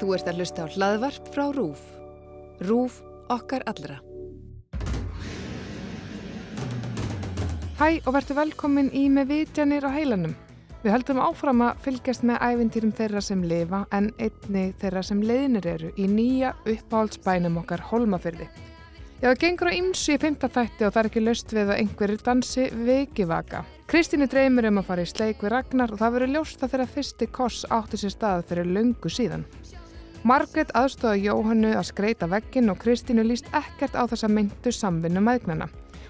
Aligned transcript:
Þú 0.00 0.14
ert 0.16 0.30
að 0.30 0.40
hlusta 0.40 0.64
á 0.64 0.72
hlaðvarp 0.72 1.28
frá 1.34 1.44
RÚF. 1.52 1.82
RÚF 2.64 3.02
okkar 3.32 3.64
allra. 3.70 3.98
Hæ 7.82 7.98
og 8.06 8.12
verður 8.14 8.38
velkomin 8.44 8.92
í 8.94 9.08
með 9.10 9.30
vitjanir 9.32 9.86
á 9.88 9.90
heilanum. 9.90 10.34
Við 10.82 10.94
höldum 10.96 11.20
áfram 11.22 11.62
að 11.62 11.80
fylgjast 11.84 12.24
með 12.26 12.42
ævintýrum 12.42 12.92
þeirra 12.98 13.20
sem 13.22 13.42
lifa 13.46 13.84
en 13.94 14.10
einni 14.18 14.68
þeirra 14.82 15.02
sem 15.06 15.22
leiðinir 15.22 15.68
eru 15.76 15.90
í 15.94 16.08
nýja 16.10 16.56
uppáhaldsbænum 16.66 17.60
okkar 17.62 17.84
holmafyrði. 17.92 18.48
Já, 19.22 19.28
það 19.28 19.40
gengur 19.44 19.70
á 19.70 19.78
ymsu 19.78 20.16
í 20.16 20.18
fymtafætti 20.18 20.82
og 20.82 20.94
það 20.94 21.00
er 21.04 21.08
ekki 21.12 21.20
löst 21.22 21.52
við 21.54 21.68
að 21.70 21.76
einhverjir 21.84 22.24
dansi 22.26 22.64
veikivaka. 22.74 23.60
Kristínu 23.86 24.26
dreymir 24.26 24.66
um 24.66 24.80
að 24.82 24.88
fara 24.88 25.04
í 25.06 25.10
sleik 25.10 25.44
við 25.44 25.52
Ragnar 25.54 25.94
og 25.94 26.00
það 26.00 26.16
verður 26.16 26.34
ljósta 26.34 26.70
þegar 26.72 26.90
fyrsti 26.96 27.28
koss 27.30 27.62
átti 27.70 28.02
sér 28.02 28.16
stað 28.16 28.48
fyrir 28.50 28.74
löngu 28.74 29.12
síðan. 29.12 29.46
Margret 30.22 30.70
aðstóða 30.78 31.16
Jóhannu 31.18 31.72
að 31.74 31.88
skreita 31.88 32.28
veggin 32.30 32.70
og 32.70 32.78
Kristínu 32.78 33.24
líst 33.26 33.48
ekkert 33.58 33.96
á 33.98 34.06
þessa 34.06 34.28
myndu 34.30 34.70
samvinnu 34.70 35.18
maðgnana. 35.18 35.66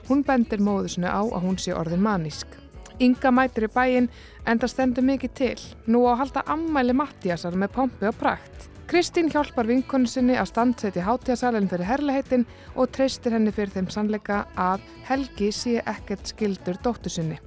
Hún 0.08 0.20
bendir 0.26 0.60
móðusinu 0.60 1.08
á 1.08 1.24
að 1.24 1.46
hún 1.46 1.56
sé 1.56 1.72
orðin 1.72 2.02
manísk. 2.04 2.58
Inga 3.00 3.32
mætir 3.32 3.70
í 3.70 3.70
bæin 3.72 4.10
en 4.44 4.60
það 4.60 4.72
stendur 4.74 5.06
mikið 5.08 5.32
til. 5.38 5.56
Nú 5.88 6.04
á 6.04 6.20
halda 6.20 6.42
ammæli 6.44 6.92
Mattiasar 6.92 7.56
með 7.56 7.72
pompi 7.78 8.10
og 8.10 8.18
prakt. 8.20 8.68
Kristín 8.90 9.30
hjálpar 9.32 9.64
vinkonu 9.70 10.10
sinni 10.10 10.36
að 10.36 10.50
standsetja 10.50 11.06
hátíðasalinn 11.06 11.70
fyrir 11.70 11.88
herleheitin 11.88 12.44
og 12.76 12.92
treystir 12.92 13.32
henni 13.32 13.54
fyrir 13.56 13.72
þeim 13.72 13.88
sannleika 13.88 14.42
að 14.60 14.84
Helgi 15.08 15.48
sé 15.56 15.78
ekkert 15.80 16.28
skildur 16.34 16.76
dóttu 16.84 17.08
sinni. 17.08 17.40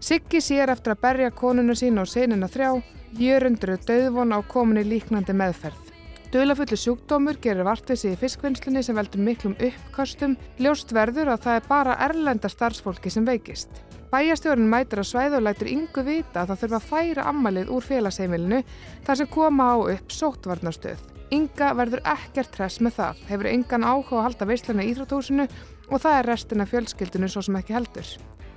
Siggi 0.00 0.40
sér 0.40 0.72
eftir 0.72 0.96
að 0.96 1.04
berja 1.04 1.30
konuna 1.36 1.76
sín 1.76 2.00
og 2.00 2.08
senina 2.08 2.48
þrjá, 2.48 2.80
jörundru 3.18 3.76
döðvon 3.86 4.32
á 4.36 4.38
komuni 4.48 4.84
líknandi 4.86 5.34
meðferð. 5.36 5.92
Dölafullu 6.32 6.78
sjúkdómur 6.80 7.36
gerir 7.44 7.66
vartvísi 7.66 8.14
í 8.14 8.16
fiskvinnslunni 8.16 8.80
sem 8.84 8.96
veldur 8.96 9.20
miklum 9.20 9.56
uppkastum, 9.60 10.38
ljóst 10.56 10.94
verður 10.96 11.34
að 11.34 11.42
það 11.44 11.58
er 11.58 11.66
bara 11.68 11.96
erlenda 12.06 12.48
starfsfólki 12.48 13.12
sem 13.12 13.26
veikist. 13.28 13.68
Bæjastjórun 14.12 14.68
mætir 14.68 15.00
á 15.00 15.04
svæðu 15.04 15.38
og 15.38 15.44
lætur 15.44 15.68
yngu 15.72 16.04
vita 16.04 16.42
að 16.42 16.54
það 16.54 16.62
þurfa 16.62 16.80
að 16.80 16.88
færa 16.88 17.28
ammalið 17.28 17.70
úr 17.76 17.84
félagsheimilinu 17.84 18.62
þar 19.04 19.20
sem 19.20 19.30
koma 19.36 19.68
á 19.72 19.76
upp 19.92 20.16
sóttvarnastöð. 20.16 21.04
Ynga 21.32 21.70
verður 21.76 22.04
ekkert 22.16 22.52
tress 22.56 22.80
með 22.84 22.98
það, 22.98 23.22
hefur 23.28 23.52
yngan 23.52 23.88
áhuga 23.88 24.18
að 24.18 24.26
halda 24.26 24.48
veislana 24.50 24.84
í 24.84 24.92
Íþrótúsinu 24.92 25.48
og 25.88 26.00
það 26.00 26.18
er 26.18 26.28
restina 26.32 26.68
fjölskyldinu 26.68 27.28
svo 27.32 27.44
sem 27.44 27.56
ekki 27.60 27.76
heldur. 27.76 28.08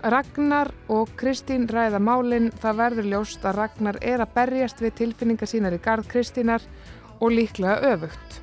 Ragnar 0.06 0.70
og 0.94 1.09
Kristín 1.17 1.64
ræða 1.66 1.98
málinn, 1.98 2.52
það 2.61 2.75
verður 2.78 3.08
ljóst 3.09 3.45
að 3.50 3.56
Ragnar 3.58 3.98
er 4.06 4.22
að 4.22 4.34
berjast 4.36 4.81
við 4.84 4.92
tilfinningar 5.00 5.50
sínar 5.50 5.73
í 5.73 5.80
gard 5.81 6.06
Kristínar 6.06 6.61
og 7.17 7.31
líklega 7.34 7.80
öfugt. 7.89 8.36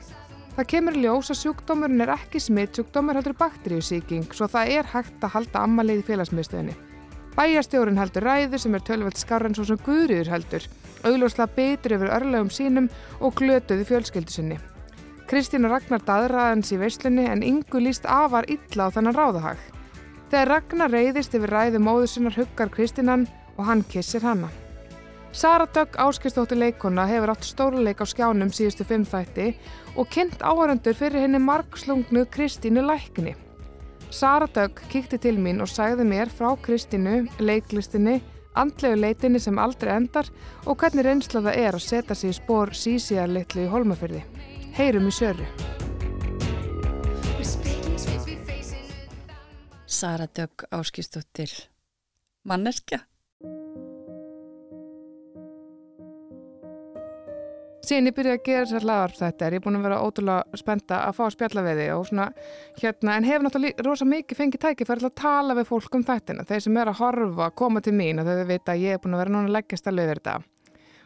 Það 0.57 0.67
kemur 0.73 0.97
ljós 0.99 1.31
að 1.31 1.39
sjúkdómurinn 1.39 2.03
er 2.03 2.11
ekki 2.17 2.41
smitt 2.43 2.75
sjúkdómur 2.75 3.15
heldur 3.15 3.37
bakteríusíking 3.39 4.27
svo 4.35 4.49
það 4.51 4.73
er 4.75 4.91
hægt 4.91 5.23
að 5.23 5.33
halda 5.37 5.63
ammalið 5.63 6.01
í 6.01 6.07
félagsmiðstöðinni. 6.09 6.75
Bæjastjórun 7.37 8.01
heldur 8.01 8.27
ræðu 8.27 8.59
sem 8.59 8.75
er 8.75 8.83
tölvöld 8.89 9.21
skarran 9.21 9.55
svo 9.55 9.69
sem 9.69 9.79
Guðrýður 9.87 10.33
heldur, 10.33 10.67
augljóslega 11.07 11.55
betur 11.61 11.95
yfir 11.95 12.11
örlegum 12.17 12.51
sínum 12.51 12.89
og 13.21 13.37
glötuði 13.39 13.87
fjölskyldu 13.87 14.35
sinni. 14.35 14.59
Kristín 15.31 15.71
og 15.71 15.77
Ragnar 15.77 16.03
daðraðans 16.11 16.75
í 16.75 16.81
veislunni 16.83 17.29
en 17.31 17.47
yngu 17.47 17.85
líst 17.87 18.11
afar 18.11 18.51
illa 18.51 18.91
á 18.91 18.95
þennan 18.99 19.17
ráðahag. 19.17 19.63
Þegar 20.33 20.49
Ragnar 20.49 20.89
reyðist 20.89 21.35
yfir 21.37 21.51
ræðu 21.53 21.81
móðu 21.85 22.07
sinnar 22.09 22.33
huggar 22.39 22.71
Kristínan 22.73 23.27
og 23.59 23.67
hann 23.69 23.83
kissir 23.85 24.23
hanna. 24.25 24.49
Sara 25.37 25.67
Dögg 25.69 25.99
áskistóttir 26.01 26.57
leikona 26.57 27.05
hefur 27.11 27.35
átt 27.35 27.45
stóruleik 27.45 28.01
á 28.01 28.09
skjánum 28.09 28.49
síðustu 28.49 28.87
fimm 28.89 29.05
þætti 29.05 29.51
og 29.93 30.09
kynnt 30.09 30.41
áhöröndur 30.41 30.97
fyrir 30.97 31.27
henni 31.27 31.41
margslungnu 31.45 32.25
Kristínu 32.33 32.81
Lækni. 32.89 33.37
Sara 34.09 34.49
Dögg 34.49 34.81
kíkti 34.89 35.21
til 35.21 35.37
mín 35.37 35.61
og 35.61 35.69
sagði 35.69 36.09
mér 36.09 36.33
frá 36.33 36.57
Kristínu, 36.65 37.29
leiklistinni, 37.37 38.23
andlegu 38.57 39.05
leitinni 39.05 39.41
sem 39.41 39.61
aldrei 39.61 39.99
endar 39.99 40.33
og 40.65 40.81
hvernig 40.81 41.11
reynslaða 41.11 41.53
er 41.53 41.77
að 41.77 41.89
setja 41.91 42.17
sig 42.17 42.33
í 42.33 42.41
spór 42.41 42.73
sísíarlittlu 42.73 43.69
í 43.69 43.73
holmafyrði. 43.77 44.25
Heyrum 44.81 45.13
í 45.13 45.17
söru. 45.21 45.49
Sara 49.93 50.27
Dögg 50.27 50.63
áskistóttir 50.73 51.51
manneskja. 52.49 53.03
Síðan 57.83 58.09
ég 58.09 58.15
byrjaði 58.17 58.39
að 58.39 58.47
gera 58.47 58.63
þessar 58.71 58.87
lagar 58.89 59.15
þetta 59.19 59.47
er 59.47 59.57
ég 59.59 59.65
búin 59.67 59.77
að 59.77 59.85
vera 59.89 59.99
ótrúlega 60.07 60.61
spenta 60.63 61.03
að 61.05 61.19
fá 61.19 61.23
að 61.27 61.35
spjalla 61.35 61.67
við 61.67 61.83
þig 61.83 61.93
og 61.93 62.09
svona 62.09 62.27
hérna 62.81 63.19
en 63.19 63.29
hefur 63.29 63.45
náttúrulega 63.45 63.87
rosa 63.89 64.09
mikið 64.09 64.41
fengið 64.41 64.65
tæki 64.65 64.89
fyrir 64.89 65.09
að 65.11 65.17
tala 65.21 65.59
við 65.61 65.69
fólk 65.75 65.99
um 65.99 66.07
þættina. 66.09 66.49
Þeir 66.49 66.65
sem 66.65 66.81
er 66.81 66.93
að 66.95 67.01
horfa, 67.03 67.53
koma 67.53 67.85
til 67.85 67.97
mín 67.99 68.23
og 68.23 68.31
þau 68.31 68.49
veit 68.49 68.73
að 68.73 68.85
ég 68.87 68.97
er 68.97 69.03
búin 69.03 69.19
að 69.19 69.25
vera 69.27 69.37
núna 69.37 69.51
að 69.51 69.57
leggja 69.59 69.83
stælu 69.83 70.07
yfir 70.07 70.23
þetta. 70.23 70.39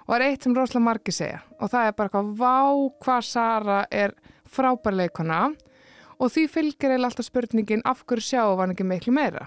Og 0.06 0.12
það 0.12 0.20
er 0.20 0.28
eitt 0.28 0.46
sem 0.46 0.58
rosalega 0.60 0.86
margi 0.92 1.16
segja 1.16 1.42
og 1.58 1.74
það 1.74 1.90
er 1.90 1.98
bara 1.98 2.14
hvað 2.14 2.34
vá 2.38 2.58
hvað 3.02 3.30
Sara 3.34 3.84
er 3.90 4.14
frábærleikona 4.46 5.40
og 6.18 6.30
því 6.32 6.46
fylgir 6.52 6.94
eða 6.96 7.08
alltaf 7.10 7.26
spurningin 7.28 7.82
af 7.84 8.04
hverju 8.06 8.24
sjáu 8.24 8.56
var 8.56 8.72
ekki 8.72 8.86
miklu 8.88 9.12
meira? 9.12 9.46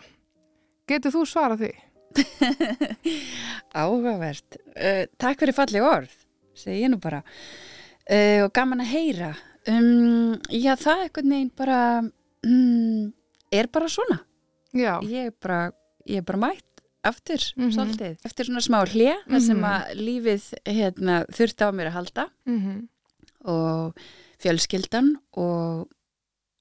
Getur 0.90 1.12
þú 1.14 1.26
svarað 1.30 1.64
því? 1.64 1.72
Áhugavert. 3.80 4.58
Uh, 4.76 5.06
Takk 5.22 5.40
fyrir 5.44 5.56
falli 5.58 5.82
orð 5.84 6.14
segi 6.60 6.82
ég 6.84 6.92
nú 6.92 6.98
bara. 7.00 7.22
Uh, 8.10 8.44
og 8.48 8.54
gaman 8.58 8.82
að 8.84 8.90
heyra. 8.96 9.30
Um, 9.70 10.34
já 10.52 10.74
það 10.80 10.96
er 10.98 11.04
einhvern 11.06 11.34
veginn 11.36 11.52
bara 11.60 11.78
um, 12.02 13.06
er 13.54 13.70
bara 13.72 13.88
svona. 13.92 14.18
Já, 14.76 14.98
ég 15.06 15.30
er 15.30 15.36
bara, 15.42 15.60
ég 16.10 16.20
er 16.22 16.26
bara 16.28 16.42
mætt 16.50 16.66
aftur 17.08 17.40
Mhm. 17.56 17.72
svolítið, 17.78 18.18
eftir 18.28 18.46
svona 18.50 18.60
smá 18.62 18.82
hlje 18.92 19.14
þar 19.30 19.42
sem 19.46 19.62
að 19.64 19.94
lífið 20.04 20.48
hérna, 20.68 21.22
þurfti 21.32 21.64
á 21.64 21.70
mér 21.72 21.88
að 21.94 21.98
halda. 22.00 22.26
Mm 22.46 22.88
og 23.48 23.96
fjölskyldan 24.44 25.14
og 25.40 25.88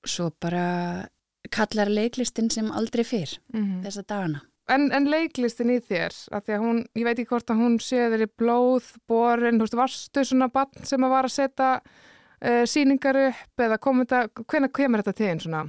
svo 0.07 0.31
bara 0.41 1.09
kallar 1.51 1.89
leiklistin 1.89 2.51
sem 2.51 2.71
aldrei 2.71 3.05
fyrr 3.05 3.39
-hmm. 3.53 3.83
þessa 3.85 4.03
dagana 4.03 4.41
En, 4.69 4.91
en 4.93 5.09
leiklistin 5.09 5.71
í 5.73 5.79
þér, 5.81 6.13
að 6.37 6.45
því 6.45 6.55
að 6.55 6.65
hún, 6.65 6.81
ég 6.99 7.07
veit 7.07 7.15
ekki 7.15 7.31
hvort 7.31 7.51
að 7.53 7.61
hún 7.63 7.79
sé 7.81 8.03
þér 8.13 8.25
í 8.27 8.31
blóð, 8.37 8.91
borin, 9.09 9.61
veist, 9.63 9.77
varstu 9.79 10.25
svona 10.29 10.51
bann 10.53 10.85
sem 10.85 11.07
að 11.07 11.15
var 11.15 11.29
að 11.29 11.33
setja 11.33 11.69
uh, 11.81 12.65
síningar 12.69 13.17
upp 13.23 13.65
eða 13.65 13.79
komið 13.81 14.11
þetta, 14.11 14.45
hvenær 14.53 14.73
kemur 14.77 15.03
þetta 15.03 15.17
til 15.17 15.31
einn 15.31 15.41
svona? 15.41 15.63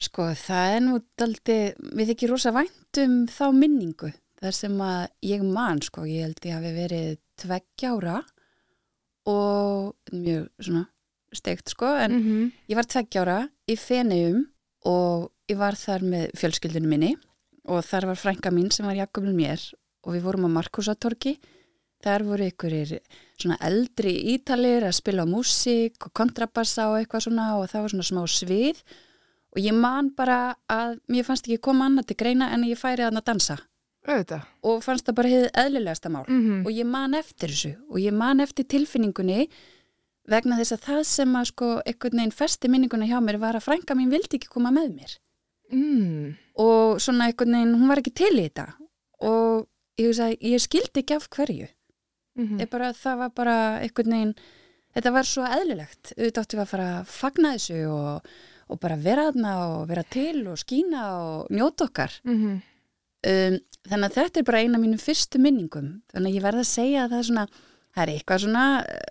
Sko 0.00 0.28
það 0.38 0.76
er 0.76 0.84
nú 0.86 1.00
daldi, 1.18 1.58
við 1.98 2.14
ekki 2.14 2.30
rosa 2.30 2.54
vænt 2.54 3.02
um 3.02 3.16
þá 3.28 3.44
minningu 3.56 4.12
þar 4.40 4.56
sem 4.56 4.78
að 4.86 5.02
ég 5.26 5.42
man 5.44 5.82
sko, 5.84 6.06
ég 6.08 6.28
held 6.28 6.46
ég 6.46 6.56
hafi 6.56 6.72
verið 6.78 7.10
tveggjára 7.42 8.16
og 9.28 10.14
mjög 10.14 10.46
svona 10.62 10.86
steikt 11.34 11.68
sko, 11.68 11.86
en 11.86 12.12
Mm 12.12 12.22
-hmm. 12.22 12.52
ég 12.68 12.74
var 12.74 12.84
tveggjára 12.84 13.48
í 13.68 13.76
Feneum 13.78 14.46
og 14.84 15.30
ég 15.48 15.56
var 15.56 15.74
þar 15.74 16.02
með 16.02 16.30
fjölskyldinu 16.36 16.88
minni 16.88 17.16
og 17.64 17.84
þar 17.84 18.06
var 18.06 18.16
frænka 18.16 18.50
mín 18.50 18.70
sem 18.72 18.86
var 18.86 18.94
Jakobin 18.94 19.36
mér 19.36 19.60
og 20.04 20.14
við 20.14 20.22
vorum 20.22 20.46
á 20.48 20.50
Markusatorki 20.56 21.38
þar 22.02 22.24
voru 22.24 22.48
ykkurir 22.48 22.98
svona 23.38 23.58
eldri 23.60 24.14
ítalir 24.34 24.82
að 24.82 24.96
spila 24.96 25.26
músík 25.28 26.06
og 26.06 26.12
kontrabassa 26.16 26.88
og 26.90 26.98
eitthvað 26.98 27.26
svona 27.26 27.56
og 27.58 27.68
það 27.68 27.80
var 27.80 27.90
svona 27.90 28.08
smá 28.10 28.22
svið 28.26 28.82
og 29.50 29.58
ég 29.62 29.74
man 29.74 30.12
bara 30.16 30.54
að 30.70 31.00
mér 31.08 31.26
fannst 31.26 31.48
ekki 31.48 31.60
koma 31.60 31.88
annað 31.90 32.06
til 32.06 32.16
greina 32.16 32.52
en 32.54 32.64
ég 32.64 32.78
færi 32.78 33.04
að 33.04 33.20
dansa 33.24 33.58
Auðvitað. 34.08 34.46
og 34.64 34.82
fannst 34.82 35.06
það 35.06 35.14
bara 35.14 35.28
hefði 35.28 35.50
eðlilegasta 35.62 36.08
mál 36.08 36.24
Mm 36.28 36.64
og 36.66 36.72
ég 36.72 36.86
man 36.86 37.14
eftir 37.14 37.48
þessu 37.50 37.74
og 37.90 37.98
ég 37.98 38.12
man 38.12 38.40
eftir 38.40 38.64
tilfinningunni 38.64 39.48
vegna 40.30 40.58
þess 40.60 40.76
að 40.76 40.86
það 40.86 41.02
sem 41.10 41.34
að 41.40 41.48
sko 41.50 41.72
einhvern 41.84 42.22
veginn 42.22 42.36
festi 42.36 42.70
minninguna 42.70 43.08
hjá 43.10 43.18
mér 43.24 43.40
var 43.42 43.58
að 43.58 43.66
frænka 43.66 43.96
mín 43.98 44.12
vildi 44.12 44.38
ekki 44.38 44.52
koma 44.52 44.72
með 44.74 44.94
mér. 45.00 45.18
Mm. 45.70 46.34
og 46.58 46.98
svona 46.98 47.28
einhvern 47.30 47.54
veginn, 47.54 47.76
hún 47.78 47.90
var 47.90 48.00
ekki 48.02 48.14
til 48.18 48.32
í 48.34 48.46
þetta. 48.48 48.66
Og 49.22 49.68
ég, 50.00 50.08
hugsa, 50.08 50.30
ég 50.34 50.62
skildi 50.62 51.04
ekki 51.04 51.18
af 51.18 51.28
hverju. 51.30 51.68
Mm 52.38 52.60
ég 52.62 52.70
bara, 52.70 52.92
það 52.94 53.16
var 53.18 53.30
bara 53.36 53.56
einhvern 53.82 54.14
veginn 54.14 54.34
þetta 54.94 55.12
var 55.12 55.28
svo 55.28 55.44
eðlilegt. 55.46 56.12
Auðvitað 56.16 56.42
áttum 56.42 56.58
við 56.58 56.64
að 56.64 56.72
fara 56.72 56.88
að 56.98 57.12
fagna 57.14 57.52
þessu 57.56 57.80
og, 57.90 58.30
og 58.70 58.80
bara 58.80 58.96
vera 58.96 59.26
þarna 59.30 59.54
og 59.66 59.88
vera 59.90 60.04
til 60.16 60.46
og 60.48 60.58
skína 60.58 61.06
og 61.20 61.50
njóta 61.50 61.84
okkar. 61.88 62.20
-hmm. 62.24 62.60
um, 63.32 63.58
þannig 63.90 64.06
að 64.06 64.16
þetta 64.18 64.40
er 64.40 64.44
bara 64.44 64.60
eina 64.60 64.78
af 64.78 64.84
mínum 64.84 64.98
fyrstu 64.98 65.38
minningum. 65.38 66.02
Þannig 66.12 66.30
að 66.30 66.36
ég 66.36 66.42
verð 66.42 66.58
að 66.58 66.72
segja 66.74 67.04
að 67.04 67.10
það 67.10 67.18
er 67.18 67.28
svona 67.30 67.46
það 67.94 68.02
er 68.04 68.12
eitthvað 68.14 68.42
svona, 68.44 68.64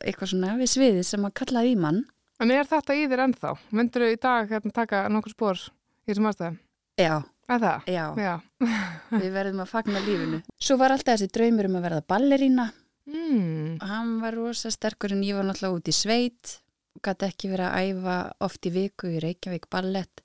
eitthvað 0.04 0.32
svona 0.34 0.54
við 0.60 0.72
sviðið 0.76 1.04
sem 1.10 1.26
að 1.30 1.34
kalla 1.42 1.66
í 1.68 1.76
mann 1.80 2.06
En 2.40 2.52
er 2.56 2.64
þetta 2.64 2.96
í 2.96 3.08
þér 3.12 3.20
ennþá? 3.26 3.50
Myndur 3.76 4.02
þú 4.06 4.12
í 4.14 4.20
dag 4.24 4.50
hérna 4.54 4.72
taka 4.72 5.02
nokkur 5.12 5.34
spór 5.36 5.58
í 5.60 6.12
þessum 6.14 6.30
aðstæðum? 6.30 6.60
já, 7.00 7.16
Er 7.50 7.60
það? 7.60 7.90
já, 7.90 8.06
Já. 8.16 8.34
við 9.24 9.32
verðum 9.34 9.64
að 9.66 9.72
fagna 9.74 10.00
lífinu 10.06 10.40
svo 10.60 10.78
var 10.80 10.92
alltaf 10.96 11.18
þessi 11.20 11.32
draumur 11.36 11.66
um 11.70 11.76
að 11.80 11.86
verða 11.90 12.06
ballerína 12.08 12.70
Mm. 13.10 13.80
hann 13.82 14.20
var 14.22 14.36
rosa 14.38 14.70
sterkur 14.70 15.16
en 15.16 15.24
ég 15.26 15.34
var 15.34 15.44
náttúrulega 15.48 15.80
út 15.80 15.88
í 15.90 15.94
sveit 15.98 16.60
gæti 17.02 17.26
ekki 17.26 17.50
verið 17.50 17.66
að 17.66 17.88
æfa 17.90 18.18
oft 18.46 18.68
í 18.70 18.72
viku 18.76 19.08
í 19.10 19.22
Reykjavík 19.24 19.66
ballett 19.72 20.22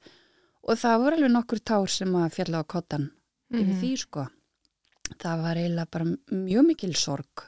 og 0.68 0.76
það 0.76 0.98
voru 1.00 1.16
alveg 1.16 1.32
nokkur 1.32 1.62
tár 1.64 1.88
sem 1.88 2.12
að 2.12 2.34
fjalla 2.36 2.60
á 2.60 2.64
kottan 2.68 3.06
yfir 3.54 3.64
Mhm. 3.72 3.80
því 3.80 3.90
sko 4.02 4.26
það 5.16 5.42
var 5.46 5.56
eiginlega 5.62 5.90
bara 5.96 6.04
mjög 6.44 6.66
mikil 6.66 6.92
sorg 6.94 7.46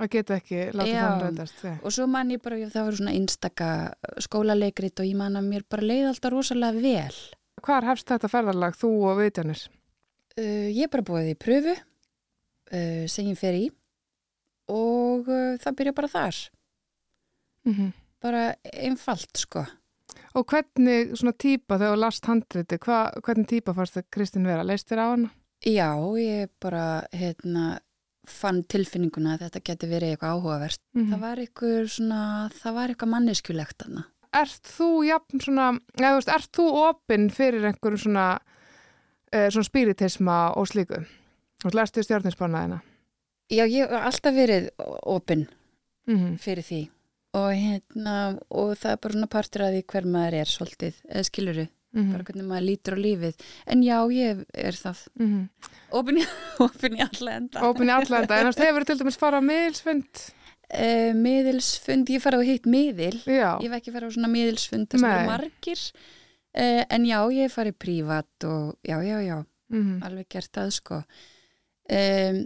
að 0.00 0.10
geta 0.14 0.38
ekki 0.38 0.64
láta 0.72 0.88
Já. 0.88 1.02
þann 1.02 1.22
rætast 1.26 1.62
ja. 1.66 1.74
og 1.82 1.94
svo 1.94 2.08
man 2.10 2.32
ég 2.32 2.42
bara, 2.42 2.58
það 2.72 2.88
var 2.88 2.98
svona 2.98 3.14
einstaka 3.18 3.68
skólaleikrit 4.24 5.02
og 5.02 5.08
ég 5.08 5.18
man 5.18 5.38
að 5.38 5.48
mér 5.50 5.66
bara 5.68 5.88
leið 5.88 6.10
alltaf 6.12 6.34
rosalega 6.34 6.82
vel 6.82 7.22
Hvar 7.62 7.84
hefst 7.86 8.08
þetta 8.08 8.30
ferðarlag, 8.32 8.74
þú 8.74 8.90
og 9.06 9.20
Vitjanir? 9.20 9.60
uh, 10.40 10.68
ég 10.72 10.90
bara 10.90 11.06
búið 11.06 11.32
í 11.34 11.38
pröfu 11.38 11.76
uh, 11.76 13.04
sem 13.10 13.28
ég 13.30 13.38
fer 13.38 13.58
í 13.58 13.66
og 14.72 15.28
uh, 15.28 15.58
það 15.62 15.78
byrja 15.80 15.98
bara 15.98 16.14
þar 16.16 16.44
Mm 17.68 17.92
bara 18.22 18.52
einfalt 18.70 19.38
sko 19.40 19.64
Og 20.38 20.46
hvernig 20.48 21.10
svona 21.18 21.34
típa 21.36 21.76
þegar 21.76 21.98
last 22.00 22.24
handriti, 22.24 22.78
hva, 22.80 23.10
hvernig 23.20 23.48
típa 23.50 23.74
fannst 23.76 23.98
það 23.98 24.06
Kristín 24.14 24.46
vera? 24.48 24.64
Leist 24.64 24.88
þér 24.88 25.02
á 25.04 25.06
hana? 25.10 25.30
Já, 25.68 25.90
ég 26.16 26.48
bara 26.62 26.84
hérna, 27.12 27.64
fann 28.28 28.62
tilfinninguna 28.70 29.34
að 29.34 29.46
þetta 29.46 29.62
geti 29.64 29.88
verið 29.90 30.14
eitthvað 30.14 30.36
áhugavert. 30.36 30.80
Mm 30.94 31.10
Það 31.10 31.20
var 31.20 31.42
eitthvað 31.42 31.88
svona, 31.96 32.50
það 32.62 32.74
var 32.74 32.92
eitthvað 32.92 33.12
manneskjulegt 33.14 33.82
þarna. 33.82 34.04
Ert 34.32 34.70
þú 34.76 34.88
jafn 35.04 35.40
svona, 35.40 35.66
eða 35.98 36.12
þú 36.12 36.20
veist, 36.20 36.28
ert 36.36 36.52
þú 36.56 36.66
opinn 36.88 37.30
fyrir 37.30 37.66
einhverjum 37.68 37.98
svona, 37.98 38.26
uh, 39.34 39.48
svona 39.50 39.68
spiritisma 39.68 40.38
og 40.56 40.70
slíku? 40.70 41.02
Þú 41.62 41.68
veist, 41.68 41.74
lestu 41.74 42.02
stjórninsbánaðina? 42.02 42.80
Já, 43.52 43.66
ég 43.66 43.90
hef 43.90 43.92
alltaf 43.92 44.34
verið 44.34 44.70
opinn 45.02 45.48
Mm 46.06 46.16
-hmm. 46.18 46.38
fyrir 46.38 46.62
því 46.62 46.90
og 47.32 47.52
hérna, 47.52 48.38
og 48.50 48.76
það 48.76 48.92
er 48.92 48.96
bara 48.96 49.12
svona 49.12 49.26
partur 49.26 49.62
að 49.62 49.72
því 49.76 49.82
hver 49.92 50.04
maður 50.04 50.34
er 50.34 50.44
svolítið, 50.44 50.94
eða 51.08 51.22
skiluru, 51.24 51.68
Mhm. 51.92 52.12
bara 52.12 52.24
hvernig 52.24 52.46
maður 52.48 52.66
lítur 52.70 52.96
á 52.96 52.98
lífið. 53.04 53.34
En 53.66 53.82
já, 53.84 53.96
ég 54.12 54.44
er 54.54 54.72
það 54.78 55.02
Mm 55.20 55.48
opinn 55.92 56.22
í, 56.22 56.26
opinn 56.66 56.96
í 56.96 57.02
alla 57.04 57.34
enda. 57.36 57.64
Opinn 57.68 57.90
í 57.90 57.92
allanda, 57.92 58.38
en 58.38 58.46
þú 58.46 58.52
veist, 58.52 58.62
hefur 58.64 58.86
til 58.88 58.96
dæmis 59.02 59.18
farað 59.20 59.44
miðilsfund? 59.50 60.22
Uh, 60.72 61.12
miðilsfund, 61.12 62.08
ég 62.08 62.22
farið 62.24 62.40
á 62.40 62.48
hitt 62.48 62.64
miðil. 62.72 63.18
Já, 63.28 63.50
Ég 63.60 63.68
hef 63.68 63.76
ekki 63.76 63.92
farið 63.92 64.08
á 64.08 64.14
svona 64.16 64.30
miðilsfund 64.32 64.96
Nei. 64.96 65.10
eru 65.10 65.26
margir. 65.28 65.82
Uh, 66.56 66.80
en 66.88 67.04
já, 67.04 67.18
ég 67.36 67.52
farið 67.52 67.76
prívat 67.80 68.46
og 68.48 68.78
já, 68.84 68.96
já, 69.04 69.18
já. 69.24 69.38
mm 69.72 70.00
alveg 70.04 70.28
gert 70.28 70.52
það 70.52 70.72
sko 70.76 70.98
um, 71.92 72.40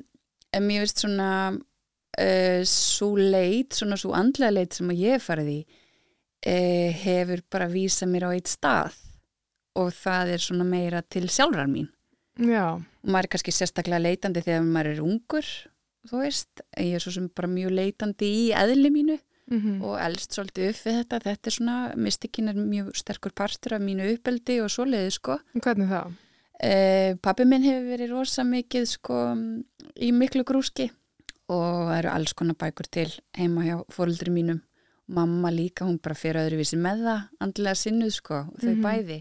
en 0.54 0.62
mér 0.66 0.84
veist 0.84 1.02
svona 1.02 1.30
uh, 1.54 2.60
svo 2.70 3.08
leit, 3.18 3.74
svona 3.74 3.98
svo 3.98 4.12
andlega 4.14 4.54
leit 4.54 4.76
sem 4.78 4.90
að 4.90 5.02
ég 5.02 5.22
farið 5.24 5.50
í 5.54 5.58
hefur 7.02 7.42
bara 7.50 7.66
vísað 7.66 8.12
mér 8.12 8.28
á 8.28 8.30
eitt 8.36 8.46
stað 8.46 8.94
og 9.76 9.92
það 9.92 10.34
er 10.36 10.42
svona 10.44 10.64
meira 10.68 11.02
til 11.02 11.28
sjálfrar 11.28 11.68
mín. 11.70 11.88
Já, 12.40 12.74
og 12.76 13.08
maður 13.08 13.28
er 13.28 13.32
kannski 13.36 13.52
sérstaklega 13.56 14.02
leitandi 14.02 14.42
þegar 14.44 14.64
maður 14.68 14.90
er 14.94 15.04
ungur 15.04 15.46
þú 16.06 16.20
veist, 16.22 16.60
ég 16.78 16.94
er 16.98 17.02
svo 17.02 17.12
sem 17.14 17.30
bara 17.34 17.48
mjög 17.50 17.72
leitandi 17.74 18.28
í 18.28 18.44
eðli 18.54 18.90
mínu 18.94 19.16
mm 19.46 19.80
og 19.86 19.94
elst 20.02 20.34
svolítið 20.34 20.68
upp 20.72 20.78
við 20.82 20.94
þetta. 20.98 21.18
Þetta 21.22 21.46
er 21.50 21.54
svona, 21.54 21.74
mystikin 21.94 22.48
er 22.50 22.56
mjög 22.58 22.88
sterkur 22.98 23.30
partur 23.38 23.76
af 23.76 23.82
mínu 23.84 24.08
uppeldi 24.16 24.56
og 24.64 24.70
svoleiði 24.74 25.12
sko. 25.14 25.36
Hvernig 25.62 25.86
það? 25.92 26.14
Uh, 26.56 27.12
pappi 27.22 27.44
minn 27.46 27.62
hefur 27.62 27.84
verið 27.92 28.10
rosa 28.16 28.42
mikið 28.48 28.86
sko 28.88 29.18
í 30.02 30.08
miklu 30.16 30.42
grúski 30.48 30.88
og 31.52 31.66
það 31.86 31.98
eru 32.00 32.10
alls 32.16 32.32
konar 32.34 32.56
bækur 32.58 32.88
til 32.90 33.10
heima 33.38 33.62
hjá 33.68 33.76
fóruldri 33.92 34.32
mínum. 34.34 34.62
Mamma 35.06 35.52
líka, 35.54 35.84
hún 35.86 36.00
bara 36.02 36.16
fyrir 36.18 36.40
öðruvísi 36.42 36.78
með 36.82 37.04
það 37.06 37.20
andlega 37.46 37.78
sinnuð 37.78 38.14
sko, 38.16 38.40
þau 38.58 38.72
Mhm. 38.74 38.82
bæði 38.82 39.18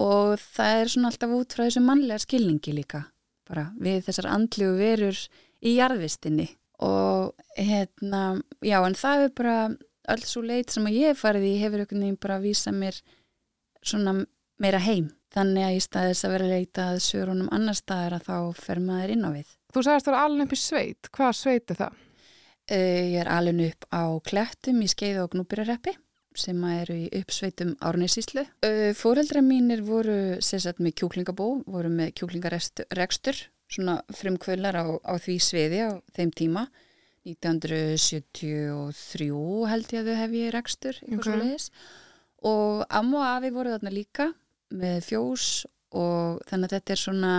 og 0.00 0.38
það 0.40 0.80
er 0.80 0.92
svona 0.92 1.10
alltaf 1.12 1.34
út 1.36 1.56
frá 1.56 1.66
þessu 1.66 1.82
mannlega 1.84 2.22
skilningi 2.22 2.76
líka 2.76 3.02
bara 3.48 3.68
við 3.80 4.04
þessar 4.06 4.30
andlegu 4.32 4.76
verur 4.78 5.18
í 5.62 5.76
jarðvistinni. 5.76 6.48
Og 6.82 7.32
hérna, 7.54 8.40
já 8.64 8.78
en 8.80 8.98
það 8.98 9.26
er 9.26 9.34
bara 9.38 9.56
öll 10.12 10.22
svo 10.26 10.42
leit 10.42 10.72
sem 10.72 10.86
að 10.88 10.98
ég 10.98 11.18
farið 11.18 11.48
í 11.50 11.58
hefur 11.60 11.82
einhvern 11.82 12.06
veginn 12.06 12.22
bara 12.22 12.38
að 12.40 12.46
vísa 12.48 12.72
mér 12.74 12.98
svona 13.82 14.22
meira 14.62 14.80
heim. 14.82 15.10
Þannig 15.32 15.64
að 15.64 15.76
í 15.76 15.82
staðis 15.82 16.24
að 16.26 16.34
vera 16.34 16.48
leita 16.50 16.86
að 16.92 17.02
sörunum 17.06 17.52
annar 17.54 17.76
staðar 17.78 18.18
að 18.18 18.26
þá 18.26 18.62
fer 18.66 18.80
maður 18.84 19.14
inn 19.14 19.28
á 19.28 19.30
við. 19.32 19.52
Þú 19.72 19.84
sagðist 19.86 20.08
að 20.08 20.10
það 20.10 20.16
var 20.16 20.24
alveg 20.26 20.48
upp 20.48 20.56
í 20.56 20.60
sveit, 20.60 21.12
hvað 21.16 21.36
sveit 21.38 21.72
er 21.72 21.78
það? 21.78 22.00
Uh, 22.72 23.02
ég 23.12 23.20
er 23.22 23.30
alveg 23.32 23.62
upp 23.70 23.86
á 23.90 24.02
klettum 24.28 24.82
í 24.84 24.90
skeiðu 24.90 25.24
og 25.24 25.32
gnúbyrjareppi 25.32 25.96
sem 26.38 26.58
eru 26.68 26.94
í 27.04 27.06
uppsveitum 27.20 27.70
árneysíslu. 27.84 28.42
Uh, 28.64 28.92
Fóreldra 28.98 29.40
mínir 29.44 29.80
voru 29.86 30.18
sérsagt 30.44 30.80
með 30.82 30.92
kjúklingabó, 31.02 31.48
voru 31.66 31.90
með 31.92 32.08
kjúklingarekstur, 32.20 33.36
svona 33.72 33.94
frumkvölar 34.12 34.76
á, 34.76 34.84
á 35.02 35.14
því 35.20 35.36
sviði 35.42 35.78
á 35.88 35.90
þeim 36.16 36.30
tíma. 36.36 36.62
1973 37.28 39.28
held 39.70 39.86
ég 39.94 40.00
að 40.00 40.08
þau 40.10 40.18
hef 40.18 40.32
ég 40.34 40.54
rekstur, 40.56 40.94
eitthvað 41.02 41.12
Ok. 41.12 41.18
okay. 41.18 41.28
svo 41.28 41.36
leiðis. 41.38 41.66
Og 42.42 42.74
amma 42.90 43.16
og 43.20 43.26
afi 43.36 43.48
voru 43.54 43.72
þarna 43.76 43.92
líka 43.94 44.26
með 44.74 44.98
fjós 45.06 45.44
og 45.94 46.42
þannig 46.48 46.66
að 46.66 46.74
þetta 46.78 46.92
er 46.94 47.00
svona, 47.04 47.32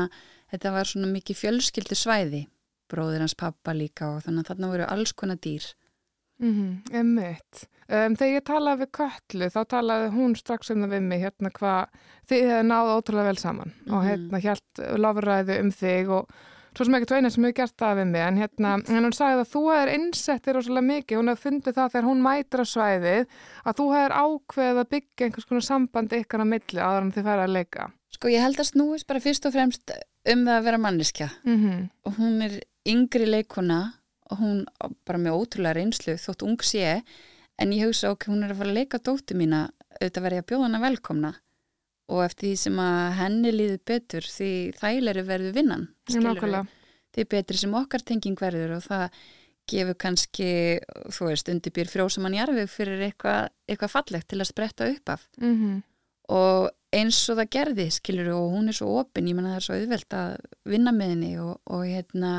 þetta 0.54 0.68
var 0.78 0.86
svona 0.88 1.10
mikið 1.12 1.36
fjölskyldu 1.42 1.96
svæði 2.00 2.42
bróðir 2.94 3.24
hans 3.24 3.36
pappa 3.38 3.74
líka 3.76 4.12
og 4.14 4.20
þannig 4.26 4.44
að 4.44 4.50
þarna 4.52 4.72
voru 4.74 4.86
alls 4.90 5.14
konar 5.18 5.40
dýr. 5.42 5.66
Mm 6.42 6.82
Emmitt. 6.92 7.68
Um, 7.90 8.16
þegar 8.16 8.34
ég 8.40 8.46
talaði 8.48 8.86
við 8.86 8.92
Köllu 8.98 9.50
þá 9.54 9.60
talaði 9.70 10.10
hún 10.16 10.34
strax 10.40 10.72
um 10.72 10.82
það 10.86 10.94
við 10.96 11.02
mig 11.12 11.22
hérna 11.22 11.52
hvað 11.52 11.88
þið 12.32 12.48
hefði 12.50 12.66
náðu 12.72 12.94
ótrúlega 12.98 13.28
vel 13.28 13.38
saman 13.38 13.74
og 13.90 14.00
Mhm. 14.04 14.08
hérna 14.10 14.40
hjælt 14.42 14.84
lofræðu 15.04 15.60
um 15.60 15.72
þig 15.72 16.10
og 16.10 16.30
svo 16.74 16.86
sem 16.86 16.96
ekki 16.96 17.06
tveina 17.12 17.30
sem 17.32 17.44
hefur 17.44 17.54
gert 17.60 17.78
það 17.78 17.98
við 18.00 18.08
mig 18.08 18.22
en 18.28 18.38
hérna 18.42 18.72
en 18.90 19.04
hún 19.04 19.14
sagði 19.14 19.44
að 19.44 19.52
þú 19.54 19.62
hefur 19.74 19.94
innsettir 19.94 20.58
óslega 20.58 20.86
mikið, 20.88 21.18
hún 21.20 21.30
hefur 21.30 21.44
fundið 21.52 21.74
það 21.78 21.92
þegar 21.94 22.08
hún 22.10 22.24
mætir 22.26 22.64
á 22.64 22.66
svæðið 22.74 23.28
að 23.66 23.76
þú 23.78 23.86
hefur 23.94 24.16
ákveðið 24.24 24.80
að 24.82 24.90
byggja 24.96 25.26
einhvers 25.28 25.46
konar 25.46 25.62
samband 25.70 26.10
ykkar 26.18 26.42
á 26.42 26.46
milli 26.50 26.80
áður 26.82 27.02
en 27.04 27.12
þið 27.14 27.24
færa 27.30 27.44
að 27.46 27.54
leika. 27.54 27.92
Sko 28.14 28.28
ég 28.30 28.42
held 28.42 28.58
að 28.58 28.72
snúist 28.72 29.08
bara 29.08 29.20
fyrst 29.20 29.46
og 29.46 29.54
fremst 29.54 29.92
um 30.26 30.46
það 30.48 30.58
að 30.58 30.64
vera 30.64 30.78
manniska 30.78 31.30
Mm 31.46 31.90
og 32.06 32.14
hún 32.18 32.42
er 32.42 32.60
yngri 32.88 33.26
leikuna 33.28 33.94
hún 34.40 34.64
bara 35.08 35.22
með 35.22 35.38
ótrúlega 35.40 35.78
reynslu 35.78 36.18
þótt 36.22 36.46
ung 36.48 36.66
sé 36.66 37.00
en 37.62 37.74
ég 37.76 37.88
hugsa 37.88 38.12
ok, 38.14 38.28
hún 38.32 38.46
er 38.46 38.54
að 38.54 38.62
fara 38.62 38.74
að 38.74 38.80
leika 38.80 39.02
dóttu 39.04 39.38
mína 39.38 39.68
auðvitað 40.00 40.26
verið 40.26 40.42
að 40.42 40.48
bjóða 40.52 40.68
hana 40.68 40.82
velkomna. 40.84 41.32
Og 42.12 42.20
eftir 42.26 42.50
því 42.50 42.56
sem 42.60 42.82
að 42.84 43.06
henni 43.22 43.54
líður 43.54 43.80
betur 43.88 44.26
því 44.28 44.50
þægilegri 44.80 45.24
verður 45.30 45.56
vinnan 45.56 45.88
því 47.14 47.26
betri 47.30 47.62
sem 47.62 47.78
okkar 47.78 48.04
tenging 48.04 48.40
verður 48.42 48.76
og 48.80 48.84
það 48.84 49.24
gefur 49.72 49.96
kannski, 49.96 50.48
þú 51.16 51.30
veist, 51.30 51.48
undirbýr 51.48 51.88
frjósamann 51.88 52.36
jarfið 52.36 52.68
fyrir 52.74 53.04
eitthvað 53.06 53.46
eitthva 53.70 53.88
fallegt 53.94 54.28
til 54.34 54.42
að 54.42 54.50
spretta 54.50 54.90
upp 54.92 55.14
af. 55.14 55.28
Mm 55.40 55.84
og 56.32 56.70
eins 56.94 57.18
og 57.32 57.40
það 57.40 57.50
gerði 57.52 57.88
skilur 57.92 58.30
og 58.36 58.52
hún 58.54 58.70
er 58.72 58.78
svo 58.78 58.92
opinn, 59.02 59.28
ég 59.28 59.38
menna 59.38 59.56
það 59.56 59.60
er 59.60 59.66
svo 59.66 59.80
auðvelt 59.80 60.18
að 60.18 60.36
vinna 60.70 60.94
með 60.96 61.14
henni 61.14 61.32
og, 61.42 61.56
og 61.68 61.84
hérna 61.88 62.34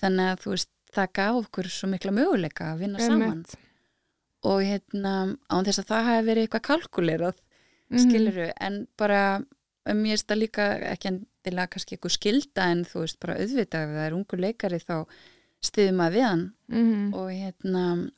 þannig 0.00 0.32
að 0.32 0.44
þú 0.44 0.52
veist 0.54 0.70
það 0.94 1.12
gaf 1.14 1.36
okkur 1.44 1.68
svo 1.70 1.88
mikla 1.92 2.12
möguleika 2.12 2.72
að 2.74 2.78
vinna 2.84 2.98
saman 2.98 3.22
Emmitt. 3.32 3.54
og 4.44 4.60
hérna 4.64 5.36
án 5.50 5.64
þess 5.66 5.78
að 5.84 5.90
það 5.92 6.04
hafi 6.10 6.26
verið 6.30 6.46
eitthvað 6.48 6.66
kalkulerað 6.70 7.34
Mhm. 7.90 7.98
skiluru 8.04 8.52
en 8.60 8.86
bara 8.96 9.40
ég 9.86 10.02
veist 10.02 10.26
það 10.28 10.38
líka 10.38 10.64
ekki 10.92 11.08
endilega 11.10 11.66
kannski 11.72 11.96
eitthvað 11.96 12.14
skilda 12.18 12.62
en 12.70 12.84
þú 12.84 13.00
veist 13.02 13.18
bara 13.20 13.34
auðvitað 13.34 13.82
ef 13.82 13.90
það 13.96 14.06
er 14.06 14.12
ungur 14.14 14.38
leikari 14.38 14.78
þá 14.78 15.06
stiðum 15.62 15.96
maður 15.98 16.14
við 16.14 16.26
hann 16.28 16.44
Mhm. 16.68 17.14
og 17.14 17.28
hérna 17.30 18.10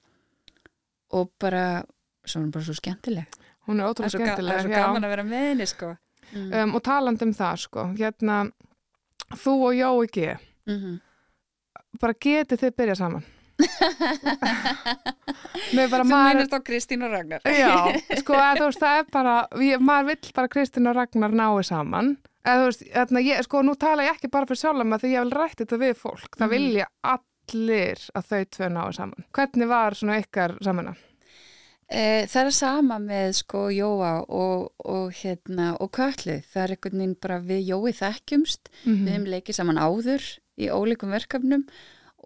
og 1.12 1.30
bara 1.40 1.84
svo 2.24 2.40
er 2.40 2.44
hún 2.46 2.50
bara 2.52 2.64
svo 2.64 2.74
skemmtileg 2.74 3.26
Hún 3.66 3.78
er 3.80 3.84
er 3.84 3.92
ótrúlega 3.92 4.18
ga 4.18 4.18
það 4.18 4.36
skemmtileg. 4.36 4.52
er 4.54 4.62
svo 4.62 4.74
gaman 4.74 5.04
að 5.04 5.08
vera 5.12 5.22
með 5.24 5.48
henni 5.48 5.66
sko 5.66 5.96
mm. 6.32 6.52
Um, 6.62 6.74
og 6.74 6.82
talandi 6.82 7.22
um 7.22 7.32
það 7.34 7.56
sko, 7.58 7.82
hérna 7.96 8.52
þú 9.36 9.52
og 9.68 9.74
Jói 9.74 10.06
G 10.12 10.36
mm 10.66 11.00
bara 12.00 12.14
getið 12.14 12.60
þið 12.64 12.74
byrjað 12.80 13.00
saman? 13.02 13.24
Nei, 15.76 15.86
bara 15.90 16.02
Þú 16.02 16.08
maður 16.10 16.26
meinast 16.26 16.54
á 16.56 16.60
Kristín 16.66 17.04
og 17.06 17.12
Ragnar. 17.12 17.44
Já, 17.46 17.72
sko, 18.22 18.36
að, 18.36 18.58
þú 18.60 18.66
veist, 18.68 18.82
það 18.82 18.98
er 19.02 19.06
bara 19.14 19.34
ég, 19.62 19.82
maður 19.84 20.08
vill 20.12 20.32
bara 20.36 20.50
Kristín 20.52 20.88
og 20.90 20.96
Ragnar 20.98 21.34
nái 21.36 21.62
saman. 21.68 22.14
Eða 22.42 22.58
þú 22.58 22.66
veist, 22.70 22.82
þarna, 22.96 23.22
ég, 23.28 23.44
sko, 23.46 23.62
nú 23.66 23.76
tala 23.78 24.06
ég 24.08 24.16
ekki 24.16 24.30
bara 24.32 24.48
fyrir 24.50 24.62
sjálf 24.64 24.82
maður 24.88 25.04
því 25.04 25.12
ég 25.14 25.22
vil 25.26 25.36
rætti 25.38 25.62
þetta 25.64 25.80
við 25.84 25.94
fólk. 26.00 26.32
Það 26.36 26.48
Mhm. 26.48 26.54
vilja 26.56 26.86
allir 27.14 28.04
að 28.18 28.28
þau 28.32 28.42
tvö 28.56 28.68
nái 28.76 28.92
saman. 28.98 29.24
Hvernig 29.36 29.68
var 29.70 29.98
svona 29.98 30.18
ykkar 30.22 30.56
samina? 30.64 30.94
Eh, 31.92 32.24
Það 32.26 32.46
er 32.46 32.50
sama 32.56 32.96
með 32.98 33.34
sko 33.36 33.66
Jóa 33.68 34.12
og, 34.28 34.70
og 34.84 35.10
hérna 35.12 35.76
og 35.78 35.90
Köllu, 35.92 36.38
það 36.48 36.62
er 36.64 36.70
einhvern 36.72 36.98
veginn 37.02 37.16
bara 37.20 37.38
við 37.40 37.66
Jói 37.68 37.92
þekkjumst, 37.98 38.70
Mm 38.86 39.02
við 39.04 39.12
hefum 39.12 39.26
leikið 39.34 39.54
saman 39.58 39.76
áður 39.82 40.22
í 40.62 40.70
ólíkum 40.72 41.12
verkefnum 41.14 41.64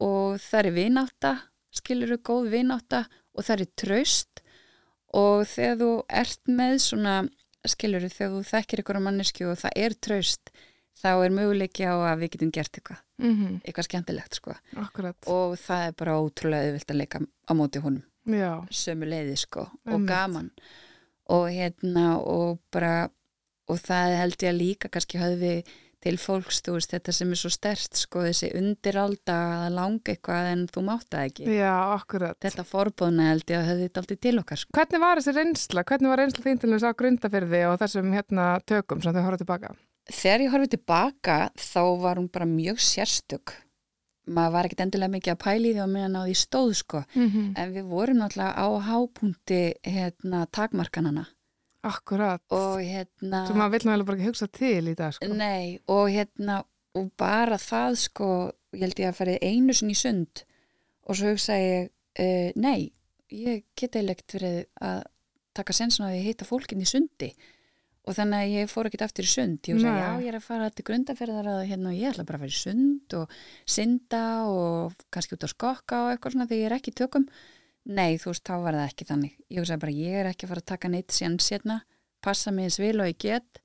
og 0.05 0.37
það 0.43 0.61
er 0.67 0.75
vináta, 0.77 1.33
skilur 1.73 2.15
þú 2.17 2.19
góð 2.31 2.49
vináta 2.53 3.05
og 3.37 3.45
það 3.47 3.63
er 3.65 3.71
traust 3.83 4.43
og 5.17 5.45
þegar 5.49 5.79
þú 5.81 5.91
ert 6.23 6.51
með 6.53 6.75
svona, 6.85 7.15
skilur 7.67 8.05
þú, 8.07 8.11
þegar 8.17 8.33
þú 8.37 8.43
þekkir 8.51 8.83
ykkur 8.83 8.99
á 9.01 9.07
mannesku 9.07 9.47
og 9.51 9.61
það 9.63 9.79
er 9.87 9.95
traust 10.07 10.51
þá 10.97 11.09
er 11.27 11.35
möguleiki 11.37 11.85
á 11.89 11.95
að 12.09 12.23
við 12.25 12.31
getum 12.37 12.53
gert 12.57 12.79
eitthvað, 12.79 13.03
Mm 13.21 13.61
eitthvað 13.65 13.87
skemmtilegt 13.89 14.35
sko 14.37 14.53
Akkurat. 14.77 15.17
og 15.29 15.55
það 15.61 15.87
er 15.89 15.95
bara 15.97 16.15
ótrúlega 16.21 16.67
auðvilt 16.69 16.91
að 16.93 16.99
leika 17.01 17.21
á 17.25 17.53
móti 17.57 17.81
honum 17.81 18.03
Já. 18.29 18.61
sömu 18.71 19.09
leiði 19.09 19.37
sko 19.41 19.67
og 19.71 19.93
Einmitt. 19.93 20.09
gaman 20.11 20.51
og 21.33 21.47
hérna 21.53 22.19
og 22.21 22.59
bara 22.73 23.09
og 23.69 23.79
það 23.83 24.17
held 24.21 24.37
ég 24.45 24.51
að 24.53 24.61
líka 24.61 24.89
kannski 24.93 25.19
höfði 25.21 25.53
til 26.07 26.15
fólks, 26.23 26.61
þú 26.63 26.77
veist, 26.79 26.93
þetta 26.95 27.15
sem 27.19 27.35
er 27.35 27.41
svo 27.43 27.51
stert 27.51 27.99
sko, 28.01 28.23
þessi 28.29 28.53
undiralda 28.61 29.37
að 29.67 29.75
langa 29.77 30.15
eitthvað 30.15 30.51
en 30.53 30.65
þú 30.71 30.85
mátt 30.87 31.09
það 31.11 31.27
ekki 31.33 31.49
Já, 31.59 31.75
akkurat. 31.99 32.39
þetta 32.47 32.65
forbóðna 32.71 33.29
held 33.33 33.45
ég 33.51 33.59
að 33.59 33.69
höfði 33.73 33.89
þetta 33.89 34.03
aldrei 34.05 34.21
til 34.29 34.39
okkar 34.45 34.63
sko. 34.63 34.71
Hvernig 34.79 35.03
var 35.03 35.21
þessi 35.21 35.37
reynsla? 35.41 35.85
Hvernig 35.91 36.13
var 36.15 36.23
reynsla 36.23 36.47
þín 36.47 36.63
til 36.63 36.73
þess 36.77 36.87
að 36.93 36.97
grundafyrði 37.03 37.63
og 37.73 37.79
þessum 37.83 38.13
hérna 38.17 38.47
tökum 38.67 39.03
sem 39.03 39.13
þau 39.19 39.23
horfðu 39.27 39.45
tilbaka? 39.45 39.75
þegar 40.07 40.43
ég 40.45 40.53
horfið 40.55 40.71
tilbaka 40.77 41.37
þá 41.59 41.81
var 41.99 42.17
hún 42.21 42.29
bara 42.31 42.47
mjög 42.47 42.79
sérstök 42.79 43.57
maður 44.31 44.53
var 44.55 44.67
ekkert 44.69 44.81
endilega 44.85 45.11
mikið 45.17 45.33
að 45.33 45.41
pæli 45.43 45.73
því 45.75 45.81
að 45.83 45.91
meðan 45.97 46.19
á 46.19 46.23
því 46.27 46.35
stóð 46.39 46.71
sko 46.79 47.01
Mm 47.15 47.27
-hmm. 47.31 47.49
en 47.59 47.73
við 47.75 47.85
vorum 47.91 48.19
náttúrulega 48.23 48.55
á 48.55 48.67
hápunkti 48.87 49.61
hérna 49.83 50.47
takmarkanana 50.47 51.27
Akkurat. 51.87 52.43
og 52.51 52.81
hérna 52.83 53.45
Svo 53.47 53.57
maður 53.59 53.77
vill 53.77 53.87
náttúrulega 53.89 54.09
bara 54.11 54.19
ekki 54.19 54.31
hugsa 54.33 54.49
til 54.51 54.91
í 54.91 54.97
dag, 54.99 55.15
sko. 55.17 55.29
Nei, 55.33 55.79
og 55.93 56.09
hérna 56.13 56.61
og 56.97 57.11
bara 57.21 57.59
það 57.61 57.99
sko 58.07 58.31
ég 58.77 58.87
held 58.87 59.03
ég 59.03 59.11
að 59.11 59.19
farið 59.21 59.45
einu 59.45 59.75
sinni 59.77 59.97
sund 59.99 60.45
og 61.07 61.19
svo 61.19 61.35
hugsa 61.35 61.59
ég 61.61 61.91
uh, 61.91 62.49
nei, 62.57 62.91
ég 63.33 63.67
geti 63.79 64.03
leikt 64.05 64.37
verið 64.37 64.65
að 64.81 65.05
taka 65.57 65.77
sensin 65.77 66.05
á 66.05 66.11
því 66.11 66.21
að 66.21 66.27
hitta 66.31 66.49
fólkin 66.49 66.83
í 66.85 66.89
sundi 66.89 67.31
og 68.07 68.15
þannig 68.15 68.39
að 68.45 68.53
ég 68.55 68.71
fór 68.71 68.89
ekkert 68.89 69.07
aftur 69.09 69.27
í 69.27 69.31
sund 69.31 69.67
ég 69.67 69.79
hugsa, 69.79 69.91
Nei. 69.91 70.03
já, 70.03 70.11
ég 70.23 70.31
er 70.31 70.39
að 70.39 70.47
fara 70.47 70.69
til 70.71 70.87
grundaferðar 70.87 71.49
að 71.51 71.63
hérna, 71.73 71.91
og 71.91 71.99
ég 71.99 72.13
ætla 72.13 72.27
bara 72.29 72.39
að 72.39 72.45
fara 72.45 72.55
í 72.55 72.61
sund 72.61 73.17
og 73.19 73.37
synda 73.77 74.25
og 74.51 75.07
kannski 75.15 75.37
út 75.37 75.47
á 75.47 75.51
skokka 75.51 76.03
og 76.05 76.13
eitthvað 76.13 76.37
svona 76.37 76.49
þegar 76.51 76.63
ég 76.63 76.71
er 76.71 76.77
ekki 76.79 76.95
tökum 77.01 77.27
nei, 77.87 78.19
þú 78.21 78.33
veist, 78.33 78.45
þá 78.47 78.57
var 78.65 78.79
það 78.79 78.89
ekki 78.91 79.09
þannig. 79.11 79.35
Ég 79.51 79.63
hugsa 79.63 79.81
bara, 79.83 79.95
ég 79.95 80.21
er 80.21 80.31
ekki 80.31 80.47
að 80.47 80.53
fara 80.55 80.65
að 80.65 80.71
taka 80.73 80.93
neitt 80.93 81.15
síðan 81.15 81.39
sérna, 81.43 81.81
passa 82.25 82.53
mig 82.55 82.69
eins 82.69 82.81
vil 82.83 82.97
og 83.01 83.11
ég 83.11 83.21
get. 83.23 83.61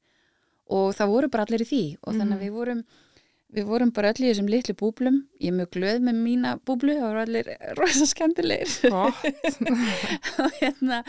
Og 0.72 0.92
það 0.96 1.16
voru 1.16 1.32
bara 1.32 1.48
allir 1.48 1.66
í 1.66 1.72
því. 1.72 1.86
Og 2.06 2.20
þannig 2.20 2.38
að 2.38 2.46
við 2.46 2.54
vorum 2.60 2.84
við 3.52 3.68
vorum 3.68 3.90
bara 3.92 4.12
öll 4.14 4.24
í 4.24 4.30
þessum 4.30 4.48
litlu 4.48 4.76
búblum. 4.80 5.18
Ég 5.42 5.52
er 5.52 5.58
mjög 5.58 5.74
glöð 5.76 6.06
með 6.08 6.20
mína 6.24 6.54
búblu 6.68 6.96
það 6.96 7.08
voru 7.08 7.24
allir 7.26 7.50
rosa 7.80 8.08
og 10.46 10.56
hérna, 10.62 11.02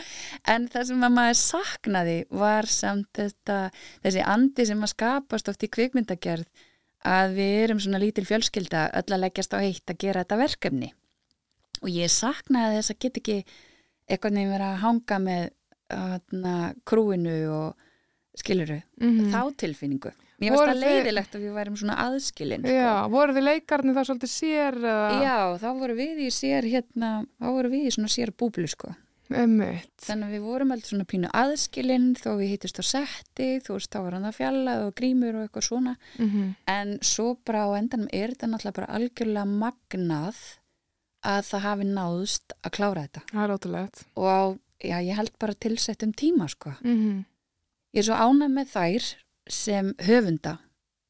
en 0.51 0.67
það 0.73 0.89
sem 0.89 1.07
að 1.07 1.15
maður 1.15 1.39
saknaði 1.39 2.17
var 2.43 2.69
samt 2.71 3.09
þetta, 3.19 3.59
þessi 4.03 4.27
andi 4.35 4.67
sem 4.67 4.83
að 4.83 4.93
skapast 4.95 5.53
oft 5.53 5.63
í 5.63 5.71
kvikmyndagerð 5.71 6.67
að 7.13 7.37
við 7.37 7.55
erum 7.61 7.79
svona 7.83 8.03
lítil 8.03 8.25
fjölskylda 8.27 8.89
öll 8.99 9.07
að 9.07 9.23
leggjast 9.25 9.55
á 9.55 9.59
eitt 9.59 9.91
að 9.91 10.03
gera 10.03 10.23
þetta 10.23 10.39
verkefni 10.43 10.91
og 11.83 11.89
ég 11.91 12.09
saknaði 12.13 12.79
þess 12.79 12.93
að 12.95 12.99
get 13.05 13.19
ekki 13.21 13.37
eitthvað 14.09 14.35
nefnir 14.39 14.63
að 14.65 14.77
hanga 14.83 15.19
með 15.19 15.49
hérna, 15.93 16.73
krúinu 16.89 17.35
og 17.53 17.75
skiluru, 18.39 18.79
Mhm. 18.99 19.29
þá 19.29 19.41
tilfinningu 19.61 20.11
mér 20.41 20.55
varst 20.57 20.73
það 20.73 20.81
leiðilegt 20.81 21.35
að 21.37 21.43
við 21.45 21.53
værum 21.53 21.75
svona 21.77 21.97
aðskilin 22.07 22.63
Já, 22.65 23.07
voru 23.07 23.33
þið 23.35 23.43
leikarnir 23.47 23.93
þá 23.95 24.03
svolítið 24.09 24.31
sér 24.33 24.73
eða? 24.81 25.21
Já, 25.21 25.37
þá 25.61 25.69
voru 25.79 25.95
við 25.95 26.17
í 26.25 26.29
sér 26.33 26.63
hérna, 26.65 27.25
þá 27.39 27.47
voru 27.53 27.69
við 27.69 27.85
í 27.85 27.91
svona 27.93 28.09
sér 28.09 28.31
búblu 28.33 28.67
sko 28.67 28.95
Emmitt. 29.33 29.89
Þannig 30.03 30.27
að 30.27 30.33
við 30.35 30.41
vorum 30.43 30.71
alltaf 30.75 30.89
svona 30.91 31.05
pínu 31.09 31.29
aðskilinn 31.33 32.09
þó 32.19 32.35
við 32.37 32.49
hittist 32.53 32.77
á 32.77 32.83
setti, 32.85 33.47
þú 33.63 33.77
veist, 33.79 33.89
þá 33.89 33.99
var 34.03 34.11
hann 34.17 34.25
að 34.29 34.35
fjallað 34.37 34.81
og 34.87 34.95
grímur 34.99 35.35
og 35.39 35.47
eitthvað 35.47 35.63
svona. 35.69 35.93
Mm 36.19 36.55
En 36.67 36.99
svo 37.01 37.37
bara 37.45 37.63
á 37.65 37.69
endanum 37.79 38.09
er 38.13 38.33
þetta 38.35 38.49
náttúrulega 38.51 38.73
bara 38.73 38.91
algjörlega 38.97 39.47
magnað 39.47 40.35
að 41.23 41.41
það 41.49 41.65
hafi 41.67 41.87
náðust 41.89 42.55
að 42.61 42.75
klára 42.77 43.05
þetta. 43.05 43.23
Það 43.31 43.43
er 43.43 43.55
ótrúlegt. 43.55 44.03
Og 44.19 44.27
á, 44.27 44.41
já, 44.83 44.97
ég 44.99 45.19
held 45.19 45.33
bara 45.39 45.61
tilsettum 45.65 46.13
tíma, 46.13 46.49
sko. 46.51 46.75
Mm 46.81 47.23
Ég 47.93 48.01
er 48.01 48.05
svo 48.07 48.15
ánæg 48.17 48.49
með 48.49 48.69
þær 48.73 49.03
sem 49.53 49.89
höfunda, 50.01 50.55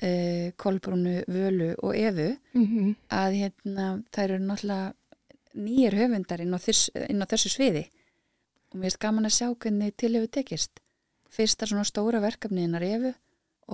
uh, 0.04 0.52
Kolbrúnu, 0.60 1.24
Völu 1.32 1.76
og 1.80 1.96
Efu, 1.96 2.36
-hmm. 2.54 2.96
að 3.08 3.32
hérna, 3.40 4.04
þær 4.12 4.32
eru 4.32 4.44
náttúrulega 4.44 4.94
nýjir 5.54 5.98
höfundar 5.98 6.42
inn 6.42 6.54
á, 6.54 6.60
þess, 6.62 6.90
inn 7.10 7.22
á 7.22 7.30
þessu 7.30 7.52
sviði 7.54 7.84
og 8.72 8.80
mér 8.80 8.90
erst 8.90 9.02
gaman 9.02 9.30
að 9.30 9.36
sjá 9.38 9.48
hvernig 9.54 9.94
til 9.98 10.14
hefur 10.16 10.32
tekist 10.34 10.82
fyrsta 11.34 11.70
svona 11.70 11.86
stóra 11.88 12.22
verkefni 12.24 12.66
hennar 12.66 12.86
Efu 12.86 13.14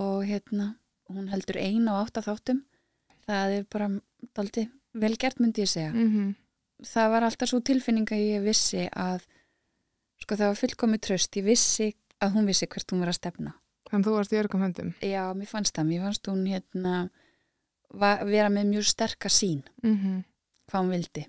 og 0.00 0.26
hérna 0.28 0.74
hún 1.10 1.30
heldur 1.32 1.58
eina 1.60 1.96
á 1.96 2.00
átta 2.04 2.22
þáttum 2.24 2.62
það 3.26 3.56
er 3.58 3.66
bara 3.72 3.88
daldi 4.36 4.66
vel 4.92 5.14
gert 5.20 5.40
myndi 5.42 5.66
ég 5.66 5.70
segja. 5.70 5.92
Mm 5.92 6.36
það 6.80 7.10
var 7.12 7.26
alltaf 7.26 7.50
svo 7.50 7.60
tilfinning 7.60 8.08
að 8.08 8.22
ég 8.24 8.44
vissi 8.44 8.86
að 8.96 9.24
sko 10.20 10.36
það 10.36 10.52
var 10.52 10.60
fullkomið 10.60 11.02
tröst 11.06 11.36
ég 11.36 11.44
vissi 11.44 11.90
að 12.24 12.36
hún 12.36 12.46
vissi 12.48 12.68
hvert 12.68 12.92
hún 12.92 13.02
var 13.04 13.12
að 13.12 13.18
stefna. 13.18 13.52
Þannig 13.90 14.06
þú 14.06 14.14
varst 14.14 14.32
í 14.32 14.38
örgum 14.40 14.62
höndum. 14.64 14.94
já, 15.02 15.34
mér 15.34 15.50
fannst 15.50 15.74
það, 15.76 15.90
mér 15.90 16.06
fannst 16.06 16.30
hún 16.30 16.46
hérna 16.46 17.10
vera 18.24 18.48
með 18.48 18.72
mjög 18.74 18.88
sterka 18.94 19.28
sín 19.28 19.62
Mm 19.82 20.24
hvað 20.70 20.84
hún 20.84 20.92
vildi. 20.94 21.24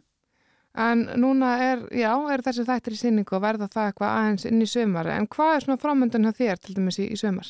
En 0.77 0.99
núna 1.17 1.47
er, 1.65 1.79
já, 1.97 2.11
er 2.29 2.43
þessi 2.45 2.63
þættir 2.67 2.93
í 2.93 2.97
sinningu 2.99 3.33
og 3.35 3.41
verða 3.41 3.67
það 3.73 3.87
eitthvað 3.89 4.11
aðeins 4.17 4.45
inn 4.45 4.61
í 4.61 4.67
sömar. 4.69 5.09
En 5.09 5.25
hvað 5.27 5.55
er 5.55 5.63
svona 5.65 5.81
framöndan 5.81 6.27
hjá 6.27 6.31
þér 6.37 6.61
til 6.61 6.75
dæmis 6.77 6.99
í, 7.01 7.07
í 7.09 7.17
sömar? 7.17 7.49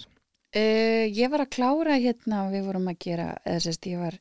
Uh, 0.55 1.03
ég 1.11 1.27
var 1.33 1.43
að 1.43 1.51
klára 1.51 1.97
hérna 1.99 2.45
við 2.53 2.63
vorum 2.69 2.87
að 2.87 2.97
gera, 3.03 3.27
eða 3.43 3.65
sérst 3.67 3.89
ég 3.91 3.99
var 3.99 4.15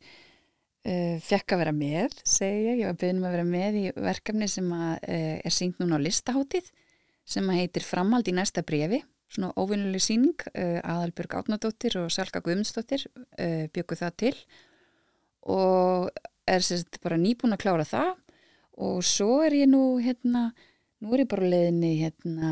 uh, 0.88 1.16
fekk 1.24 1.54
að 1.54 1.62
vera 1.64 1.74
með, 1.76 2.16
segi 2.28 2.66
ég, 2.66 2.80
ég 2.82 2.90
var 2.90 2.98
beðin 3.00 3.20
um 3.20 3.28
að 3.28 3.36
vera 3.36 3.48
með 3.48 3.78
í 3.80 3.84
verkefni 3.96 4.48
sem 4.50 4.70
að, 4.74 4.92
uh, 5.04 5.36
er 5.44 5.54
sínt 5.54 5.80
núna 5.82 6.00
á 6.00 6.04
listahátið 6.04 6.70
sem 7.30 7.52
heitir 7.54 7.86
Framhald 7.86 8.28
í 8.30 8.34
næsta 8.34 8.64
brefi, 8.66 9.02
svona 9.30 9.52
óvinnuleg 9.60 10.02
síning, 10.02 10.46
uh, 10.54 10.80
Aðalbjörg 10.82 11.36
Átnadóttir 11.40 11.98
og 12.00 12.10
Salka 12.14 12.42
Guðmundsdóttir 12.44 13.06
uh, 13.10 13.66
byggu 13.74 13.98
það 14.00 14.16
til. 14.24 14.34
Og 15.50 16.10
er 16.50 16.64
sérst 16.66 16.98
bara 17.04 17.20
nýbúin 17.20 17.54
að 17.54 17.62
klára 17.62 17.86
það. 17.86 18.10
Og 18.80 19.04
svo 19.06 19.40
er 19.44 19.54
ég 19.60 19.70
nú 19.70 20.00
hérna, 20.02 20.50
nú 21.04 21.14
er 21.14 21.24
ég 21.24 21.30
bara 21.30 21.46
á 21.46 21.52
leiðinni 21.52 21.92
hérna 22.00 22.50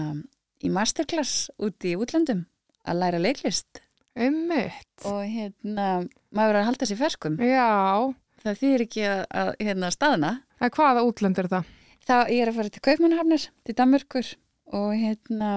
í 0.62 0.70
masterclass 0.72 1.48
út 1.62 1.86
í 1.86 1.94
útlöndum 1.98 2.44
að 2.88 3.02
læra 3.02 3.20
leiklist 3.22 3.82
Emmitt. 4.16 5.04
og 5.06 5.20
hérna, 5.28 5.88
maður 6.34 6.54
er 6.56 6.60
að 6.62 6.68
halda 6.70 6.86
sér 6.90 6.98
ferskum 7.00 7.36
Já, 7.42 8.12
það 8.42 8.60
þýðir 8.62 8.84
ekki 8.86 9.04
að, 9.06 9.20
að 9.30 9.50
hérna, 9.62 9.90
staðna 9.94 10.30
en 10.60 10.70
hvaða 10.74 11.04
útlönd 11.06 11.38
er 11.38 11.48
það? 11.52 11.64
þá 12.08 12.14
ég 12.32 12.40
er 12.42 12.50
að 12.52 12.56
fara 12.58 12.72
til 12.74 12.84
Kaupmannahafnar 12.88 13.44
til 13.68 13.74
Danmörkur 13.78 14.30
og 14.78 14.88
hérna 14.96 15.50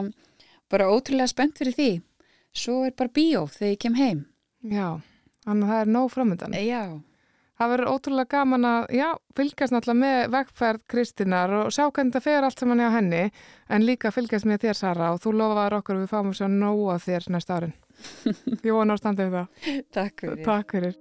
bara 0.71 0.89
ótrúlega 0.91 1.27
spennt 1.31 1.57
fyrir 1.61 1.75
því 1.77 1.89
svo 2.53 2.81
er 2.87 2.93
bara 2.97 3.09
bíó 3.15 3.45
þegar 3.49 3.71
ég 3.73 3.79
kem 3.85 3.95
heim 3.99 4.25
Já, 4.61 4.99
þannig 5.47 5.65
að 5.65 5.71
það 5.71 5.79
er 5.81 5.91
nóg 5.95 6.11
framöndan. 6.13 6.53
já, 6.61 6.83
Það 7.61 7.69
verður 7.69 7.89
ótrúlega 7.93 8.29
gaman 8.31 8.63
að, 8.65 8.85
já, 8.97 9.07
fylgjast 9.37 9.73
náttúrulega 9.75 9.99
með 10.01 10.31
vegferð 10.33 10.85
Kristínar 10.89 11.51
og 11.59 11.67
sjá 11.69 11.83
hvernig 11.93 12.15
það 12.15 12.23
fer 12.25 12.45
allt 12.47 12.61
saman 12.63 12.79
hjá 12.81 12.87
henni, 12.95 13.19
en 13.69 13.83
líka 13.85 14.09
fylgjast 14.09 14.47
með 14.49 14.63
þér, 14.63 14.77
Sara, 14.79 15.09
og 15.13 15.19
þú 15.21 15.33
lofaður 15.37 15.75
okkur 15.77 15.99
við 15.99 16.07
fáum 16.09 16.31
að 16.31 16.39
sjá 16.39 16.47
nóg 16.49 16.79
af 16.89 17.03
þér 17.05 17.27
næsta 17.35 17.59
árin. 17.59 17.75
Ég 18.65 18.73
vona 18.73 18.95
að 18.95 19.01
standa 19.03 19.27
við 19.27 19.35
það. 19.37 19.67
takk 19.93 20.23
fyrir 20.23 20.41
Takk 20.47 20.73
fyrir. 20.73 20.95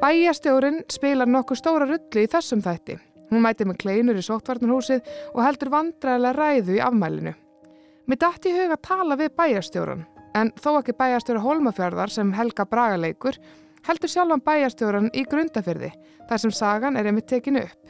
Bæjastjórin 0.00 0.80
spilar 0.94 1.28
nokkuð 1.28 1.60
stóra 1.60 1.88
rullu 1.90 2.22
í 2.24 2.30
þessum 2.32 2.62
þætti. 2.64 2.96
Hún 3.34 3.44
mæti 3.44 3.66
með 3.68 3.82
kleinur 3.82 4.16
í 4.16 4.24
sóttvarnarhúsið 4.24 5.10
og 5.34 5.42
heldur 5.44 5.72
vandræðilega 5.74 6.38
ræðu 6.38 6.78
í 6.78 6.80
afmælinu. 6.88 7.34
Mér 8.08 8.20
dætti 8.24 8.48
í 8.48 8.56
huga 8.56 8.78
að 8.78 8.82
tala 8.88 9.20
við 9.20 9.36
bæjastjóran, 9.36 10.06
en 10.40 10.54
þó 10.56 10.70
ekki 10.78 10.96
bæjastjóra 10.96 11.44
Hólmafjörðar 11.44 12.12
sem 12.16 12.32
Helga 12.32 12.64
Braga 12.68 12.96
leikur, 13.04 13.36
heldur 13.86 14.10
sjálfan 14.10 14.42
bæjastjóran 14.44 15.10
í 15.14 15.24
grundafyrði, 15.28 15.90
þar 16.28 16.42
sem 16.42 16.54
sagan 16.54 16.96
er 16.96 17.08
einmitt 17.10 17.28
tekin 17.30 17.60
upp. 17.60 17.80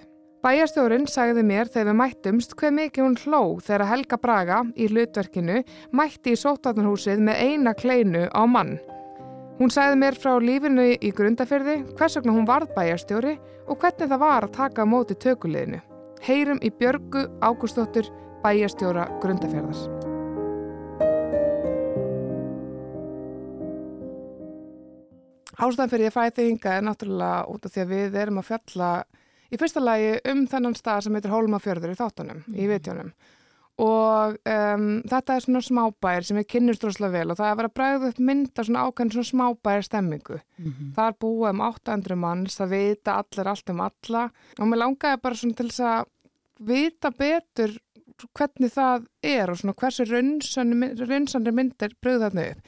Bæjastjórin 0.45 1.07
sagði 1.09 1.41
mér 1.49 1.71
þegar 1.73 1.89
við 1.89 1.97
mættumst 2.03 2.53
hver 2.61 2.75
mikið 2.77 3.07
hún 3.07 3.15
hló 3.23 3.41
þegar 3.65 3.87
Helga 3.89 4.19
Braga 4.21 4.59
í 4.77 4.91
hlutverkinu 4.91 5.63
mætti 5.97 6.35
í 6.35 6.41
sóttvarnarhúsið 6.43 7.23
með 7.25 7.41
eina 7.47 7.73
kleinu 7.73 8.27
á 8.29 8.43
mann. 8.45 8.77
Hún 9.57 9.73
sagði 9.73 10.01
mér 10.03 10.19
frá 10.21 10.35
lífinu 10.43 10.91
í 10.99 11.13
grundafyrði, 11.17 11.81
hvers 11.97 12.19
vegna 12.19 12.37
hún 12.37 12.49
varð 12.49 12.75
bæjarstjóri 12.77 13.37
og 13.65 13.79
hvernig 13.79 14.11
það 14.11 14.25
var 14.27 14.45
að 14.45 14.57
taka 14.59 14.85
á 14.85 14.91
móti 14.91 15.17
tökuliðinu. 15.17 15.81
Heyrum 16.25 16.61
í 16.61 16.73
Björgu 16.75 17.29
Ágústóttur 17.41 18.11
bæjarstjóra 18.45 19.09
grundafyrðar. 19.23 20.14
Ástæðan 25.59 25.93
fyrir 25.93 26.09
ég 26.09 26.15
fæði 26.15 26.49
hinga 26.49 26.75
er 26.79 26.89
náttúrulega 26.89 27.45
út 27.53 27.67
af 27.67 27.75
því 27.75 27.85
að 27.85 27.95
við 27.95 28.19
erum 28.23 28.41
að 28.41 28.51
fjalla 28.51 28.91
í 29.53 29.61
fyrsta 29.61 29.83
lagi 29.83 30.13
um 30.31 30.45
þennan 30.51 30.77
stað 30.79 31.07
sem 31.07 31.17
heitir 31.19 31.35
Hólmafjörður 31.35 31.95
í 31.95 31.99
þáttunum, 31.99 32.45
mm. 32.47 32.59
í 32.59 32.69
vitjónum 32.71 33.15
og 33.83 34.37
um, 34.47 34.85
þetta 35.11 35.35
er 35.35 35.43
svona 35.43 35.63
smábær 35.65 36.27
sem 36.27 36.39
við 36.39 36.47
kynnumst 36.53 36.85
droslega 36.85 37.17
vel 37.17 37.33
og 37.33 37.39
það 37.41 37.49
er 37.49 37.55
að 37.55 37.59
vera 37.61 37.73
bræðið 37.79 38.05
upp 38.13 38.21
mynda 38.29 38.65
svona 38.67 38.85
ákveðin 38.87 39.11
svona 39.17 39.31
smábær 39.31 39.83
stemmingu. 39.83 40.39
Mm 40.59 40.69
-hmm. 40.71 40.93
Það 40.95 41.09
er 41.09 41.17
búið 41.25 41.51
um 41.51 41.61
800 41.61 42.17
manns, 42.17 42.59
það 42.61 42.75
vita 42.75 43.17
allir 43.19 43.51
allt 43.51 43.71
um 43.71 43.81
alla 43.81 44.31
og 44.59 44.69
mér 44.69 44.79
langaði 44.79 45.23
bara 45.23 45.35
svona 45.35 45.55
til 45.55 45.69
þess 45.71 45.81
að 45.81 46.05
vita 46.61 47.11
betur 47.11 47.79
hvernig 48.39 48.71
það 48.71 49.07
er 49.23 49.51
og 49.51 49.59
svona 49.59 49.75
hversu 49.75 50.05
raunsanri 50.07 51.53
myndir 51.53 51.97
bröðu 52.01 52.21
þarna 52.21 52.51
upp 52.51 52.59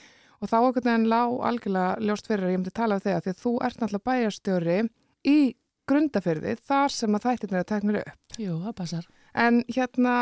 og 0.41 0.51
þá 0.51 0.57
okkur 0.59 0.87
nefn 0.87 1.07
lág 1.11 1.37
algjörlega 1.51 2.09
ljóst 2.09 2.29
fyrir 2.31 2.47
að 2.47 2.53
ég 2.55 2.61
myndi 2.61 2.75
tala 2.77 2.99
um 2.99 3.05
þig 3.05 3.15
að 3.15 3.23
því 3.25 3.33
að 3.33 3.41
þú 3.45 3.53
ert 3.69 3.81
náttúrulega 3.81 4.09
bæjarstjóri 4.11 4.79
í 5.27 5.39
grundafyrði 5.87 6.57
þar 6.67 6.93
sem 6.93 7.17
að 7.17 7.27
þættirnir 7.29 7.63
er 7.63 7.71
teknir 7.71 8.01
upp. 8.03 8.37
Jú, 8.43 8.59
það 8.65 8.77
passar. 8.81 9.09
En 9.37 9.63
hérna, 9.71 10.15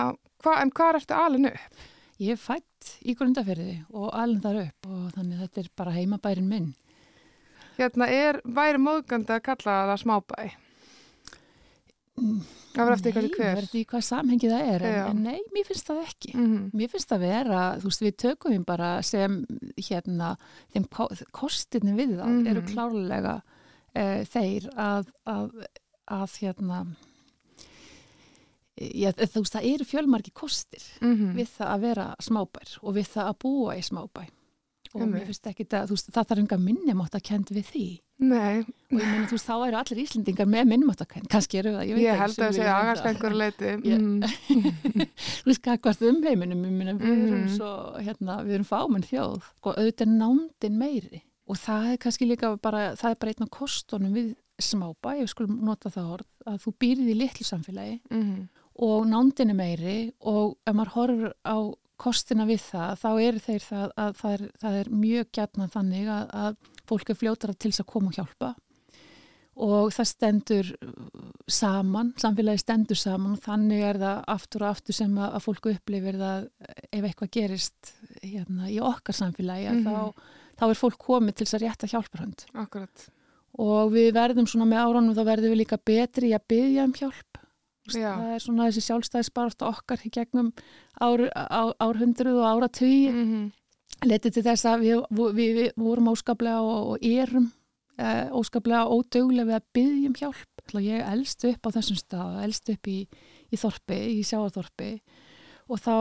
hva, 0.45 0.57
en 0.61 0.73
hvað 0.75 1.01
ertu 1.01 1.19
alin 1.19 1.51
upp? 1.51 1.85
Ég 2.23 2.37
er 2.37 2.41
fætt 2.41 2.93
í 3.03 3.17
grundafyrði 3.19 3.81
og 3.91 4.11
alin 4.15 4.43
þar 4.45 4.61
upp 4.67 4.91
og 4.91 5.07
þannig 5.17 5.41
þetta 5.45 5.63
er 5.63 5.71
bara 5.81 5.95
heimabærin 5.97 6.51
minn. 6.51 6.75
Hérna, 7.79 8.07
er 8.07 8.39
væri 8.45 8.79
móðgandi 8.79 9.35
að 9.35 9.47
kalla 9.49 9.81
það 9.91 10.03
smábæ? 10.05 10.45
Það 12.15 12.79
verður 12.79 12.95
eftir 12.95 13.11
eitthvað 13.11 13.25
hver. 13.25 13.25
Nei, 13.25 13.39
það 13.39 13.49
verður 13.49 13.65
eftir 13.69 13.87
hvað 13.91 14.05
samhengi 14.07 14.51
það 14.51 14.69
er, 14.73 14.85
en, 14.89 14.99
en 15.09 15.23
nei, 15.25 15.41
mér 15.55 15.67
finnst 15.69 15.89
það 15.89 16.03
ekki. 16.05 16.31
Mm 16.35 16.45
-hmm. 16.45 16.69
Mér 16.81 16.93
finnst 16.93 17.11
það 17.11 17.25
vera, 17.25 17.63
þú 17.79 17.91
veist, 17.91 18.05
við 18.05 18.15
tökum 18.25 18.55
við 18.55 18.67
bara 18.69 18.91
sem, 19.03 19.39
hérna, 19.89 20.29
þeim 20.75 20.87
kostinni 21.35 21.95
við 21.95 22.15
það 22.19 22.29
mm 22.29 22.39
-hmm. 22.39 22.51
eru 22.51 22.63
klárlega 22.71 23.35
uh, 23.95 24.23
þeir 24.31 24.71
að, 24.77 25.11
að, 25.27 25.51
að, 26.07 26.39
hérna, 26.43 26.85
já, 28.79 29.11
þú 29.13 29.43
veist, 29.43 29.57
það 29.57 29.69
eru 29.73 29.85
fjölmarki 29.85 30.31
kostir 30.31 30.83
mm 31.01 31.15
-hmm. 31.15 31.35
við 31.35 31.49
það 31.59 31.69
að 31.75 31.81
vera 31.81 32.07
smábær 32.21 32.79
og 32.83 32.95
við 32.95 33.07
það 33.07 33.27
að 33.29 33.39
búa 33.39 33.77
í 33.77 33.83
smábær 33.83 34.31
og 34.95 35.05
mér 35.11 35.25
finnst 35.29 35.49
ekki 35.51 35.67
það, 35.67 35.89
þú 35.91 35.97
veist, 35.97 36.11
það 36.15 36.27
þarf 36.31 36.43
enga 36.43 36.59
kenda 37.29 37.57
við 37.57 37.67
því. 37.71 37.87
Nei. 38.25 38.63
Og 38.63 39.01
ég 39.01 39.09
meina, 39.11 39.27
þú 39.27 39.37
veist, 39.37 39.49
þá 39.49 39.55
eru 39.57 39.79
allir 39.81 40.01
Íslendingar 40.05 40.49
með 40.51 40.69
kenda, 40.71 41.27
kannski 41.33 41.61
eru 41.61 41.73
það, 41.75 41.89
ég 41.89 41.99
veit 41.99 42.01
ekki. 42.01 42.07
Ég 42.07 42.23
held 42.23 42.37
að 42.39 42.45
það 42.45 42.57
sé 42.59 42.69
aðgast 42.75 43.11
einhverju 43.11 43.41
leiti. 43.43 43.75
Mm. 43.95 44.23
þú 45.43 45.51
veist, 45.51 45.63
hvað 45.65 46.07
um 46.09 46.21
heiminum, 46.25 46.63
ég 46.65 46.75
við 47.01 47.13
erum 47.13 47.43
mm. 47.43 47.53
svo, 47.57 47.71
hérna, 47.99 48.39
við 48.47 48.57
erum 48.59 48.69
fámenn 48.69 49.07
þjóð, 49.09 49.35
og 49.35 49.45
sko, 49.49 49.75
auðvitað 49.75 50.07
er 50.07 50.13
nándin 50.23 50.79
meiri. 50.81 51.21
Og 51.51 51.59
það 51.61 51.91
er 51.91 52.01
kannski 52.05 52.29
líka 52.29 52.55
bara, 52.63 52.85
það 52.99 53.11
er 53.11 53.21
bara 53.21 53.35
einn 53.35 53.49
á 53.51 53.57
kostunum 53.59 54.17
við 54.17 54.33
smábæ, 54.63 55.17
ég 55.21 55.31
skulum 55.31 55.59
nota 55.67 55.91
það 55.93 56.13
orð, 56.19 56.29
að 56.49 56.61
þú 56.65 56.75
býrið 56.83 57.11
í 57.11 57.17
litlu 57.19 57.47
samfélagi 57.47 57.97
mm. 58.13 58.37
og 58.87 59.09
nándin 59.11 59.53
er 59.53 59.59
meiri 59.59 59.97
og 60.21 60.55
ef 60.63 60.77
maður 60.77 60.95
horfur 60.95 61.35
á 61.43 61.57
kostina 62.01 62.47
við 62.49 62.61
það, 62.67 62.99
þá 63.01 63.11
er 63.23 63.41
þeir 63.47 63.65
það 63.69 63.97
að 64.05 64.13
það 64.21 64.37
er, 64.37 64.45
það 64.61 64.79
er 64.81 64.93
mjög 65.05 65.33
gætna 65.39 65.71
þannig 65.73 66.11
að, 66.11 66.29
að 66.45 66.57
fólk 66.91 67.11
er 67.11 67.19
fljótara 67.21 67.55
til 67.55 67.71
þess 67.71 67.85
að 67.85 67.91
koma 67.95 68.13
og 68.13 68.19
hjálpa 68.19 68.55
og 69.55 69.93
það 69.95 70.09
stendur 70.11 70.71
saman, 71.51 72.11
samfélagi 72.19 72.63
stendur 72.65 72.99
saman 72.99 73.37
og 73.37 73.43
þannig 73.45 73.85
er 73.87 74.01
það 74.03 74.23
aftur 74.35 74.65
og 74.65 74.73
aftur 74.73 74.97
sem 74.97 75.13
að, 75.15 75.29
að 75.37 75.45
fólku 75.45 75.75
upplifir 75.75 76.19
það 76.19 76.49
ef 76.91 77.05
eitthvað 77.05 77.33
gerist 77.37 77.93
hérna, 78.23 78.71
í 78.71 78.81
okkar 78.83 79.19
samfélagi 79.21 79.69
mm 79.71 79.85
-hmm. 79.85 79.87
þá, 79.87 80.59
þá 80.59 80.65
er 80.69 80.81
fólk 80.81 80.99
komið 80.99 81.37
til 81.37 81.47
þess 81.47 81.59
að 81.59 81.67
rétta 81.67 81.91
hjálparhund 81.93 82.47
Akkurat. 82.65 83.07
og 83.59 83.93
við 83.95 84.11
verðum 84.19 84.51
svona 84.51 84.67
með 84.67 84.83
áronum 84.83 85.15
þá 85.15 85.25
verðum 85.31 85.55
við 85.55 85.63
líka 85.63 85.79
betri 85.79 86.33
í 86.33 86.35
að 86.35 86.47
byggja 86.49 86.85
um 86.85 86.99
hjálp 86.99 87.34
Já. 87.93 88.15
það 88.17 88.31
er 88.33 88.45
svona 88.45 88.69
þessi 88.69 88.85
sjálfstæðisbart 88.87 89.67
okkar 89.67 90.07
í 90.07 90.11
gegnum 90.15 90.53
ár, 90.97 91.27
ár, 91.35 91.75
árhundruð 91.85 92.41
og 92.41 92.47
áratögi 92.49 93.11
mm 93.11 93.27
-hmm. 93.29 93.45
letið 94.09 94.35
til 94.35 94.45
þess 94.47 94.65
að 94.65 94.87
við, 94.87 95.03
við, 95.11 95.53
við, 95.59 95.71
vorum 95.77 96.09
óskaplega 96.09 96.61
og, 96.63 96.95
og 96.95 96.99
erum 97.05 97.53
eh, 97.99 98.27
óskaplega 98.33 98.89
ódögulega 98.89 99.47
við 99.51 99.55
að 99.55 99.69
byggjum 99.77 100.19
hjálp 100.21 100.81
ég 100.81 101.05
elst 101.13 101.45
upp 101.45 101.67
á 101.67 101.71
þessum 101.77 101.97
stað 101.97 102.43
elst 102.45 102.69
upp 102.73 102.89
í, 102.89 103.07
í 103.53 103.57
þorpi, 103.57 103.99
í 104.17 104.23
sjáarþorpi 104.25 104.91
og 105.65 105.81
þá 105.81 105.97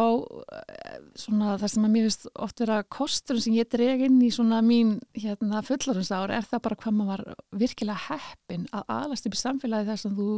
eh, 0.57 0.99
svona 1.19 1.55
það 1.61 1.71
sem 1.71 1.87
að 1.87 1.93
mér 1.93 2.07
finnst 2.09 2.27
oft 2.45 2.63
vera 2.63 2.81
kostur 2.91 3.39
sem 3.39 3.55
ég 3.55 3.69
dreg 3.71 4.03
inn 4.07 4.19
í 4.25 4.31
svona 4.33 4.59
mín 4.65 4.97
hérna 5.15 5.63
fullorðinsári 5.63 6.35
er 6.35 6.47
það 6.49 6.63
bara 6.67 6.79
hvað 6.83 6.97
maður 6.97 7.11
var 7.13 7.59
virkilega 7.63 8.05
heppin 8.09 8.67
að 8.75 8.93
aðlast 8.97 9.29
upp 9.29 9.37
í 9.37 9.41
samfélagi 9.41 9.89
þess 9.91 10.09
að 10.09 10.19
þú 10.19 10.29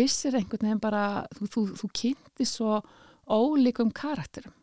vissir 0.00 0.38
einhvern 0.38 0.66
veginn 0.66 0.82
bara 0.82 1.04
þú, 1.38 1.50
þú, 1.54 1.66
þú 1.82 1.92
kynnti 2.02 2.48
svo 2.48 2.80
ólíkum 3.26 3.90
karakterum. 3.94 4.54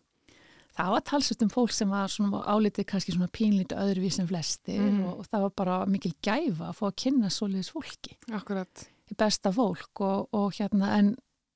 Það 0.73 0.93
var 0.95 1.03
talsust 1.05 1.43
um 1.45 1.51
fólk 1.53 1.73
sem 1.75 1.91
var 1.93 2.09
svona 2.09 2.39
álitið 2.49 2.87
kannski 2.89 3.13
svona 3.13 3.29
pínlítið 3.29 3.77
öðruvís 3.77 4.17
en 4.19 4.29
flesti 4.29 4.79
mm. 4.79 5.03
og, 5.05 5.19
og 5.21 5.27
það 5.29 5.43
var 5.45 5.53
bara 5.61 5.75
mikil 5.85 6.15
gæfa 6.25 6.71
að 6.71 6.79
fá 6.79 6.87
að 6.89 6.95
kynna 7.03 7.29
soliðis 7.33 7.69
fólki. 7.75 8.15
Akkurat. 8.33 8.87
Besta 9.13 9.51
fólk 9.53 10.01
og, 10.01 10.33
og 10.33 10.55
hérna 10.57 10.95
en 10.97 11.13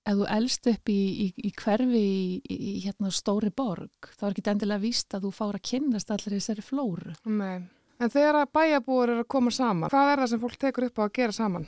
ef 0.07 0.19
þú 0.19 0.27
elst 0.37 0.69
upp 0.71 0.91
í, 0.91 0.99
í, 1.25 1.27
í 1.49 1.51
hverfi 1.57 2.03
í, 2.03 2.57
í 2.57 2.75
hérna 2.85 3.11
stóri 3.13 3.51
borg 3.51 4.11
þá 4.15 4.29
er 4.29 4.35
ekki 4.35 4.53
endilega 4.53 4.83
víst 4.83 5.17
að 5.17 5.27
þú 5.27 5.33
fára 5.35 5.59
að 5.59 5.67
kynast 5.71 6.13
allir 6.13 6.37
þessari 6.37 6.65
flóru. 6.65 7.17
Nei. 7.27 7.67
En 7.97 8.13
þegar 8.13 8.43
að 8.43 8.53
bæjabúur 8.53 9.11
eru 9.11 9.25
að 9.25 9.29
koma 9.33 9.51
saman, 9.53 9.89
hvað 9.89 10.11
er 10.11 10.21
það 10.21 10.31
sem 10.31 10.41
fólk 10.43 10.57
tekur 10.61 10.87
upp 10.87 10.99
á 11.01 11.03
að 11.07 11.13
gera 11.17 11.35
saman? 11.35 11.67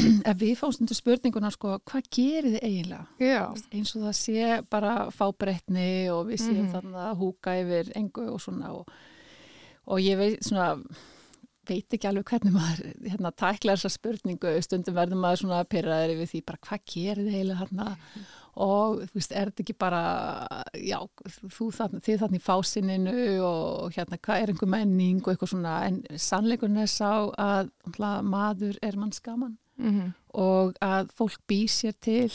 Ef 0.30 0.36
við 0.40 0.56
fáum 0.60 0.74
stundu 0.76 0.96
spurninguna 0.96 1.50
sko, 1.54 1.78
hvað 1.88 2.10
gerir 2.12 2.50
þið 2.54 2.66
eiginlega? 2.66 3.06
Já. 3.20 3.40
Eins 3.72 3.94
og 3.96 4.04
það 4.04 4.18
sé 4.20 4.50
bara 4.72 4.92
fábreytni 5.14 5.92
og 6.12 6.28
við 6.28 6.42
séum 6.44 6.58
mm 6.58 6.66
-hmm. 6.66 6.74
þannig 6.74 7.00
að 7.06 7.16
húka 7.22 7.56
yfir 7.60 7.92
engu 7.96 8.26
og 8.34 8.40
svona 8.40 8.72
og, 8.72 8.92
og 9.86 10.00
ég 10.00 10.18
veit 10.18 10.44
svona 10.44 10.76
veit 11.70 11.96
ekki 11.96 12.10
alveg 12.10 12.32
hvernig 12.32 12.54
maður 12.54 12.90
hérna, 13.06 13.32
tækla 13.42 13.76
þessa 13.76 13.92
spurningu, 13.94 14.52
stundum 14.66 14.98
verður 14.98 15.22
maður 15.22 15.42
svona 15.44 15.62
pyrraður 15.70 16.20
við 16.20 16.30
því 16.34 16.42
bara 16.50 16.62
hvað 16.66 16.84
gerir 16.94 17.24
þið 17.24 17.38
heila 17.38 17.58
hérna 17.60 17.88
mm. 17.94 18.28
og 18.66 19.02
þú 19.06 19.20
veist, 19.20 19.34
er 19.34 19.50
þetta 19.50 19.64
ekki 19.64 19.76
bara 19.86 20.04
já, 20.76 20.98
þú 21.40 21.70
þannig 21.78 22.06
þið 22.06 22.22
þannig 22.24 22.42
í 22.42 22.46
fásininu 22.46 23.26
og 23.48 23.98
hérna 23.98 24.20
hvað 24.20 24.44
er 24.44 24.54
einhver 24.54 24.72
menning 24.76 25.20
og 25.24 25.34
eitthvað 25.34 25.54
svona 25.54 25.76
en 25.88 26.00
sannleikurinn 26.28 26.84
er 26.84 26.90
sá 26.90 27.12
að 27.40 27.74
maður 28.26 28.80
er 28.82 28.98
mann 29.00 29.14
skaman 29.16 29.58
mm 29.80 29.92
-hmm. 29.92 30.10
og 30.34 30.74
að 30.80 31.14
fólk 31.16 31.40
bý 31.48 31.64
sér 31.68 31.94
til 32.00 32.32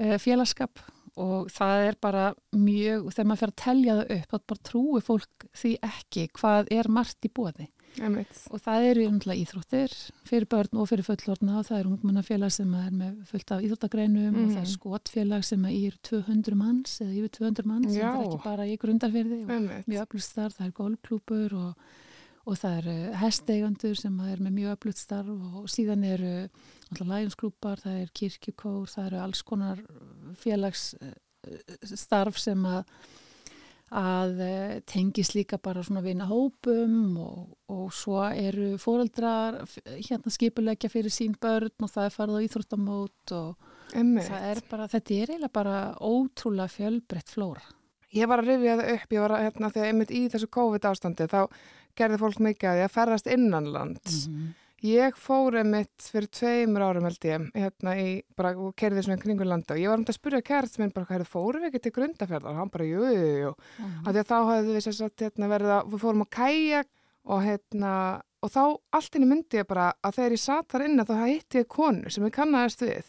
uh, 0.00 0.18
félagskap 0.18 0.80
og 1.20 1.50
það 1.52 1.86
er 1.88 1.96
bara 2.00 2.24
mjög, 2.56 3.10
þegar 3.14 3.28
maður 3.28 3.42
fer 3.42 3.52
að 3.52 3.62
telja 3.64 3.96
það 3.98 4.12
upp, 4.16 4.30
þá 4.30 4.38
bara 4.52 4.66
trúi 4.68 5.02
fólk 5.04 5.46
því 5.60 5.72
ekki 5.90 6.26
hvað 6.38 6.72
er 6.76 6.88
margt 6.88 7.26
í 7.26 7.32
bóði. 7.34 7.68
Og 7.98 8.60
það 8.62 8.84
eru 8.86 9.06
umhverfað 9.08 9.40
íþróttir 9.42 9.94
fyrir 10.28 10.46
börn 10.50 10.78
og 10.78 10.86
fyrir 10.90 11.06
fullorna 11.06 11.56
og 11.58 11.66
það 11.66 11.78
er 11.80 11.88
ungmennafélag 11.90 12.52
sem 12.54 12.74
er 12.78 12.90
með 12.94 13.16
fullt 13.30 13.50
af 13.54 13.64
íþróttagreinum 13.66 14.28
mm. 14.30 14.36
og 14.38 14.46
það 14.52 14.60
er 14.60 14.68
mhm. 14.68 14.74
skotfélag 14.76 15.42
sem 15.46 15.64
er 15.70 15.96
200 16.06 16.58
manns 16.60 16.92
eða 17.02 17.16
yfir 17.18 17.32
200 17.38 17.66
manns 17.66 17.90
sem 17.94 18.06
er 18.06 18.20
ekki 18.22 18.38
bara 18.44 18.68
í 18.68 18.76
grundarferði 18.80 19.40
og 19.42 19.48
mjög 19.90 20.06
öflust 20.06 20.30
starf, 20.36 20.54
það 20.58 20.68
er 20.68 20.76
golfklúpur 20.78 21.56
og, 21.58 21.70
og 22.46 22.54
það 22.60 22.78
eru 22.82 22.96
hesteigandur 23.24 23.96
sem 23.98 24.20
er 24.26 24.38
með 24.44 24.52
mjög 24.60 24.70
öflust 24.76 25.02
starf 25.08 25.28
og 25.30 25.66
síðan 25.70 26.06
eru 26.06 26.34
læginsklúpar, 27.00 27.78
það 27.82 27.96
er 28.04 28.14
kirkjukór, 28.20 28.86
það 28.90 29.10
eru 29.10 29.18
alls 29.24 29.42
konar 29.46 29.78
félagsstarf 30.38 32.36
sem 32.38 32.60
að 32.70 32.84
að 33.90 34.40
eh, 34.44 34.74
tengis 34.86 35.32
líka 35.34 35.58
bara 35.58 35.82
svona 35.82 36.02
vinna 36.04 36.28
hópum 36.30 37.16
og, 37.18 37.56
og 37.74 37.88
svo 37.94 38.22
eru 38.28 38.76
fóreldrar 38.78 39.64
hérna 39.88 40.30
skipulegja 40.30 40.90
fyrir 40.92 41.10
sín 41.10 41.34
börn 41.40 41.74
og 41.82 41.90
það 41.90 42.06
er 42.06 42.14
farið 42.14 42.38
á 42.38 42.44
íþróttamót 42.46 43.34
og 43.34 43.68
er 44.54 44.62
bara, 44.70 44.86
þetta 44.86 45.14
er 45.16 45.34
eiginlega 45.34 45.52
bara 45.52 45.76
ótrúlega 45.98 46.70
fjölbreytt 46.70 47.34
flóra. 47.34 47.66
Ég 48.14 48.30
var 48.30 48.42
að 48.42 48.52
rifja 48.52 48.78
það 48.78 48.92
upp, 48.94 49.12
ég 49.14 49.22
var 49.24 49.34
að, 49.34 49.44
hérna, 49.46 49.70
þegar 49.74 49.90
einmitt 49.90 50.14
í 50.14 50.22
þessu 50.30 50.50
COVID 50.54 50.86
ástandi 50.90 51.26
þá 51.30 51.40
gerði 51.98 52.18
fólk 52.22 52.40
mikið 52.46 52.70
að 52.70 52.78
því 52.78 52.84
að 52.86 52.94
ferrast 52.94 53.30
innanlands 53.30 54.16
mm 54.26 54.34
-hmm. 54.34 54.54
Ég 54.80 55.16
fóri 55.20 55.60
mitt 55.68 56.06
fyrir 56.08 56.30
tveimur 56.32 56.80
árum 56.80 57.04
held 57.04 57.24
ég, 57.28 57.42
hérna 57.52 57.92
í, 58.00 58.22
bara, 58.36 58.54
og 58.56 58.72
kerði 58.80 59.02
svona 59.04 59.20
kringu 59.20 59.44
landa 59.44 59.74
og 59.76 59.80
ég 59.82 59.92
var 59.92 60.00
um 60.00 60.06
að 60.08 60.16
spyrja 60.16 60.40
kært 60.40 60.78
minn 60.80 60.92
bara, 60.94 61.04
hvað 61.10 61.26
fórum 61.28 61.66
við 61.66 61.68
ekki 61.68 61.82
til 61.84 61.92
grundafjörðar? 61.98 62.54
Og 62.54 62.60
hann 62.62 62.72
bara, 62.72 62.86
jú, 62.88 63.02
jú, 63.04 63.28
jú. 63.42 63.50
Uh 63.50 63.84
-huh. 63.84 64.08
Því 64.08 64.22
að 64.22 64.30
þá 64.30 64.38
hafði 64.48 64.74
við 64.76 64.84
sérsagt, 64.86 65.20
hérna, 65.20 65.50
verið 65.52 65.70
að, 65.76 65.92
við 65.92 66.00
fórum 66.00 66.24
á 66.24 66.28
kæjak 66.38 66.88
og 67.24 67.42
hérna, 67.44 67.92
og 68.40 68.50
þá 68.50 68.64
allt 68.96 69.14
inni 69.14 69.26
myndi 69.26 69.60
ég 69.60 69.68
bara 69.68 69.92
að 70.02 70.14
þegar 70.16 70.32
ég 70.32 70.40
satt 70.40 70.72
þar 70.72 70.84
inna 70.86 71.04
þá 71.04 71.14
hitti 71.26 71.58
ég 71.58 71.68
konu 71.68 72.10
sem 72.10 72.24
ég 72.24 72.32
kannast 72.32 72.80
við 72.80 73.06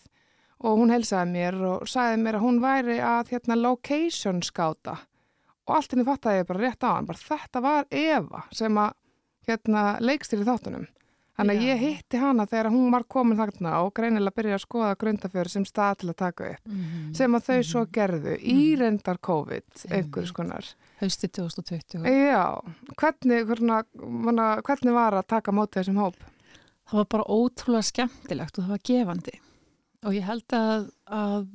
og 0.60 0.78
hún 0.78 0.92
helsaði 0.92 1.32
mér 1.32 1.56
og 1.56 1.88
sagði 1.88 2.22
mér 2.22 2.36
að 2.36 2.46
hún 2.46 2.62
væri 2.62 3.00
að, 3.00 3.32
hérna, 3.32 3.56
location 3.56 4.42
skáta 4.42 4.98
og 5.68 5.76
allt 5.76 5.94
inni 5.94 6.04
fattaði 6.04 6.42
ég 6.42 6.48
bara 6.48 6.60
rétt 6.60 6.84
á 6.84 6.90
hann, 6.92 7.06
bara 7.06 7.18
þetta 7.18 7.62
var 7.62 7.86
Eva 7.90 8.44
sem 8.52 8.78
að 8.78 8.92
hérna 9.48 10.00
þáttunum. 10.52 10.88
Þannig 11.42 11.58
að 11.58 11.68
ég 11.68 11.80
hitti 11.82 12.20
hana 12.22 12.46
þegar 12.46 12.70
hún 12.72 12.92
var 12.94 13.06
komin 13.10 13.40
þarna 13.40 13.74
og 13.82 13.94
greinilega 13.98 14.36
byrjaði 14.38 14.58
að 14.58 14.64
skoða 14.66 14.92
grundafjörður 15.02 15.54
sem 15.56 15.66
stað 15.66 15.96
til 16.02 16.10
að 16.12 16.18
taka 16.22 16.50
upp. 16.52 16.68
Mm 16.68 16.84
-hmm. 16.84 17.14
Sem 17.18 17.36
að 17.36 17.46
þau 17.48 17.56
mm 17.56 17.62
-hmm. 17.62 17.72
svo 17.72 17.86
gerðu 17.98 18.36
í 18.38 18.58
mhm. 18.58 18.80
reyndar 18.82 19.18
COVID, 19.18 19.70
einhvers 19.90 20.32
konar. 20.32 20.66
Hausti 21.02 21.28
2020. 21.28 22.06
Já, 22.06 22.62
hvernig, 22.96 23.46
hvernig, 23.46 23.86
hvernig 24.64 24.94
var 24.94 25.14
að 25.14 25.28
taka 25.28 25.52
mótið 25.52 25.82
þessum 25.82 25.98
hóp? 25.98 26.16
Það 26.92 26.98
var 26.98 27.08
bara 27.10 27.24
ótrúlega 27.24 27.82
skemmtilegt 27.82 28.58
og 28.58 28.64
það 28.64 28.70
var 28.70 28.84
gefandi. 28.84 29.36
Og 30.06 30.14
ég 30.14 30.24
held 30.26 30.54
að, 30.54 30.90
að 31.06 31.48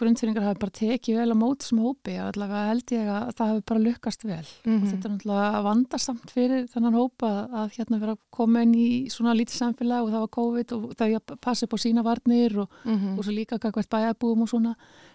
grunnfyringar 0.00 0.46
hafi 0.46 0.60
bara 0.62 0.74
tekið 0.78 1.18
vel 1.20 1.34
á 1.34 1.36
móti 1.38 1.68
sem 1.68 1.80
hópi 1.82 2.14
og 2.20 2.30
allavega 2.30 2.70
held 2.70 2.92
ég 2.96 3.10
að 3.12 3.32
það 3.38 3.50
hafi 3.52 3.64
bara 3.70 3.82
lukkast 3.84 4.24
vel 4.24 4.46
mm 4.64 4.72
-hmm. 4.72 4.86
þetta 4.90 5.08
er 5.08 5.12
náttúrulega 5.14 5.62
vandarsamt 5.66 6.30
fyrir 6.36 6.66
þennan 6.72 6.98
hópa 6.98 7.30
að 7.60 7.68
hérna 7.76 8.00
vera 8.00 8.16
inn 8.62 8.74
í 8.74 9.10
svona 9.10 9.34
lítið 9.34 9.56
samfélag 9.60 10.02
og 10.04 10.10
það 10.10 10.24
var 10.24 10.36
COVID 10.38 10.72
og 10.72 10.82
það 10.96 11.06
er 11.08 11.20
að 11.20 11.36
passa 11.40 11.66
upp 11.66 11.74
á 11.74 11.78
sína 11.78 12.02
varnir 12.02 12.58
og, 12.58 12.68
mm 12.84 12.96
-hmm. 12.96 13.18
og 13.18 13.24
svo 13.24 13.32
líka 13.32 13.58
hvert 13.58 13.90
bæjabúum 13.90 14.42
og 14.42 14.48
svona 14.48 14.74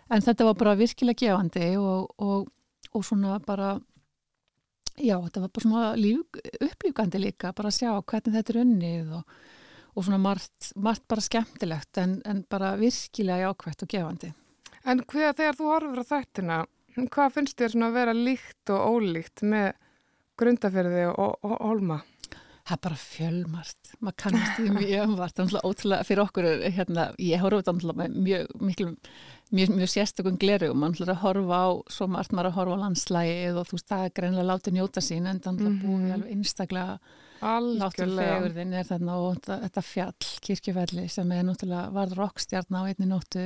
en 0.10 0.21
þetta 0.21 0.45
var 0.45 0.56
bara 0.56 0.76
virkilega 0.76 1.19
gefandi 1.19 1.78
og, 1.78 2.10
og, 2.17 2.48
og 2.93 3.06
svona 3.06 3.39
bara 3.39 3.80
já 4.98 5.17
þetta 5.24 5.41
var 5.41 5.50
bara 5.50 5.63
svona 5.63 5.95
líf, 5.95 6.19
upplýfgandi 6.62 7.19
líka 7.19 7.54
bara 7.54 7.69
að 7.69 7.78
sjá 7.80 7.91
hvernig 8.02 8.36
þetta 8.36 8.54
er 8.54 8.62
unnið 8.62 9.13
og 9.95 10.04
svona 10.04 10.17
margt, 10.17 10.71
margt 10.76 11.08
bara 11.08 11.21
skemmtilegt 11.21 11.98
en, 11.98 12.21
en 12.26 12.43
bara 12.50 12.76
virkilega 12.76 13.48
jákvægt 13.48 13.84
og 13.84 13.89
gefandi 13.89 14.34
En 14.86 15.02
hver, 15.02 15.34
þegar 15.34 15.58
þú 15.58 15.69
horfur 15.71 16.02
á 16.02 16.06
þættina, 16.12 16.58
hvað 17.12 17.32
finnst 17.34 17.58
þér 17.60 17.78
að 17.88 17.95
vera 17.98 18.17
líkt 18.17 18.74
og 18.74 18.84
ólíkt 18.95 19.41
með 19.45 19.71
grundaferði 20.39 21.08
og, 21.10 21.15
og, 21.17 21.48
og 21.48 21.63
holma? 21.63 22.04
Það 22.65 22.74
er 22.76 22.82
bara 22.82 22.98
fjölmart, 22.98 23.89
maður 24.02 24.15
kannast 24.24 24.56
því 24.58 24.71
mjög 24.74 25.04
umvart, 25.06 25.41
ótrúlega 25.69 26.06
fyrir 26.08 26.21
okkur, 26.24 26.48
hérna, 26.74 27.04
ég 27.21 27.43
horfði 27.43 27.60
þetta 27.62 27.98
með 28.00 28.15
mjög, 28.26 28.56
miklu, 28.69 28.88
mjög, 29.54 29.74
mjög 29.78 29.91
sérstökum 29.93 30.39
gleru 30.41 30.71
og 30.74 30.80
mann 30.82 30.95
hlur 30.98 31.12
að 31.13 31.21
horfa 31.21 31.60
á, 31.62 31.69
svo 31.93 32.08
margt 32.10 32.34
maður 32.34 32.50
að 32.50 32.58
horfa 32.58 32.80
á 32.82 32.84
landslægið 32.86 33.60
og 33.62 33.69
þú 33.69 33.78
veist, 33.78 33.89
það 33.91 34.08
er 34.08 34.15
greinlega 34.17 34.50
látið 34.50 34.78
njóta 34.80 35.06
sín 35.06 35.30
en 35.30 35.43
það 35.45 35.62
er 35.62 35.78
búin 35.84 36.10
alveg 36.15 36.34
einstaklega 36.34 36.98
Náttúrufegurðin 37.41 38.74
er 38.80 38.88
þarna 38.88 39.17
og 39.21 39.41
þetta 39.45 39.84
fjall, 39.86 40.30
kirkjufelli 40.45 41.06
sem 41.12 41.32
er 41.36 41.43
náttúrulega 41.48 41.91
varð 41.95 42.17
rokkstjarn 42.19 42.80
á 42.80 42.82
einni 42.88 43.10
nóttu 43.10 43.45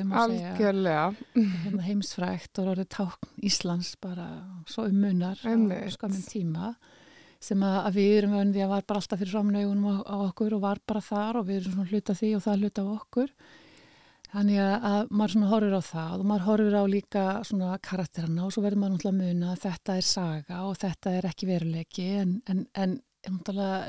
hérna 1.66 1.86
Heimsfrækt 1.88 2.62
og 2.62 2.74
orðið 2.76 2.90
tákn 2.96 3.46
Íslands 3.50 3.96
bara 4.02 4.30
svo 4.70 4.88
um 4.90 5.00
munar 5.02 5.42
á 5.42 5.90
skaminn 5.94 6.26
tíma 6.28 6.74
sem 7.40 7.64
að, 7.64 7.80
að 7.88 7.98
við 8.00 8.12
erum 8.18 8.36
vöndið 8.36 8.66
að 8.66 8.74
var 8.74 8.86
bara 8.90 9.02
alltaf 9.02 9.22
fyrir 9.22 9.34
framnaugunum 9.34 9.90
á, 9.90 9.96
á 10.04 10.16
okkur 10.28 10.56
og 10.58 10.64
var 10.66 10.82
bara 10.86 11.02
þar 11.04 11.40
og 11.40 11.48
við 11.48 11.62
erum 11.62 11.76
svona 11.78 11.90
hluta 11.94 12.16
því 12.20 12.32
og 12.36 12.46
það 12.46 12.64
hluta 12.64 12.84
á 12.84 12.88
okkur. 12.96 13.34
Þannig 14.30 14.60
að, 14.62 14.74
að 14.90 15.08
maður 15.10 15.32
svona 15.34 15.48
horfur 15.50 15.74
á 15.80 15.84
það 15.88 16.16
og 16.20 16.26
maður 16.30 16.44
horfur 16.46 16.76
á 16.78 16.84
líka 16.92 17.22
svona 17.48 17.78
karakterana 17.82 18.44
og 18.46 18.52
svo 18.54 18.62
verður 18.66 18.82
maður 18.84 18.98
náttúrulega 18.98 19.16
að 19.16 19.22
muna 19.24 19.54
að 19.54 19.64
þetta 19.64 19.96
er 19.96 20.10
saga 20.10 20.60
og 20.68 20.76
þetta 20.84 21.14
er 21.18 21.30
ekki 21.32 21.50
veruleiki 21.50 22.06
en, 22.20 22.36
en, 22.52 22.66
en 22.78 23.00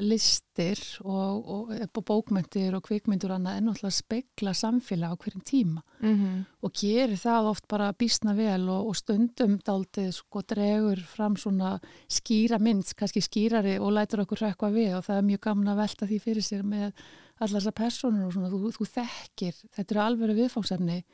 listir 0.02 0.80
og, 1.04 1.46
og, 1.46 1.70
og 1.70 2.02
bókmyndir 2.02 2.74
og 2.74 2.82
kvikmyndur 2.82 3.30
annað 3.36 3.56
er 3.56 3.62
náttúrulega 3.62 3.92
að 3.92 3.98
spegla 4.00 4.54
samfélag 4.58 5.14
á 5.14 5.16
hverjum 5.16 5.44
tíma 5.46 5.82
mm 6.00 6.16
-hmm. 6.16 6.44
og 6.62 6.72
gerir 6.72 7.16
það 7.16 7.50
oft 7.50 7.68
bara 7.68 7.92
bísna 7.92 8.34
vel 8.34 8.68
og, 8.68 8.88
og 8.88 8.96
stundum 8.96 9.58
daldið 9.58 10.12
sko 10.12 10.42
dregur 10.42 11.00
fram 11.00 11.36
svona 11.36 11.80
skýra 12.08 12.58
mynd, 12.58 12.94
kannski 12.96 13.20
skýrari 13.20 13.78
og 13.78 13.92
lætur 13.92 14.20
okkur 14.20 14.40
rekka 14.40 14.66
við 14.66 14.96
og 14.96 15.04
það 15.04 15.16
er 15.16 15.22
mjög 15.22 15.40
gaman 15.40 15.68
að 15.68 15.76
velta 15.76 16.06
því 16.06 16.18
fyrir 16.18 16.42
sér 16.42 16.62
með 16.62 16.92
allar 17.40 17.60
þessar 17.60 17.72
personur 17.72 18.26
og 18.26 18.32
svona, 18.32 18.48
þú, 18.48 18.72
þú 18.72 18.84
þekkir, 18.84 19.54
þetta 19.76 19.94
eru 19.94 20.00
alveg 20.00 20.36
viðfóksefni 20.36 21.04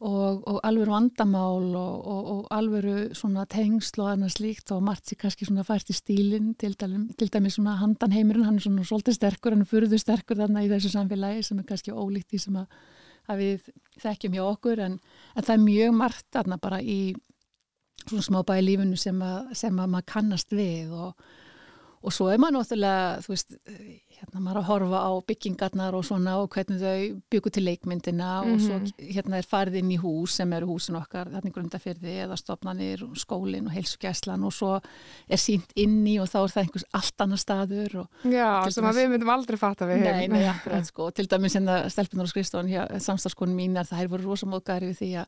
og, 0.00 0.40
og 0.48 0.58
alveg 0.64 0.88
vandamál 0.88 1.74
og, 1.76 2.06
og, 2.08 2.28
og 2.32 2.46
alveg 2.56 3.12
tengsl 3.52 4.00
og 4.00 4.12
annars 4.14 4.38
líkt 4.40 4.72
og 4.72 4.82
margt 4.84 5.10
sér 5.10 5.20
kannski 5.20 5.48
fært 5.66 5.92
í 5.92 5.96
stílinn 5.96 6.54
til, 6.56 6.74
til 6.74 7.28
dæmis 7.28 7.58
handanheimurinn 7.60 8.46
hann 8.48 8.56
er 8.56 8.64
svona 8.64 8.86
svolítið 8.88 9.18
sterkur, 9.18 9.52
hann 9.52 9.66
er 9.66 9.68
furðu 9.68 10.00
sterkur 10.00 10.40
þarna 10.40 10.64
í 10.64 10.70
þessu 10.72 10.94
samfélagi 10.94 11.44
sem 11.44 11.60
er 11.60 11.68
kannski 11.68 11.92
ólíkt 11.92 12.32
því 12.32 12.40
sem 12.46 12.56
að, 12.56 12.78
að 13.28 13.42
við 13.44 13.68
þekkjum 14.00 14.38
hjá 14.38 14.44
okkur 14.46 14.84
en, 14.86 14.96
en 15.36 15.44
það 15.44 15.56
er 15.56 15.66
mjög 15.66 15.94
margt 16.00 16.26
þarna 16.32 16.60
bara 16.62 16.80
í 16.80 17.00
svona 18.06 18.24
smá 18.24 18.40
bæði 18.48 18.66
lífunu 18.70 18.96
sem 18.96 19.20
að, 19.20 19.52
sem 19.60 19.76
að 19.76 19.92
maður 19.92 20.10
kannast 20.14 20.56
við 20.56 20.96
og 20.96 21.12
svo 22.08 22.30
er 22.32 22.40
maður 22.40 22.62
náttúrulega, 22.62 23.20
þú 23.20 23.34
veist 23.34 23.58
hérna 24.20 24.40
maður 24.44 24.60
að 24.60 24.68
horfa 24.68 25.00
á 25.00 25.10
byggingarnar 25.28 25.96
og 25.96 26.04
svona 26.04 26.36
og 26.40 26.48
hvernig 26.52 26.80
þau 26.80 27.20
byggur 27.32 27.52
til 27.56 27.64
leikmyndina 27.64 28.28
mm 28.40 28.46
-hmm. 28.46 28.54
og 28.54 28.60
svo 28.60 28.76
mhm. 28.78 28.86
hérna 29.14 29.38
er 29.38 29.46
farið 29.48 29.74
inn 29.80 29.90
í 29.90 29.98
hús 30.00 30.36
sem 30.36 30.52
eru 30.52 30.66
húsin 30.66 30.96
okkar, 30.96 31.28
þarna 31.32 31.52
grundafyrði 31.52 32.14
eða 32.24 32.36
stofnanir, 32.36 33.04
skólin 33.14 33.66
og 33.66 33.72
heilsugjæslan 33.72 34.44
og 34.44 34.52
svo 34.52 34.80
er 35.28 35.36
sínt 35.36 35.72
inn 35.76 36.06
í 36.06 36.18
og 36.20 36.28
þá 36.28 36.38
er 36.44 36.52
það 36.52 36.62
einhvers 36.62 36.84
allt 36.92 37.20
annar 37.20 37.38
staður 37.38 38.06
Já, 38.24 38.70
sem 38.70 38.84
að 38.84 38.96
við 38.96 39.08
myndum 39.10 39.28
aldrei 39.28 39.56
fatta 39.56 39.86
við 39.86 40.00
Nei, 40.00 40.28
nei, 40.28 40.48
akkurat 40.54 40.86
sko, 40.86 41.10
til 41.10 41.26
dæmis 41.26 41.54
hérna 41.56 41.88
stelpunar 41.88 42.24
og 42.24 42.28
skrifstofan, 42.28 43.00
samstagskonum 43.00 43.56
mínar 43.56 43.84
það 43.84 44.02
er 44.02 44.08
voru 44.08 44.30
rosamóðgæri 44.30 44.86
við 44.92 44.96
því 44.96 45.10
að 45.20 45.26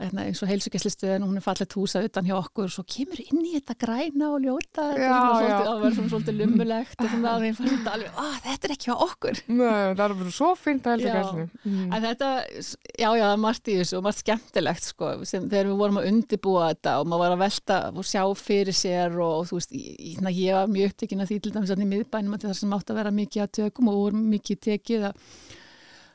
hérna, 0.00 0.24
eins 0.24 0.42
og 0.42 0.48
heilsugjæslistöðin 0.48 1.22
og 1.22 1.28
hún 1.28 1.36
er 1.36 1.44
fallet 1.44 1.72
húsa 1.72 2.04
utan 2.04 2.24
hjá 2.24 2.36
okkur 2.36 2.64
og 2.64 2.72
svo 2.72 2.84
kemur 2.88 3.20
inn 3.20 3.44
í 3.44 3.54
þetta 3.58 3.74
græna 3.74 4.32
og 4.32 4.40
ljóta, 4.40 4.96
það 4.96 6.09
svona 6.10 6.24
svolítið 6.26 6.40
lummulegt 6.40 7.00
og 7.00 7.10
svona 7.12 7.30
að 7.34 7.44
þeim 7.46 7.56
fannst 7.58 7.90
alveg, 7.94 8.18
ah, 8.20 8.36
þetta 8.44 8.68
er 8.68 8.74
ekki 8.74 8.90
á 8.90 8.96
okkur. 9.06 9.40
Nei, 9.50 9.66
það 9.68 10.04
er 10.06 10.14
bara 10.20 10.34
svo 10.34 10.50
fint 10.58 10.88
að 10.88 10.96
helsa 10.96 11.14
gæsni 11.16 11.46
mm. 11.46 11.84
En 11.90 12.04
þetta, 12.06 12.30
já, 12.50 13.06
já, 13.06 13.24
það 13.24 13.34
er 13.34 13.42
margt 13.44 13.70
í 13.70 13.76
þessu 13.80 13.98
og 13.98 14.04
margt 14.06 14.24
skemmtilegt, 14.24 14.88
sko 14.90 15.12
sem, 15.28 15.46
þegar 15.50 15.70
við 15.70 15.78
vorum 15.84 16.00
að 16.00 16.10
undibúa 16.10 16.70
þetta 16.72 16.96
og 17.00 17.10
maður 17.10 17.24
var 17.24 17.36
að 17.36 17.44
velta 17.44 17.80
og 17.94 18.08
sjá 18.10 18.24
fyrir 18.40 18.76
sér 18.76 19.16
og, 19.18 19.36
og 19.40 19.48
þú 19.50 19.60
veist, 19.60 19.76
ég, 19.76 20.20
ég 20.40 20.58
var 20.58 20.74
mjög 20.74 20.94
upptökin 20.94 21.24
að 21.24 21.32
því 21.32 21.40
til 21.44 21.54
dæmis 21.56 21.74
að 21.74 21.84
í 21.84 21.90
miðbænum 21.94 22.36
að 22.36 22.48
það 22.48 22.58
sem 22.60 22.76
átt 22.76 22.92
að 22.92 23.00
vera 23.00 23.14
mikið 23.20 23.46
að 23.46 23.54
tökum 23.60 23.90
og 23.92 24.00
voru 24.04 24.22
mikið 24.34 24.62
tekið 24.68 25.08
að 25.10 25.24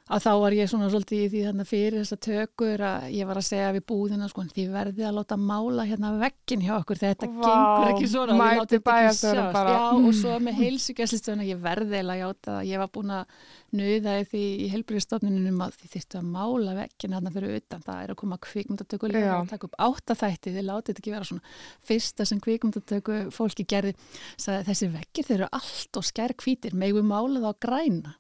að 0.06 0.22
þá 0.22 0.32
var 0.38 0.54
ég 0.54 0.68
svona 0.70 0.88
svolítið 0.94 1.22
í 1.24 1.30
því 1.34 1.40
þarna 1.48 1.64
fyrir 1.66 1.96
þessa 1.98 2.18
tökur 2.22 2.82
að 2.86 3.06
ég 3.16 3.26
var 3.26 3.40
að 3.40 3.46
segja 3.48 3.70
við 3.74 3.84
búðina 3.90 4.28
sko 4.30 4.44
því 4.52 4.66
verðið 4.70 5.06
að 5.10 5.16
láta 5.18 5.38
mála 5.42 5.86
hérna 5.90 6.12
veggin 6.20 6.62
hjá 6.62 6.74
okkur 6.76 7.00
þetta 7.02 7.30
Vá, 7.32 7.46
gengur 7.46 7.94
ekki 7.96 8.10
svona 8.12 8.36
mæti 8.38 8.80
bæjastöru 8.86 9.46
bara. 9.56 9.72
Já, 9.74 9.86
mm. 9.96 10.06
og 10.06 10.18
svo 10.20 10.36
með 10.46 10.60
heilsugjæslistöðuna 10.60 11.48
ég 11.48 11.64
verði 11.64 11.98
eða 12.04 12.18
játa 12.20 12.58
að 12.60 12.70
ég 12.70 12.84
var 12.84 12.92
búin 12.94 13.14
að 13.16 13.40
nuða 13.76 14.14
því 14.30 14.44
í 14.46 14.68
heilbríðstofnunum 14.76 15.64
að 15.66 15.80
þið 15.80 15.96
þurftu 15.96 16.20
að 16.20 16.28
mála 16.36 16.76
veggin 16.78 17.16
hérna 17.18 17.32
fyrir 17.34 17.56
utan. 17.58 17.82
Það 17.88 18.04
er 18.04 18.14
að 18.14 18.20
koma 18.22 18.38
kvikmyndatöku 18.46 19.10
og 19.10 19.50
taka 19.50 19.70
upp 19.72 19.80
áttafætti 19.88 20.54
þið 20.54 20.68
látið 20.70 20.92
þetta 20.92 21.04
ekki 21.04 21.16
vera 21.16 21.30
svona 21.32 21.56
fyrsta 21.90 22.30
sem 22.30 22.44
kvikmyndatöku 22.46 23.18
fólki 23.34 23.66
gerði. 23.66 23.96
Þessi 24.38 24.92
veggir 24.94 25.26
þeir 25.26 25.40
eru 25.40 25.50
allt 25.58 25.98
og 25.98 26.06
skær 26.06 26.36
kvítir 26.38 26.78
megum 26.78 27.10
mála 27.10 27.42
þá 27.42 27.66
græna 27.66 28.14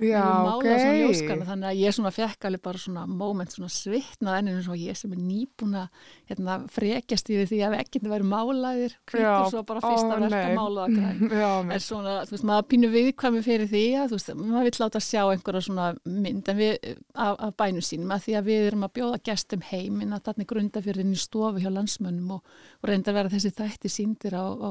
Já, 0.00 0.24
ok. 0.54 0.66
Ljóskana, 1.00 1.46
þannig 1.48 1.68
að 1.70 1.80
ég 1.80 1.94
svona 1.96 2.12
fekk 2.14 2.46
alveg 2.48 2.62
bara 2.64 2.80
svona 2.80 3.04
moment 3.06 3.52
svona 3.52 3.70
svitnað 3.72 4.38
ennum 4.38 4.58
eins 4.58 4.68
og 4.70 4.80
ég 4.80 4.98
sem 4.98 5.12
er 5.14 5.20
nýbúna 5.20 5.82
hérna, 6.30 6.56
frekjast 6.72 7.30
yfir 7.32 7.50
því 7.50 7.60
að 7.66 7.76
ekkert 7.80 8.08
væri 8.12 8.28
málaðir, 8.30 8.96
kvítur 9.10 9.50
svo 9.52 9.62
bara 9.68 9.82
fyrsta 9.84 10.20
verka 10.24 10.54
málaða. 10.56 11.12
En 11.74 11.82
svona, 11.84 12.16
þú 12.28 12.36
veist, 12.36 12.46
maður 12.48 12.68
pínu 12.72 12.90
viðkvæmi 12.94 13.42
fyrir 13.44 13.70
því 13.70 13.84
að, 14.00 14.08
þú 14.10 14.18
veist, 14.18 14.32
maður 14.40 14.68
vil 14.68 14.74
láta 14.84 15.02
sjá 15.04 15.20
einhverja 15.26 15.64
svona 15.66 15.90
mynd 16.04 16.50
við, 16.56 16.72
af, 17.14 17.36
af 17.36 17.54
bænum 17.60 17.84
sínum 17.84 18.14
að 18.14 18.26
því 18.26 18.36
að 18.40 18.50
við 18.50 18.66
erum 18.70 18.86
að 18.86 18.94
bjóða 18.98 19.20
gestum 19.30 19.64
heiminn 19.70 20.16
að 20.16 20.24
þarna 20.30 20.48
grunda 20.52 20.82
fyrir 20.84 21.10
í 21.10 21.20
stofu 21.20 21.62
hjá 21.62 21.70
landsmönnum 21.72 22.36
og, 22.38 22.58
og 22.80 22.90
reynda 22.90 23.12
að 23.12 23.20
vera 23.20 23.32
þessi 23.34 23.52
þætti 23.58 23.92
síndir 23.92 24.36
á, 24.36 24.44
á, 24.48 24.70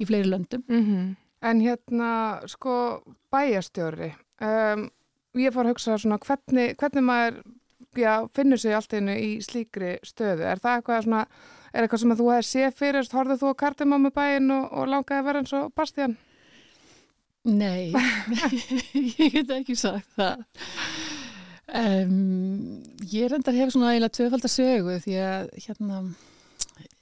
í 0.00 0.08
fleiri 0.08 0.30
löndum. 0.30 0.64
Mm 0.68 0.84
-hmm. 0.84 1.12
En 1.44 1.60
hérna, 1.60 2.40
sko, 2.48 3.02
bæjastjóri, 3.32 4.14
um, 4.42 4.88
ég 5.38 5.54
fór 5.54 5.66
að 5.66 5.74
hugsa 5.74 5.98
svona 5.98 6.18
hvernig, 6.22 6.74
hvernig 6.80 7.06
maður 7.06 7.42
já, 7.98 8.26
finnur 8.34 8.60
sig 8.60 8.74
allt 8.74 8.94
einu 8.94 9.14
í 9.18 9.30
slíkri 9.44 9.96
stöðu 10.06 10.46
er 10.48 10.62
það 10.62 10.78
eitthvað 10.80 11.06
svona 11.06 11.24
er 11.74 11.84
eitthvað 11.84 12.02
sem 12.02 12.14
að 12.14 12.22
þú 12.22 12.28
hefði 12.32 12.48
séð 12.50 12.78
fyrir 12.78 13.10
horfðu 13.14 13.40
þú 13.40 13.50
að 13.50 13.58
kardimámi 13.62 14.12
bæin 14.14 14.54
og, 14.54 14.64
og 14.70 14.90
langaði 14.90 15.20
að 15.20 15.28
vera 15.28 15.42
eins 15.42 15.54
og 15.58 15.72
Bastian? 15.76 16.16
Nei 17.44 17.92
ég 19.20 19.34
get 19.34 19.54
ekki 19.58 19.76
sagt 19.78 20.14
það 20.16 20.44
um, 21.68 22.82
ég 23.10 23.30
reyndar 23.30 23.56
hefur 23.56 23.74
svona 23.74 23.94
eiginlega 23.94 24.16
tvöfaldar 24.18 24.52
sögu 24.52 24.98
því 25.04 25.18
að 25.22 25.50
hérna 25.66 26.04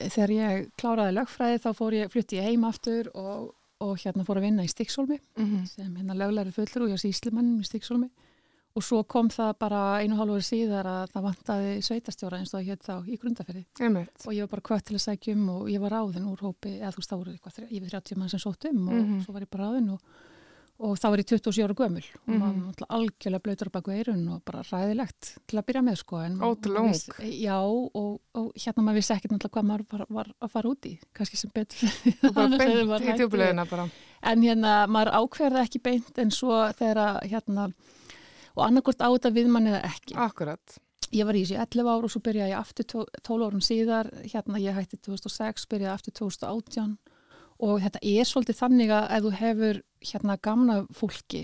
þegar 0.02 0.36
ég 0.36 0.70
kláraði 0.80 1.16
lögfræði 1.18 1.60
þá 1.64 1.70
fór 1.78 1.96
ég 1.96 2.12
flutti 2.12 2.40
ég 2.40 2.48
heim 2.50 2.64
aftur 2.68 3.10
og 3.14 3.52
og 3.82 3.96
hérna 4.02 4.26
fór 4.26 4.40
að 4.40 4.46
vinna 4.48 4.66
í 4.66 4.70
Stíksólmi 4.70 5.18
mm 5.18 5.46
-hmm. 5.46 5.64
sem 5.66 5.96
hérna 5.96 6.14
löglæri 6.18 6.52
fullur 6.52 6.84
og 6.84 6.90
ég 6.90 6.96
var 6.96 7.04
síslimann 7.04 7.60
í 7.60 7.66
Stíksólmi 7.68 8.10
og 8.72 8.84
svo 8.84 9.02
kom 9.04 9.28
það 9.28 9.52
bara 9.60 9.80
einu 10.00 10.16
hálfur 10.16 10.44
síðar 10.44 10.86
að 10.88 11.10
það 11.12 11.26
vantaði 11.26 11.72
sveitastjóra 11.84 12.38
eins 12.38 12.54
og 12.54 12.60
það 12.60 12.68
hétt 12.70 12.86
þá 12.86 12.94
í 13.04 13.18
grundaferði 13.20 13.64
og 14.26 14.32
ég 14.32 14.40
var 14.40 14.52
bara 14.54 14.66
kvött 14.68 14.84
til 14.88 14.96
að 14.96 15.04
sækjum 15.06 15.48
og 15.52 15.70
ég 15.70 15.80
var 15.80 15.92
ráðinn 15.92 16.28
úr 16.30 16.44
hópi 16.46 16.78
eða 16.78 16.92
þú 16.96 17.18
voru 17.18 17.32
eitthvað 17.32 17.68
yfir 17.68 17.90
30 17.90 18.18
mann 18.18 18.32
sem 18.32 18.40
sóttum 18.40 18.88
og 18.88 18.94
mm 18.94 19.04
-hmm. 19.04 19.24
svo 19.24 19.32
var 19.32 19.42
ég 19.42 19.50
bara 19.50 19.68
ráðinn 19.68 19.92
og, 19.92 20.00
og 20.82 20.98
þá 20.98 21.06
var 21.12 21.22
ég 21.22 21.28
27 21.30 21.62
ára 21.64 21.76
gömul. 21.78 22.02
Og 22.02 22.28
mm 22.28 22.34
-hmm. 22.34 22.40
maður 22.42 22.80
var 22.80 22.90
algjörlega 22.96 23.44
blöytur 23.44 23.70
á 23.70 23.74
baku 23.76 23.90
eirun 23.94 24.28
og 24.28 24.42
bara 24.44 24.62
ræðilegt 24.62 25.38
til 25.46 25.58
að 25.58 25.66
byrja 25.66 25.82
með 25.82 25.96
sko 25.96 26.16
Ótrúlega 26.42 26.90
Já 27.22 27.58
og, 27.62 28.20
og 28.34 28.52
hérna 28.56 28.82
maður 28.82 28.98
vissi 28.98 29.14
ekkert 29.14 29.32
náttúrulega 29.32 29.54
hvað 29.54 29.68
maður 29.70 29.84
var, 29.90 30.06
var 30.08 30.28
að 30.40 30.50
fara 30.50 30.68
út 30.68 30.86
í. 30.86 30.98
Kannski 31.14 31.36
sem 31.36 31.50
betur 31.54 31.78
En 34.22 34.42
hérna 34.42 34.86
maður 34.86 35.12
ákverði 35.18 35.62
ekki 35.62 35.78
beint 35.78 36.18
en 36.18 36.30
svo 36.30 36.72
þegar 36.78 37.22
hérna 37.26 37.72
og 38.54 38.64
annarkort 38.66 39.00
á 39.00 39.08
þetta 39.08 39.30
viðmann 39.30 39.70
eða 39.70 39.82
ekki. 39.88 40.14
Akkurat. 40.14 40.78
Ég 41.12 41.26
var 41.28 41.36
í 41.36 41.44
þessu 41.44 41.60
11 41.60 41.88
ár 41.92 42.04
og 42.06 42.10
svo 42.10 42.20
byrjaði 42.24 42.52
ég 42.54 42.58
aftur 42.58 43.06
12 43.22 43.46
árum 43.46 43.60
síðar, 43.60 44.08
hérna 44.24 44.60
ég 44.60 44.76
hætti 44.76 44.96
2006, 44.96 45.66
byrjaði 45.68 45.92
aftur 45.92 46.12
2018 46.12 46.96
og 47.62 47.82
þetta 47.84 48.02
er 48.02 48.28
svolítið 48.28 48.58
þannig 48.58 48.94
að 48.94 49.08
ef 49.16 49.24
þú 49.24 49.32
hefur 49.38 49.82
hérna 50.02 50.38
gamna 50.42 50.78
fólki 50.96 51.42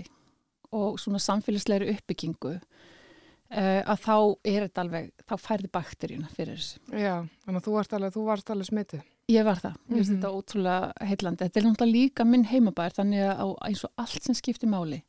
og 0.75 0.99
svona 1.01 1.21
samfélagslegri 1.23 1.93
uppbyggingu 1.95 2.55
uh, 2.55 3.81
að 3.81 4.01
þá 4.03 4.15
er 4.51 4.65
þetta 4.67 4.83
alveg, 4.83 5.07
þá 5.25 5.35
færði 5.41 5.71
bakteríuna 5.73 6.33
fyrir 6.33 6.59
þessu. 6.59 6.81
Já, 6.93 7.15
þannig 7.45 7.61
að 7.61 7.69
þú 7.69 7.77
varst 7.77 7.95
alveg, 7.97 8.13
þú 8.15 8.25
varst 8.27 8.51
alveg 8.53 8.69
smitið. 8.69 9.07
Ég 9.29 9.45
var 9.45 9.61
það, 9.61 9.73
ég 9.77 9.89
mm 9.89 9.97
-hmm. 10.01 10.11
þetta 10.11 10.33
ótrúlega 10.33 11.07
heillandi. 11.09 11.43
Þetta 11.45 11.59
er 11.59 11.65
náttúrulega 11.65 11.97
líka 11.97 12.25
minn 12.25 12.45
heimabær 12.49 12.93
þannig 12.97 13.25
að 13.29 13.55
eins 13.67 13.83
og 13.85 13.91
allt 13.95 14.23
sem 14.23 14.35
skiptir 14.35 14.69
máli 14.69 15.03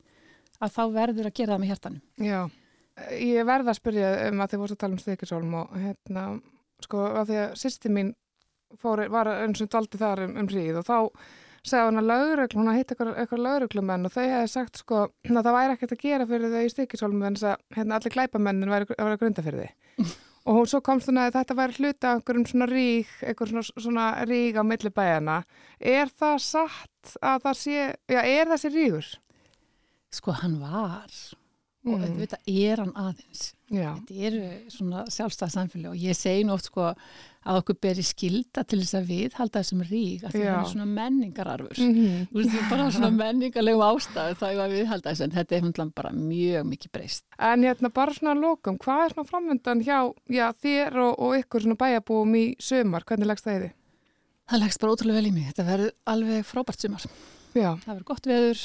að 0.61 0.75
þá 0.77 0.83
verður 0.93 1.27
að 1.27 1.37
gera 1.37 1.53
það 1.53 1.61
með 1.61 1.71
hjertanum. 1.71 2.03
Já, 2.21 2.51
ég 3.17 3.47
verða 3.47 3.71
að 3.71 3.81
spyrja 3.81 4.09
um 4.29 4.41
að 4.41 4.51
þið 4.51 4.61
vorust 4.61 4.77
að 4.77 4.83
tala 4.83 4.93
um 4.93 4.99
stekisólm 4.99 5.55
og 5.55 5.77
hérna, 5.77 6.25
sko, 6.85 6.99
að 6.99 7.31
því 7.31 7.37
að 7.45 7.55
sýsti 7.57 7.89
mín 7.89 8.15
fóri, 8.81 9.09
var 9.13 9.31
eins 9.35 9.63
og 9.65 9.71
daldi 9.73 10.01
þar 10.01 10.27
um, 10.27 10.35
um 10.41 10.51
hríð 10.51 10.81
og 10.81 10.87
þá 10.87 10.99
segði 11.67 11.85
hann 11.85 12.01
að 12.01 12.09
laurugl, 12.09 12.57
hún 12.57 12.71
að 12.73 12.79
hitta 12.79 12.97
eitthvað 12.97 13.45
lauruglumenn 13.45 14.09
og 14.09 14.15
þau 14.15 14.25
hefði 14.25 14.51
sagt 14.55 14.81
sko 14.81 15.03
að 15.11 15.41
það 15.43 15.57
væri 15.57 15.77
ekkert 15.77 15.95
að 15.97 16.03
gera 16.05 16.27
fyrir 16.31 16.55
þau 16.55 16.63
í 16.65 16.73
stekisólm 16.73 17.23
en 17.27 17.37
þess 17.37 17.49
að 17.51 17.77
hérna, 17.77 17.99
allir 17.99 18.15
glæpamennin 18.17 18.73
væri 18.73 18.89
að 18.97 19.09
vera 19.11 19.21
grunda 19.21 19.45
fyrir 19.45 19.67
þau. 19.67 20.07
og 20.55 20.61
svo 20.73 20.81
komst 20.85 21.11
hún 21.11 21.21
að 21.21 21.35
þetta 21.37 21.59
væri 21.59 21.77
hluta 21.77 22.13
af 22.13 22.21
einhverjum 22.21 22.47
svona 22.49 22.71
rík, 22.71 23.11
einhverjum 23.21 23.67
svona, 23.67 23.85
svona 23.85 24.07
rík 24.31 24.57
á 24.57 24.65
millibæjana. 24.65 25.37
Er 25.79 26.15
það 26.23 26.39
satt 26.47 27.19
að 27.21 27.45
það 27.45 27.61
sé, 27.61 27.85
já, 28.09 28.23
er 28.25 28.55
þessi 28.55 28.73
ríkur? 28.73 29.13
Sko 30.11 30.35
hann 30.41 30.57
var 30.63 31.13
mm. 31.85 31.93
og 31.93 32.07
þetta 32.23 32.41
er 32.47 32.83
hann 32.83 32.95
aðeins 32.99 33.51
Já. 33.71 33.93
þetta 33.95 34.17
eru 34.29 34.73
svona 34.73 35.05
sjálfstæða 35.13 35.55
samfélag 35.55 35.93
og 35.93 36.03
ég 36.03 36.19
segi 36.19 36.49
oft 36.51 36.71
sko 36.71 36.91
að 37.41 37.59
okkur 37.63 37.77
beri 37.81 38.03
skilda 38.05 38.65
til 38.69 38.83
þess 38.83 38.97
að 38.99 39.07
við 39.09 39.37
halda 39.39 39.63
þessum 39.63 39.85
rík 39.89 40.27
að 40.29 40.35
það 40.35 40.49
er 40.51 40.67
svona 40.69 40.87
menningararfur 40.91 41.81
mm 41.81 41.95
-hmm. 41.95 42.27
þú 42.29 42.43
veist, 42.43 42.69
bara 42.69 42.91
svona 42.93 43.11
menningarlegum 43.23 43.85
ástæðu 43.87 44.37
þá 44.43 44.47
er 44.51 44.75
við 44.75 44.87
halda 44.93 45.11
þess 45.11 45.25
en 45.25 45.35
þetta 45.39 45.57
er 45.57 45.65
hundlan 45.65 45.93
bara 45.97 46.13
mjög 46.13 46.69
mikið 46.69 46.93
breyst 46.93 47.25
En 47.39 47.65
hérna 47.65 47.89
bara 47.89 48.15
svona 48.15 48.35
lokum, 48.35 48.79
hvað 48.79 49.05
er 49.05 49.13
svona 49.15 49.31
framöndan 49.33 49.81
hjá 49.81 50.13
já, 50.29 50.53
þér 50.53 50.97
og, 51.07 51.19
og 51.19 51.37
ykkur 51.41 51.63
svona 51.63 51.81
bæjabúum 51.81 52.35
í 52.37 52.47
sömar, 52.61 53.05
hvernig 53.05 53.27
leggst 53.27 53.45
það 53.45 53.57
í 53.57 53.61
því? 53.65 53.73
Það 54.51 54.61
leggst 54.61 54.81
bara 54.81 54.93
ótrúlega 54.93 55.19
vel 55.19 55.27
í 55.27 55.33
mig, 55.33 55.47
þetta 55.49 55.65
verður 55.65 55.93
alveg 56.05 56.45
frábært 56.45 56.81
sömar 56.81 57.05
Já. 57.55 57.75
það 57.81 57.95
verður 57.95 58.09
gott 58.13 58.27
veður 58.27 58.61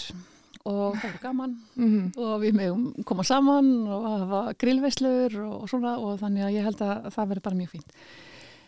og 0.66 0.96
það 0.98 1.10
er 1.12 1.18
gaman 1.22 1.58
mm 1.76 1.90
-hmm. 1.90 2.06
og 2.18 2.42
við 2.42 2.54
meðum 2.58 3.04
koma 3.06 3.24
saman 3.24 3.88
og 3.88 4.06
hafa 4.10 4.54
grillveislur 4.58 5.38
og 5.46 5.70
svona 5.70 5.98
og 5.98 6.20
þannig 6.20 6.44
að 6.44 6.56
ég 6.58 6.64
held 6.64 6.82
að 6.82 7.12
það 7.14 7.28
verður 7.30 7.42
bara 7.42 7.56
mjög 7.56 7.70
fínt. 7.70 7.92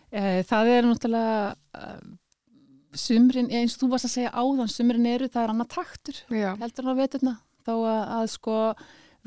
E, 0.08 0.44
það 0.48 0.72
er 0.74 0.88
náttúrulega 0.88 1.40
uh, 1.82 2.00
sumrin, 2.98 3.52
eins 3.52 3.76
og 3.76 3.84
þú 3.84 3.92
varst 3.92 4.08
að 4.08 4.16
segja 4.16 4.34
áðan, 4.34 4.72
sumrin 4.72 5.10
eru, 5.10 5.28
það 5.32 5.44
er 5.44 5.54
annað 5.54 5.74
taktur 5.76 6.22
Já. 6.32 6.50
heldur 6.62 6.92
á 6.92 7.00
veturna, 7.02 7.36
þá 7.68 7.74
að, 7.76 8.02
að 8.18 8.28
sko 8.34 8.58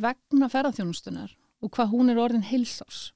vegna 0.00 0.48
ferðarþjónustunar 0.52 1.34
og 1.60 1.72
hvað 1.76 1.92
hún 1.92 2.12
er 2.12 2.20
orðin 2.22 2.46
heilsás 2.48 3.10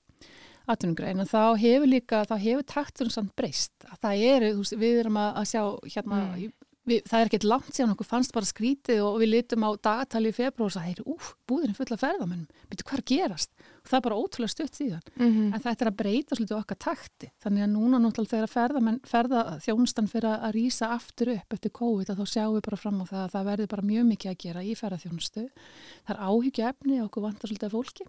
atvinnugrein 0.70 1.20
og 1.20 1.28
þá 1.28 1.40
hefur 1.60 1.90
líka, 1.90 2.22
þá 2.28 2.36
hefur 2.40 2.66
takturinn 2.68 3.12
samt 3.12 3.34
breyst. 3.36 3.74
Það 4.00 4.22
eru, 4.30 4.50
veist, 4.60 4.76
við 4.80 5.00
erum 5.02 5.18
að, 5.20 5.30
að 5.40 5.48
sjá 5.50 5.62
hérna 5.96 6.20
mm. 6.22 6.54
Við, 6.84 7.00
það 7.08 7.20
er 7.22 7.30
ekkert 7.30 7.46
langt 7.48 7.70
síðan 7.72 7.92
okkur 7.94 8.06
fannst 8.08 8.32
bara 8.36 8.48
skrítið 8.48 8.98
og 9.06 9.14
við 9.22 9.30
litum 9.32 9.64
á 9.64 9.70
dagatali 9.72 10.28
í 10.28 10.36
februar 10.36 10.68
og 10.68 10.74
það 10.74 10.88
er, 10.90 10.98
úf, 11.08 11.30
búðin 11.48 11.76
fulla 11.78 11.96
ferðamennum, 11.96 12.64
betur 12.68 12.88
hvað 12.90 13.04
gerast? 13.08 13.52
Og 13.80 13.88
það 13.88 13.96
er 13.96 14.04
bara 14.04 14.18
ótrúlega 14.20 14.52
stutt 14.52 14.76
síðan. 14.76 15.06
Mm 15.16 15.30
-hmm. 15.32 15.54
En 15.54 15.62
þetta 15.64 15.84
er 15.84 15.90
að 15.90 15.96
breyta 16.02 16.36
svolítið 16.36 16.58
okkar 16.58 16.78
takti. 16.78 17.30
Þannig 17.40 17.64
að 17.64 17.72
núna 17.72 18.00
náttúrulega 18.04 18.34
þegar 18.34 18.52
ferðamenn, 18.56 19.00
ferðaþjónustan 19.12 20.10
fyrir 20.12 20.30
að 20.34 20.54
rýsa 20.58 20.86
aftur 20.92 21.28
upp 21.38 21.52
eftir 21.52 21.70
COVID 21.70 22.10
að 22.10 22.18
þá 22.20 22.26
sjáum 22.26 22.54
við 22.54 22.66
bara 22.68 22.76
fram 22.76 23.00
á 23.00 23.04
það 23.04 23.22
að 23.24 23.32
það 23.32 23.48
verður 23.48 23.72
bara 23.72 23.88
mjög 23.90 24.04
mikið 24.12 24.30
að 24.30 24.42
gera 24.44 24.60
í 24.64 24.74
ferðaþjónustu. 24.74 25.48
Það 26.04 26.14
er 26.16 26.22
áhyggja 26.28 26.68
efni 26.68 27.00
okkur 27.00 27.22
vantar 27.22 27.48
svolítið 27.48 27.72
fólki. 27.72 28.04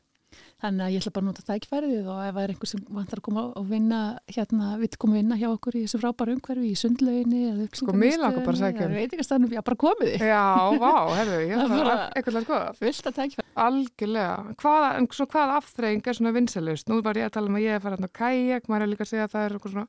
Þannig 0.63 0.86
að 0.86 0.91
ég 0.93 1.02
ætla 1.02 1.12
bara 1.15 1.24
að 1.24 1.30
nota 1.30 1.43
tækfærið 1.45 2.06
og 2.10 2.19
ef 2.24 2.34
það 2.36 2.43
er 2.43 2.52
einhver 2.54 2.69
sem 2.71 2.82
vantar 2.95 3.19
að 3.19 3.26
koma 3.28 3.41
og 3.60 3.65
vinna 3.69 4.00
hérna, 4.32 4.65
við 4.82 4.95
komum 5.02 5.15
að 5.15 5.19
vinna 5.19 5.38
hjá 5.41 5.50
okkur 5.52 5.76
í 5.76 5.82
þessu 5.84 6.00
frábæru 6.02 6.36
umhverfi 6.36 6.67
í 6.71 6.80
sundlauginni 6.80 7.41
Sko 7.76 7.91
bara 7.91 8.54
að 8.56 8.62
segja 8.62 8.80
Það 8.80 8.95
veit 8.95 9.12
ekki 9.12 9.24
að 9.24 9.28
stannum, 9.28 9.52
já 9.54 9.62
bara 9.67 9.80
komið 9.84 10.08
þið. 10.13 10.19
Já, 10.32 10.48
vá, 10.82 10.93
herru, 11.19 11.38
ég 11.43 11.56
ætla 11.65 11.95
eitthvað 12.15 12.39
að 12.39 12.45
skoða 12.48 12.67
Vilt 12.82 13.06
að 13.12 13.17
tækfærið 13.19 13.50
Algjörlega, 13.65 14.38
hvað, 14.63 14.86
en 14.95 15.06
svo 15.15 15.26
hvað 15.36 15.56
aftreying 15.60 16.04
er 16.06 16.15
svona 16.19 16.36
vinselust? 16.36 16.86
Nú 16.91 16.95
var 17.06 17.15
ég 17.19 17.28
að 17.30 17.36
tala 17.38 17.52
um 17.52 17.60
að 17.60 17.65
ég 17.67 17.71
er 17.78 17.84
farað 17.84 18.08
á 18.08 18.17
kajak, 18.19 18.63
maður 18.71 18.84
er 18.88 18.91
líka 18.91 19.06
að 19.06 19.12
segja 19.12 19.26
að 19.28 19.34
það 19.36 19.45
er 19.45 19.58
okkur 19.60 19.76
svona, 19.76 19.88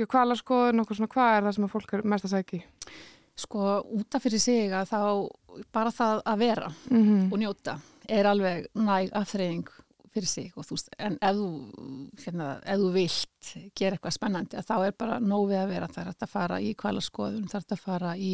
ég 0.00 0.06
kvala 0.10 0.32
að 1.44 2.30
að 2.30 2.54
Sko, 3.40 3.80
útaf 3.96 4.24
fyrir 4.26 4.42
sig 4.42 4.72
að 4.74 4.90
þá 4.90 5.00
bara 5.72 5.92
það 5.94 6.22
að 6.28 6.42
vera 6.42 6.68
mm 6.90 7.02
-hmm. 7.04 7.32
og 7.32 7.38
njóta 7.40 7.78
er 8.10 8.28
alveg 8.30 8.66
næg 8.78 9.14
afþreying 9.16 9.70
fyrir 10.10 10.26
sig 10.26 10.52
og 10.58 10.66
þú 10.66 10.76
veist, 10.76 10.90
en 10.98 11.16
ef 11.22 11.36
þú, 11.38 11.48
hérna, 12.24 12.48
ef 12.66 12.80
þú 12.82 12.92
vilt 12.96 13.50
gera 13.78 13.96
eitthvað 13.96 14.16
spennandi 14.16 14.64
þá 14.66 14.76
er 14.78 14.96
bara 14.98 15.18
nófið 15.22 15.60
að 15.60 15.74
vera. 15.74 15.90
Þar 15.94 16.12
að 16.12 16.32
fara 16.32 16.60
í 16.60 16.72
kvælaskoðun, 16.78 17.50
þar 17.50 17.66
að 17.76 17.84
fara 17.84 18.14
í 18.18 18.32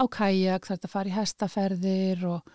á 0.00 0.04
kajak, 0.10 0.68
þar 0.70 0.80
að 0.80 0.94
fara 0.94 1.12
í 1.12 1.16
hestaferðir 1.18 2.24
og 2.32 2.54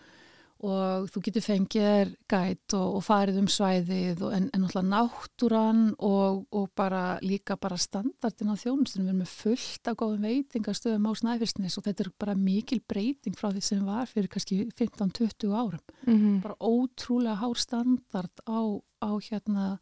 og 0.60 1.06
þú 1.08 1.22
getur 1.24 1.43
fengið 1.43 2.10
gæt 2.28 2.74
og, 2.76 2.98
og 2.98 3.04
farið 3.06 3.38
um 3.39 3.48
svæðið 3.52 4.26
og, 4.28 4.34
en, 4.36 4.50
en 4.52 4.65
náttúrulega 4.65 4.89
náttúran 4.91 5.82
og, 6.04 6.41
og 6.52 6.65
bara 6.76 7.04
líka 7.24 7.56
bara 7.56 7.78
standardin 7.80 8.52
á 8.52 8.60
þjónustunum 8.60 9.08
við 9.08 9.13
erum 9.13 9.22
með 9.24 9.36
fullt 9.38 9.88
af 9.88 9.98
góðum 10.02 10.28
veitingastöðum 10.28 11.08
á 11.08 11.12
snæfisnis 11.22 11.80
og 11.80 11.88
þetta 11.88 12.06
er 12.06 12.12
bara 12.26 12.36
mikil 12.36 12.82
breyting 12.84 13.39
frá 13.39 13.54
því 13.54 13.63
sem 13.69 13.88
var 13.88 14.12
fyrir 14.12 14.32
kannski 14.34 14.65
15-20 14.76 15.56
árum. 15.56 15.80
Mm 16.04 16.17
-hmm. 16.19 16.41
bara 16.43 16.60
ótrúlega 16.60 17.39
hár 17.39 17.56
standard 17.56 18.36
á, 18.43 18.60
á 19.00 19.12
hérna 19.15 19.80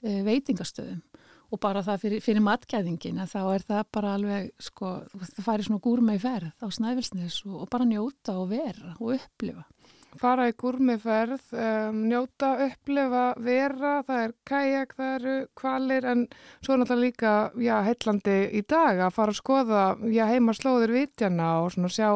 e, 0.00 0.22
veitingastöðum. 0.22 1.02
Og 1.50 1.60
bara 1.60 1.82
það 1.82 2.00
fyrir, 2.00 2.20
fyrir 2.20 2.40
matgæðingin 2.40 3.24
þá 3.24 3.54
er 3.54 3.62
það 3.62 3.84
bara 3.92 4.14
alveg 4.14 4.50
sko, 4.58 5.02
það 5.12 5.44
færi 5.44 5.62
svona 5.62 5.80
gúrma 5.80 6.14
í 6.14 6.18
ferð 6.18 6.52
á 6.60 6.68
snæfisnis 6.68 7.44
og 7.46 7.68
bara 7.70 7.84
njóta 7.84 8.36
og 8.36 8.48
vera 8.48 8.96
og 9.00 9.16
upplifa 9.16 9.64
fara 10.18 10.48
í 10.48 10.54
gúrmiferð, 10.58 11.42
um, 11.52 12.00
njóta, 12.08 12.54
upplifa, 12.64 13.24
vera, 13.44 13.98
það 14.06 14.22
er 14.24 14.34
kajak, 14.48 14.94
það 14.98 15.14
eru 15.18 15.36
kvalir 15.58 16.08
en 16.08 16.26
svo 16.64 16.78
náttúrulega 16.78 17.04
líka, 17.04 17.34
já, 17.62 17.76
heillandi 17.86 18.38
í 18.58 18.64
dag 18.68 19.04
að 19.04 19.16
fara 19.18 19.34
að 19.34 19.40
skoða, 19.42 19.84
já, 20.14 20.24
heima 20.32 20.56
slóðir 20.56 20.94
vitjana 20.96 21.50
og 21.62 21.72
svona 21.76 21.92
sjá 21.92 22.10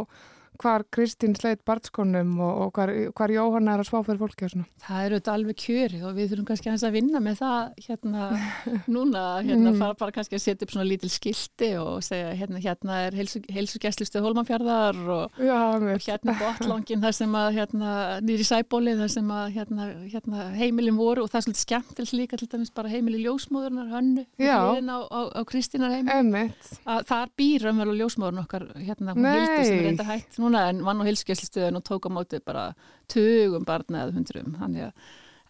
hvar 0.61 0.85
Kristín 0.93 1.35
sleit 1.39 1.63
barnskonum 1.67 2.35
og, 2.43 2.53
og 2.65 2.73
hvar, 2.77 2.93
hvar 3.17 3.33
Jóhanna 3.33 3.77
er 3.77 3.83
að 3.83 3.89
svá 3.89 4.01
fyrir 4.05 4.21
fólki 4.21 4.47
og 4.47 4.53
svona. 4.53 4.67
Það 4.85 5.07
eru 5.07 5.19
þetta 5.19 5.35
alveg 5.37 5.59
kjörið 5.63 6.05
og 6.07 6.17
við 6.17 6.33
þurfum 6.33 6.49
kannski 6.51 6.73
að, 6.73 6.87
vinna 6.93 7.23
með 7.25 7.39
það 7.41 7.87
hérna 7.87 8.27
núna, 8.95 9.23
hérna 9.47 9.73
mm. 9.73 9.79
fara 9.81 9.99
bara 10.03 10.15
kannski 10.17 10.39
að 10.39 10.45
setja 10.45 10.67
upp 10.67 10.75
svona 10.75 10.89
lítil 10.89 11.11
skildi 11.13 11.71
og 11.81 12.03
segja 12.05 12.33
hérna, 12.39 12.63
hérna 12.63 12.99
er 13.07 13.17
heilsugjæslistu 13.17 14.23
hólmanfjörðar 14.25 15.01
og, 15.17 15.41
og 15.41 16.07
hérna 16.07 16.37
botlangin 16.41 17.05
þar 17.05 17.17
sem 17.17 17.39
að 17.43 17.49
hérna 17.59 17.95
nýri 18.25 18.47
sæbóli 18.47 18.97
þar 19.01 19.13
sem 19.17 19.33
að 19.33 19.57
hérna, 19.57 19.89
hérna 20.13 20.49
heimilin 20.59 21.01
voru 21.01 21.25
og 21.25 21.33
það 21.33 21.41
er 21.41 21.47
svolítið 21.47 21.65
skemmtileg 21.67 22.19
líka 22.23 22.41
til 22.41 22.51
dæmis 22.53 22.75
bara 22.75 22.93
heimili 22.93 23.23
ljósmóðurnar 23.25 23.89
hönnu 23.95 24.27
á, 24.37 24.99
á, 25.09 25.21
á 25.33 25.41
Kristínar 25.49 25.97
heimili. 25.97 26.45
Það 26.85 27.17
er 27.19 27.33
býram 27.39 27.81
vel 27.81 27.89
á 27.89 28.01
ljósmóðurn 28.03 28.43
okkar 28.45 28.69
hérna 28.77 29.17
hún 29.17 29.29
hildi 29.31 29.67
sem 29.69 29.81
er 29.81 29.91
enda 29.93 30.07
hægt 30.07 30.42
núna 30.43 30.67
en 30.71 30.83
vann 30.87 31.01
á 31.01 31.09
hilskeslistöðun 31.09 31.79
og 31.81 31.87
tók 31.87 32.09
á 32.09 32.11
móti 32.13 32.43
bara 32.45 32.73
tugum 33.11 33.65
barna 33.69 34.05
eða 34.05 34.17
hundrum 34.19 34.57
þannig 34.61 34.89
að 34.89 34.93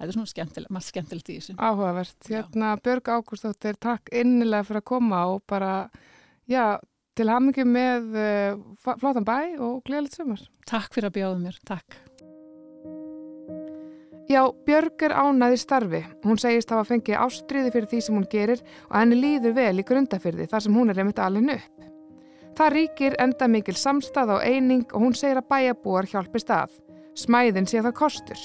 þetta 0.02 0.08
er 0.08 0.16
svona 0.16 0.32
skemmtilegt, 0.32 0.72
maður 0.74 0.88
skemmtilegt 0.88 1.28
í 1.32 1.36
þessu. 1.38 1.56
Áhugavert, 1.58 2.30
hérna 2.30 2.76
Björg 2.82 3.10
Ágústóttir 3.16 3.76
takk 3.78 4.10
innilega 4.14 4.66
fyrir 4.66 4.82
að 4.82 4.88
koma 4.90 5.24
og 5.30 5.44
bara, 5.50 5.74
já, 6.50 6.78
til 7.18 7.28
hamingi 7.30 7.66
með 7.68 8.16
uh, 8.16 8.62
flótan 8.82 9.26
bæ 9.28 9.60
og 9.60 9.82
gleðilegt 9.86 10.16
sömur 10.16 10.48
Takk 10.68 10.94
fyrir 10.94 11.10
að 11.10 11.18
bjóða 11.18 11.38
mér, 11.42 11.60
takk. 11.68 12.00
Já, 14.30 14.46
Björg 14.64 15.02
er 15.04 15.12
ánaði 15.18 15.58
starfi. 15.60 16.00
Hún 16.24 16.38
segist 16.40 16.70
hafa 16.72 16.86
fengið 16.88 17.18
ástriði 17.20 17.72
fyrir 17.74 17.88
því 17.90 17.98
sem 18.00 18.16
hún 18.16 18.28
gerir 18.32 18.62
og 18.88 18.94
henni 18.96 19.18
líður 19.18 19.56
vel 19.58 19.82
í 19.82 19.84
grundafyrði 19.84 20.46
þar 20.48 20.64
sem 20.64 20.78
hún 20.78 20.92
er 20.92 21.00
reymitt 21.00 21.20
alveg 21.20 21.58
upp. 21.58 21.81
Það 22.58 22.72
ríkir 22.76 23.14
enda 23.22 23.48
mikil 23.48 23.76
samstað 23.78 24.34
á 24.36 24.44
eining 24.44 24.84
og 24.92 25.06
hún 25.06 25.14
segir 25.16 25.40
að 25.40 25.48
bæjabúar 25.52 26.08
hjálpi 26.10 26.42
stað. 26.42 26.74
Smæðin 27.16 27.68
sé 27.68 27.80
það 27.80 27.96
kostur. 27.96 28.42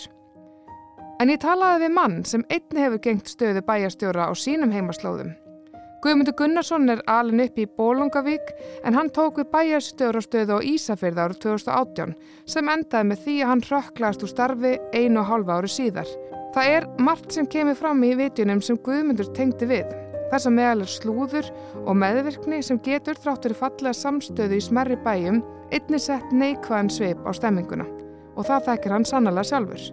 En 1.20 1.32
ég 1.34 1.42
talaði 1.42 1.88
við 1.88 1.94
mann 1.98 2.22
sem 2.30 2.46
einni 2.48 2.84
hefur 2.84 3.02
gengt 3.04 3.32
stöðu 3.32 3.64
bæjastjóra 3.66 4.30
á 4.30 4.34
sínum 4.38 4.72
heimaslóðum. 4.72 5.34
Guðmundur 6.04 6.36
Gunnarsson 6.38 6.92
er 6.94 7.02
alin 7.10 7.42
upp 7.42 7.58
í 7.58 7.66
Bólungavík 7.66 8.52
en 8.86 8.96
hann 8.96 9.10
tók 9.10 9.42
við 9.42 9.50
bæjastjórastöðu 9.56 10.60
á 10.62 10.68
Ísafyrða 10.72 11.26
árið 11.26 11.40
2018 11.48 12.14
sem 12.54 12.70
endaði 12.70 13.10
með 13.10 13.24
því 13.26 13.38
að 13.42 13.52
hann 13.52 13.64
rökklaðast 13.72 14.26
úr 14.28 14.32
starfi 14.32 14.74
einu 14.94 15.24
og 15.24 15.32
halva 15.32 15.58
ári 15.58 15.74
síðar. 15.74 16.12
Það 16.54 16.76
er 16.76 16.88
margt 17.02 17.34
sem 17.34 17.50
kemur 17.50 17.80
fram 17.82 18.06
í 18.06 18.14
vitjunum 18.22 18.62
sem 18.62 18.78
Guðmundur 18.86 19.34
tengdi 19.34 19.68
við. 19.74 19.90
Þess 20.32 20.50
að 20.50 20.56
meðal 20.58 20.84
er 20.84 20.92
slúður 20.92 21.52
og 21.84 22.00
meðvirkni 22.02 22.62
sem 22.66 22.80
getur 22.84 23.20
þráttur 23.20 23.56
í 23.56 23.60
fallega 23.60 23.96
samstöðu 23.96 24.58
í 24.58 24.64
smerri 24.64 24.98
bæjum 25.06 25.44
einni 25.72 26.00
sett 26.02 26.34
neikvæðan 26.36 26.92
sveip 26.92 27.22
á 27.24 27.32
stemminguna 27.36 27.88
og 28.38 28.46
það 28.48 28.68
þekkir 28.72 28.96
hann 28.96 29.08
sannlega 29.08 29.48
sjálfur. 29.48 29.86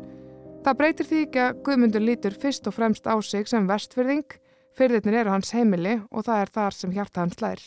Það 0.65 0.79
breytir 0.81 1.09
því 1.09 1.21
ekki 1.27 1.45
að 1.45 1.61
Guðmundur 1.67 2.05
lítur 2.05 2.37
fyrst 2.41 2.67
og 2.69 2.75
fremst 2.77 3.07
á 3.09 3.15
sig 3.23 3.49
sem 3.49 3.69
vestfyrðing 3.69 4.41
Fyrðirnir 4.75 5.21
eru 5.21 5.31
hans 5.31 5.53
heimili 5.55 6.01
og 6.11 6.25
það 6.27 6.41
er 6.43 6.51
þar 6.57 6.75
sem 6.75 6.95
hjarta 6.95 7.23
hans 7.23 7.39
lær. 7.43 7.61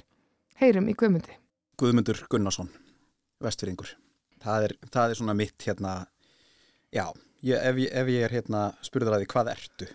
Heyrum 0.59 0.89
í 0.91 0.95
Guðmundi. 0.97 1.37
Guðmundur 1.79 2.19
Gunnarsson, 2.27 2.67
vestfyrringur. 3.43 3.93
Það 4.43 4.65
er, 4.67 4.73
það 4.91 5.13
er 5.13 5.19
svona 5.19 5.35
mitt 5.37 5.63
hérna, 5.63 5.93
já, 6.91 7.05
ég, 7.47 7.55
ef, 7.55 7.79
ég, 7.79 7.93
ef 8.01 8.11
ég 8.11 8.25
er 8.27 8.35
hérna 8.35 8.63
spurður 8.83 9.15
að 9.15 9.23
því 9.23 9.29
hvað 9.33 9.51
ertu, 9.53 9.87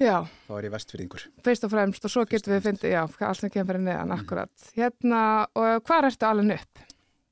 já. 0.00 0.16
þá 0.46 0.52
er 0.58 0.68
ég 0.68 0.74
vestfyrringur. 0.74 1.26
Fyrst 1.46 1.66
og 1.66 1.72
fremst 1.72 2.08
og 2.08 2.12
svo 2.12 2.24
getur 2.28 2.54
við 2.54 2.58
að 2.58 2.66
finna, 2.70 2.92
já, 2.94 3.02
allt 3.28 3.40
sem 3.40 3.52
kemur 3.52 3.72
fyrir 3.72 3.84
neðan, 3.86 4.10
mm. 4.10 4.16
akkurat. 4.20 4.66
Hérna, 4.76 5.20
og 5.54 5.86
hvað 5.86 6.10
ertu 6.10 6.28
alveg 6.28 6.60
upp? 6.60 6.84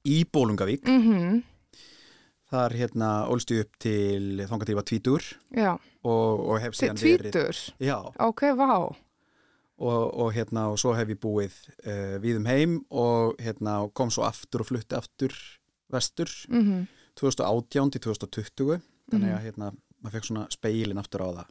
Í 0.05 0.19
Bólungavík. 0.29 0.89
Mm 0.89 1.03
-hmm. 1.03 1.43
Það 2.51 2.65
er 2.65 2.77
hérna 2.79 3.09
ólstu 3.27 3.61
upp 3.61 3.79
til 3.79 4.47
þongatífa 4.47 4.83
tvítur 4.85 5.23
og, 6.05 6.41
og 6.41 6.61
hef 6.61 6.75
síðan 6.75 7.01
verið... 7.01 7.33
Tvítur? 7.33 7.75
Já. 7.81 8.13
Ok, 8.19 8.43
vá 8.55 8.95
og, 9.79 10.15
og 10.15 10.33
hérna 10.35 10.69
og 10.73 10.79
svo 10.81 10.95
hef 10.95 11.11
ég 11.11 11.21
búið 11.21 11.55
uh, 11.87 12.17
við 12.23 12.39
um 12.39 12.47
heim 12.47 12.79
og 12.91 13.41
hérna 13.43 13.81
kom 13.97 14.13
svo 14.15 14.27
aftur 14.27 14.65
og 14.65 14.71
flutti 14.71 14.97
aftur 14.99 15.35
vestur 15.93 16.31
mm 16.49 16.63
-hmm. 16.63 16.87
2018 17.17 17.91
til 17.91 18.01
2020 18.01 18.81
þannig 19.11 19.31
að 19.31 19.35
mhm. 19.35 19.45
hérna 19.45 19.73
maður 20.03 20.13
fekk 20.13 20.25
svona 20.25 20.47
speilin 20.51 20.99
aftur 20.99 21.21
á 21.21 21.29
það 21.33 21.47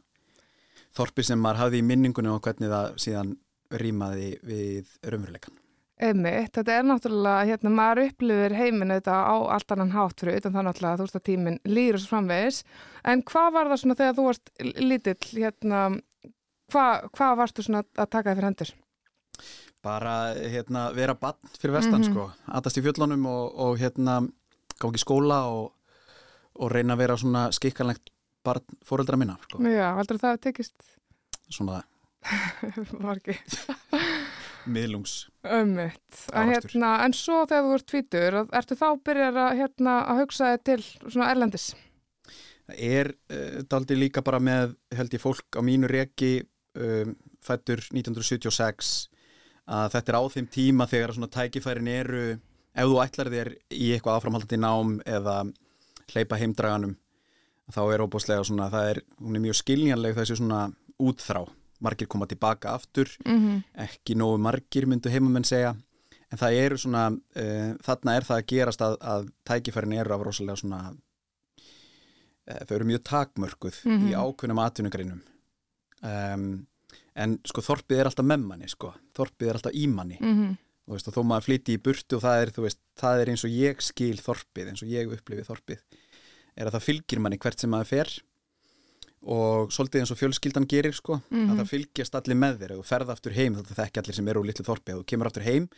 þorpi 0.96 1.26
sem 1.26 1.40
maður 1.40 1.64
hafði 1.64 1.82
í 1.82 1.88
minningunni 1.90 2.32
og 2.32 2.40
hvernig 2.44 2.72
það 2.72 2.96
síðan 3.04 3.36
rýmaði 3.74 4.32
við 4.46 4.96
raunveruleikan 5.02 5.60
Einmitt, 6.04 6.50
þetta 6.56 6.72
er 6.74 6.86
náttúrulega, 6.88 7.44
hérna, 7.46 7.70
maður 7.70 8.08
upplifir 8.08 8.54
heiminu 8.58 8.96
þetta 8.96 9.14
á 9.14 9.36
allt 9.54 9.70
annan 9.70 9.92
hátt 9.94 10.20
fyrir 10.20 10.40
utan 10.40 10.56
það 10.56 10.64
náttúrulega 10.66 10.94
að 10.96 10.98
þú 10.98 11.04
veist 11.06 11.18
að 11.20 11.26
tíminn 11.28 11.60
lýður 11.70 12.00
svo 12.02 12.10
framvegis, 12.10 12.58
en 13.12 13.22
hvað 13.30 13.52
var 13.54 13.70
það 13.70 13.80
svona 13.82 13.96
þegar 14.00 14.16
þú 14.16 14.24
varst 14.26 14.50
lítill, 14.82 15.28
hérna, 15.36 15.84
Hvað 16.72 17.06
hva 17.14 17.28
varstu 17.38 17.64
svona 17.64 17.84
að 17.84 18.10
taka 18.10 18.30
þér 18.30 18.38
fyrir 18.38 18.48
hendur? 18.48 18.72
Bara 19.84 20.14
hérna, 20.54 20.86
vera 20.96 21.14
bann 21.18 21.36
fyrir 21.58 21.76
vestan 21.76 22.00
mm 22.00 22.02
-hmm. 22.02 22.12
sko, 22.12 22.30
aðast 22.48 22.78
í 22.78 22.84
fjöllunum 22.84 23.26
og, 23.26 23.54
og 23.54 23.78
hérna 23.78 24.22
gáði 24.80 24.96
í 24.96 25.04
skóla 25.04 25.38
og, 25.52 25.72
og 26.54 26.72
reyna 26.72 26.94
að 26.94 26.98
vera 26.98 27.16
svona 27.16 27.50
skikkanlegt 27.52 28.10
barn 28.44 28.78
fóreldra 28.86 29.18
minna 29.20 29.36
sko. 29.46 29.60
Já, 29.68 29.88
heldur 29.98 30.20
það 30.22 30.36
að 30.36 30.44
tekist? 30.48 30.76
Svona 31.48 31.82
ekki 33.14 33.36
Miðlungs 34.64 35.26
hérna, 35.44 36.92
en 37.04 37.12
svo 37.16 37.42
þegar 37.44 37.66
þú 37.66 37.74
ert 37.76 37.88
tvítur, 37.90 38.36
ertu 38.56 38.78
þá 38.80 38.86
byrjar 39.04 39.40
að, 39.42 39.50
hérna, 39.60 39.96
að 40.08 40.22
hugsa 40.22 40.54
þig 40.54 40.62
til 40.70 40.78
svona 41.12 41.28
erlendis? 41.34 41.66
Það 42.64 42.80
er 42.88 43.10
uh, 43.12 43.58
daldi 43.68 43.98
líka 43.98 44.24
bara 44.24 44.40
með 44.40 44.72
held 44.96 45.16
ég 45.16 45.20
fólk 45.20 45.58
á 45.58 45.60
mínu 45.66 45.90
reki 45.90 46.38
um, 46.80 47.12
fættur 47.44 47.84
1976 47.92 48.94
að 49.68 49.92
þetta 49.96 50.12
er 50.12 50.18
á 50.20 50.24
þeim 50.32 50.48
tíma 50.52 50.88
þegar 50.88 51.14
svona 51.16 51.32
tækifærin 51.32 51.92
eru 51.92 52.24
ef 52.74 52.88
þú 52.88 52.98
ætlar 53.04 53.30
þér 53.32 53.52
í 53.72 53.92
eitthvað 53.94 54.18
áframhaldandi 54.18 54.60
nám 54.60 54.96
eða 55.04 55.36
hleypa 56.12 56.40
heimdraganum 56.40 56.96
þá 57.72 57.82
er 57.94 58.04
óbúslega 58.04 58.44
svona, 58.44 58.70
það 58.72 58.90
er, 58.90 59.00
hún 59.20 59.36
er 59.36 59.44
mjög 59.46 59.60
skiljanleg 59.62 60.16
þessi 60.18 60.36
svona 60.36 60.66
útþrá 61.00 61.44
margir 61.84 62.08
koma 62.08 62.26
tilbaka 62.26 62.74
aftur 62.74 63.08
mm 63.24 63.38
-hmm. 63.40 63.62
ekki 63.86 64.14
nógu 64.14 64.38
margir 64.38 64.86
myndu 64.86 65.10
heimamenn 65.10 65.44
segja 65.44 65.74
en 66.30 66.38
það 66.38 66.58
eru 66.64 66.78
svona 66.78 67.08
uh, 67.10 67.70
þarna 67.86 68.16
er 68.16 68.24
það 68.28 68.36
að 68.36 68.46
gerast 68.52 68.84
að, 68.84 68.96
að 69.00 69.28
tækifærin 69.44 69.92
eru 69.92 70.14
af 70.14 70.22
rosalega 70.26 70.56
svona 70.56 70.80
uh, 70.90 72.62
þau 72.66 72.76
eru 72.76 72.84
mjög 72.84 73.02
takmörkuð 73.02 73.80
mm 73.84 73.92
-hmm. 73.92 74.08
í 74.08 74.12
mhm. 74.12 74.20
ákveðnum 74.20 74.64
atvinnugrinum 74.66 75.20
um, 76.02 76.66
en 77.14 77.38
sko 77.46 77.62
þorpið 77.62 77.98
er 77.98 78.10
alltaf 78.10 78.26
með 78.26 78.46
manni 78.48 78.68
sko, 78.68 78.94
þorpið 79.16 79.48
er 79.48 79.54
alltaf 79.54 79.74
í 79.74 79.86
manni 79.86 80.18
mm 80.20 80.34
-hmm. 80.34 80.56
og 80.86 80.96
veist, 80.96 81.08
og 81.08 81.14
þó 81.14 81.22
maður 81.22 81.46
flyti 81.48 81.76
í 81.76 81.82
burtu 81.82 82.16
og 82.16 82.22
það 82.22 82.42
er, 82.42 82.52
veist, 82.66 82.80
það 83.00 83.20
er 83.20 83.30
eins 83.30 83.44
og 83.44 83.50
ég 83.50 83.80
skil 83.80 84.18
þorpið 84.18 84.68
eins 84.68 84.82
og 84.82 84.88
ég 84.88 85.12
upplifið 85.12 85.46
þorpið 85.50 85.80
er 86.54 86.68
að 86.68 86.76
það 86.76 86.86
fylgir 86.88 87.22
manni 87.22 87.40
hvert 87.42 87.60
sem 87.60 87.70
maður 87.70 87.90
fer 87.90 88.14
og 89.24 89.72
svolítið 89.72 90.02
eins 90.02 90.12
og 90.12 90.18
fjölskyldan 90.20 90.66
gerir 90.68 90.92
sko, 90.92 91.16
mm 91.16 91.22
-hmm. 91.30 91.44
að 91.44 91.54
mhm. 91.54 91.60
það 91.60 91.70
fylgjast 91.72 92.14
allir 92.14 92.36
með 92.36 92.58
þér 92.60 92.72
og 92.78 92.84
ferða 92.86 93.12
aftur 93.12 93.32
heim, 93.32 93.54
þetta 93.54 93.78
þekki 93.80 94.00
allir 94.00 94.14
sem 94.14 94.28
eru 94.28 94.40
úr 94.40 94.46
litlu 94.46 94.64
þorpið, 94.64 94.94
og 94.94 95.00
þú 95.00 95.06
kemur 95.06 95.26
aftur 95.26 95.42
heim 95.42 95.68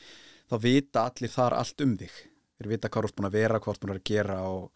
þá 0.51 0.57
vita 0.63 1.05
allir 1.07 1.31
þar 1.31 1.53
allt 1.55 1.81
um 1.81 1.97
þig 1.97 2.15
þeir 2.57 2.69
vita 2.69 2.89
hvað 2.89 3.03
þú 3.03 3.07
ert 3.07 3.17
búin 3.17 3.29
að 3.29 3.39
vera, 3.39 3.61
hvað 3.61 3.67
þú 3.67 3.75
ert 3.77 3.81
búin 3.85 3.97
að 3.97 4.09
gera 4.11 4.37
og, 4.43 4.71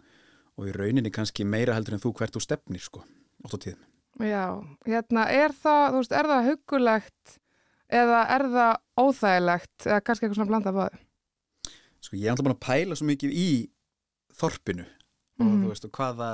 og 0.57 0.69
í 0.69 0.73
rauninni 0.73 1.11
kannski 1.11 1.45
meira 1.45 1.75
heldur 1.75 1.95
en 1.95 2.01
þú 2.01 2.13
hvert 2.15 2.35
þú 2.35 2.41
stefnir 2.41 2.81
sko, 2.81 3.05
ótt 3.45 3.55
og 3.55 3.61
tíðum 3.61 3.87
Já, 4.21 4.61
hérna, 4.87 5.27
er 5.31 5.53
það, 5.55 5.85
þú 5.91 6.01
veist, 6.03 6.13
er 6.13 6.27
það 6.27 6.49
hugulegt 6.51 7.39
eða 7.89 8.19
er 8.35 8.47
það 8.55 8.73
óþægilegt 9.01 9.87
eða 9.87 10.01
kannski 10.01 10.27
eitthvað 10.27 10.39
svona 10.39 10.51
blanda 10.51 10.73
báði? 10.73 10.99
Sko, 12.01 12.17
ég 12.17 12.27
er 12.27 12.31
alltaf 12.31 12.45
búin 12.45 12.57
að 12.57 12.67
pæla 12.67 12.99
svo 12.99 13.07
mikið 13.09 13.33
í 13.33 13.51
þorpinu 14.37 14.87
og 15.41 15.47
mm. 15.49 15.61
þú 15.65 15.73
veist, 15.73 15.89
og 15.89 15.97
hvaða 15.97 16.31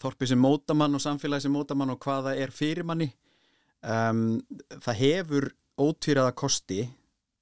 þorpi 0.00 0.30
sem 0.30 0.40
mótamann 0.40 0.96
og 0.96 1.02
samfélagi 1.04 1.46
sem 1.46 1.54
mótamann 1.54 1.94
og 1.94 2.00
hvaða 2.02 2.34
er 2.40 2.52
fyrir 2.54 2.86
manni 2.88 3.10
um, 3.84 4.40
það 4.80 5.00
hefur 5.00 5.48
ótvíraða 5.80 6.34
kosti 6.36 6.82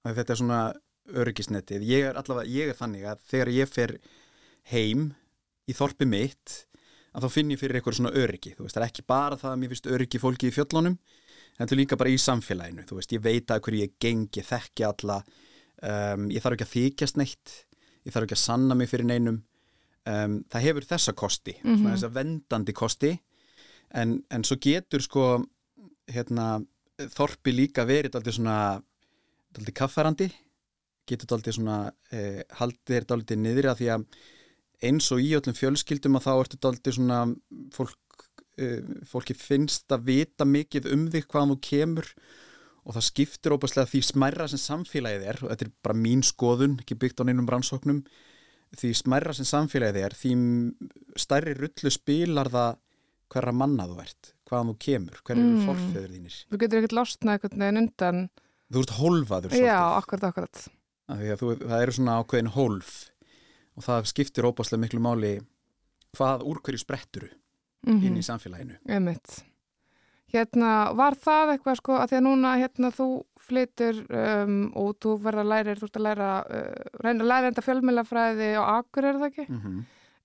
að 0.07 0.21
þetta 0.21 0.35
er 0.35 0.41
svona 0.43 0.63
örgisnetið, 1.09 1.85
ég 1.89 2.09
er 2.11 2.19
allavega, 2.21 2.51
ég 2.53 2.71
er 2.71 2.77
þannig 2.77 3.07
að 3.09 3.23
þegar 3.31 3.51
ég 3.55 3.71
fer 3.71 3.95
heim 4.73 5.11
í 5.69 5.77
þorpi 5.77 6.09
mitt 6.09 6.57
að 7.17 7.25
þá 7.25 7.35
finn 7.35 7.53
ég 7.53 7.61
fyrir 7.61 7.79
eitthvað 7.79 7.99
svona 7.99 8.13
öryggi. 8.21 8.55
Þú 8.57 8.67
veist, 8.67 8.77
það 8.77 8.83
er 8.85 8.91
ekki 8.91 9.07
bara 9.09 9.39
það 9.41 9.53
að 9.55 9.61
mér 9.63 9.73
finnst 9.73 9.91
öryggi 9.97 10.21
fólki 10.23 10.51
í 10.51 10.55
fjöllunum, 10.55 10.99
en 10.99 11.63
þetta 11.63 11.75
er 11.75 11.81
líka 11.81 11.99
bara 12.01 12.13
í 12.13 12.19
samfélaginu. 12.21 12.85
Þú 12.89 12.99
veist, 12.99 13.15
ég 13.17 13.25
veit 13.25 13.55
að 13.55 13.63
hverju 13.65 13.85
ég 13.87 13.95
gengi 14.05 14.45
þekki 14.45 14.87
alla, 14.89 15.19
um, 15.81 16.29
ég 16.35 16.45
þarf 16.45 16.59
ekki 16.59 16.69
að 16.69 16.75
þykjast 16.75 17.21
neitt, 17.21 17.55
ég 18.05 18.15
þarf 18.15 18.29
ekki 18.29 18.39
að 18.39 18.45
sanna 18.45 18.77
mig 18.79 18.93
fyrir 18.93 19.09
neinum 19.09 19.41
um, 20.07 20.41
það 20.51 20.67
hefur 20.69 20.89
þessa 20.93 21.15
kosti, 21.17 21.55
mm 21.63 21.75
-hmm. 21.75 21.91
þessa 21.93 22.13
vendandi 22.15 22.73
kosti. 22.73 23.13
En, 23.95 24.19
en 24.31 24.45
svo 24.45 24.59
getur 24.61 25.03
sko 25.03 25.45
hérna, 26.13 26.61
þorpi 26.99 27.55
líka 27.55 27.85
verið 27.89 28.17
alltaf 28.17 28.35
svona 28.35 28.59
alltaf 29.57 29.75
kaffarandi. 29.75 30.29
Getur 31.09 31.37
alltaf 31.37 31.55
svona 31.55 31.93
eh, 32.13 32.43
haldið 32.59 32.97
er 32.97 33.07
alltaf 33.09 33.37
niður 33.37 33.71
að 33.73 33.81
því 33.81 33.89
að 33.95 34.05
eins 34.89 35.09
og 35.15 35.23
í 35.23 35.33
öllum 35.35 35.57
fjölskyldum 35.57 36.19
að 36.19 36.27
þá 36.27 36.33
ertu 36.35 36.59
aldrei 36.69 36.93
svona 36.95 37.23
fólk, 37.75 38.27
uh, 38.63 38.83
fólki 39.11 39.35
finnst 39.35 39.91
að 39.91 40.05
vita 40.13 40.47
mikið 40.47 40.87
um 40.95 41.09
þig 41.11 41.27
hvaðan 41.27 41.55
þú 41.55 41.59
kemur. 41.71 42.13
Og 42.89 42.95
það 42.97 43.09
skiptir 43.09 43.53
óbærslega 43.53 43.91
því 43.91 44.03
smærra 44.07 44.47
sem 44.49 44.61
samfélagið 44.63 45.27
er 45.29 45.41
og 45.43 45.51
þetta 45.51 45.67
er 45.67 45.73
bara 45.83 45.99
mín 45.99 46.23
skoðun, 46.25 46.79
ekki 46.81 46.97
byggt 46.97 47.21
á 47.21 47.27
neinum 47.27 47.49
rannsóknum 47.51 48.05
því 48.77 48.91
smærra 48.99 49.35
sem 49.37 49.49
samfélagið 49.49 50.05
er 50.05 50.17
því 50.19 50.33
stærri 51.17 51.55
rullu 51.57 51.93
spilar 51.93 52.51
það 52.53 52.77
hverra 53.33 53.53
manna 53.53 53.87
þú 53.89 54.01
ert 54.05 54.33
hvaðan 54.49 54.73
þú 54.73 54.77
kemur, 54.85 55.21
hverju 55.25 55.43
mm. 55.43 55.55
eru 55.55 55.67
forfeyður 55.69 56.13
þínir 56.17 56.37
Þú 56.49 56.61
getur 56.63 56.81
ekkert 56.81 56.97
losnað 56.97 57.35
eitthvað 57.35 57.59
neginn 57.63 57.83
undan 57.83 58.23
Þú 58.69 58.83
ert 58.85 58.95
hólfaður 58.99 59.53
svolítið 59.53 59.69
Já, 59.69 59.81
akkurat, 59.99 60.27
akkurat 60.31 60.63
þú, 61.41 61.53
Það 61.65 61.83
eru 61.83 61.97
svona 61.99 62.17
ákveðin 62.23 62.53
hólf 62.57 62.95
og 63.79 63.85
það 63.87 64.09
skiptir 64.11 64.49
óbáslega 64.49 64.83
miklu 64.83 65.03
máli 65.05 65.35
hvað 66.17 66.43
úr 66.51 66.59
hverju 66.65 66.81
spretturu 66.83 67.29
mm 67.29 67.93
-hmm. 67.93 68.07
inn 68.07 68.17
í 68.17 68.25
samfélaginu 68.27 68.79
Einmitt. 68.89 69.45
Hérna, 70.29 70.93
var 70.93 71.17
það 71.17 71.55
eitthvað 71.55 71.79
sko 71.79 71.95
að 71.97 72.11
því 72.11 72.17
að 72.19 72.25
núna 72.27 72.51
hérna 72.61 72.91
þú 72.93 73.09
flytur 73.49 74.01
um, 74.13 74.57
og 74.77 74.91
þú 75.01 75.15
verður 75.25 75.41
að 75.41 75.53
læra 75.55 75.77
þú 75.79 75.87
ert 75.87 75.97
að 75.97 76.05
læra, 76.05 76.33
uh, 76.45 76.89
reyna 77.01 77.25
að 77.25 77.31
læra 77.31 77.49
enda 77.49 77.65
fjölmjölafræði 77.65 78.49
og 78.61 78.67
akkur 78.75 79.09
er 79.09 79.21
það 79.23 79.29
ekki 79.31 79.47
mm 79.49 79.61
-hmm. 79.63 79.79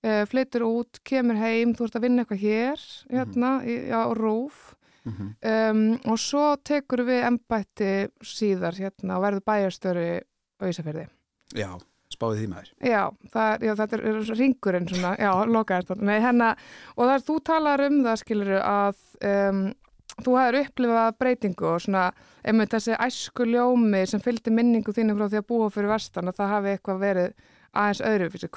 uh, 0.04 0.24
flyttur 0.28 0.64
út, 0.68 1.00
kemur 1.08 1.40
heim, 1.40 1.72
þú 1.74 1.86
ert 1.86 1.96
að 1.96 2.04
vinna 2.04 2.22
eitthvað 2.22 2.44
hér, 2.44 2.80
hérna, 3.10 3.50
mm 3.60 3.64
-hmm. 3.64 3.94
á 3.96 4.02
Rúf 4.12 4.74
mm 5.04 5.12
-hmm. 5.12 5.70
um, 5.70 6.12
og 6.12 6.18
svo 6.18 6.56
tekur 6.56 7.00
við 7.04 7.24
ennbætti 7.24 8.08
síðar 8.20 8.74
hérna 8.76 9.16
og 9.16 9.22
verður 9.22 9.40
bæjarstöru 9.40 10.20
á 10.60 10.62
Ísafjörði. 10.68 11.08
Já, 11.54 11.80
spáðið 12.12 12.40
því 12.40 12.48
maður. 12.48 12.70
Já, 12.80 13.10
það, 13.32 13.62
já 13.62 13.74
þetta 13.74 13.96
er 13.96 14.36
ringurinn 14.38 14.88
svona, 14.88 15.16
já, 15.16 15.30
lokaðist. 15.46 16.02
Nei, 16.02 16.20
hérna, 16.20 16.56
og 16.96 17.08
það 17.08 17.14
er, 17.14 17.20
þú 17.28 17.36
talar 17.44 17.80
um 17.80 18.04
það, 18.04 18.16
skiluru, 18.16 18.60
að 18.60 18.96
um, 19.24 19.72
þú 20.22 20.36
hefur 20.38 20.60
upplifað 20.60 21.18
breytingu 21.18 21.68
og 21.72 21.82
svona, 21.82 22.04
einmitt 22.44 22.74
þessi 22.74 22.94
æsku 23.06 23.46
ljómi 23.48 24.04
sem 24.06 24.22
fylgdi 24.22 24.52
minningu 24.54 24.94
þínu 24.94 25.16
frá 25.18 25.26
því 25.26 25.40
að 25.40 25.48
búa 25.50 25.70
fyrir 25.74 25.92
vestan 25.94 26.30
og 26.30 26.36
það 26.38 26.54
hafi 26.54 26.74
eitthvað 26.74 27.02
verið 27.02 27.34
aðeins 27.74 28.02
öðru 28.06 28.50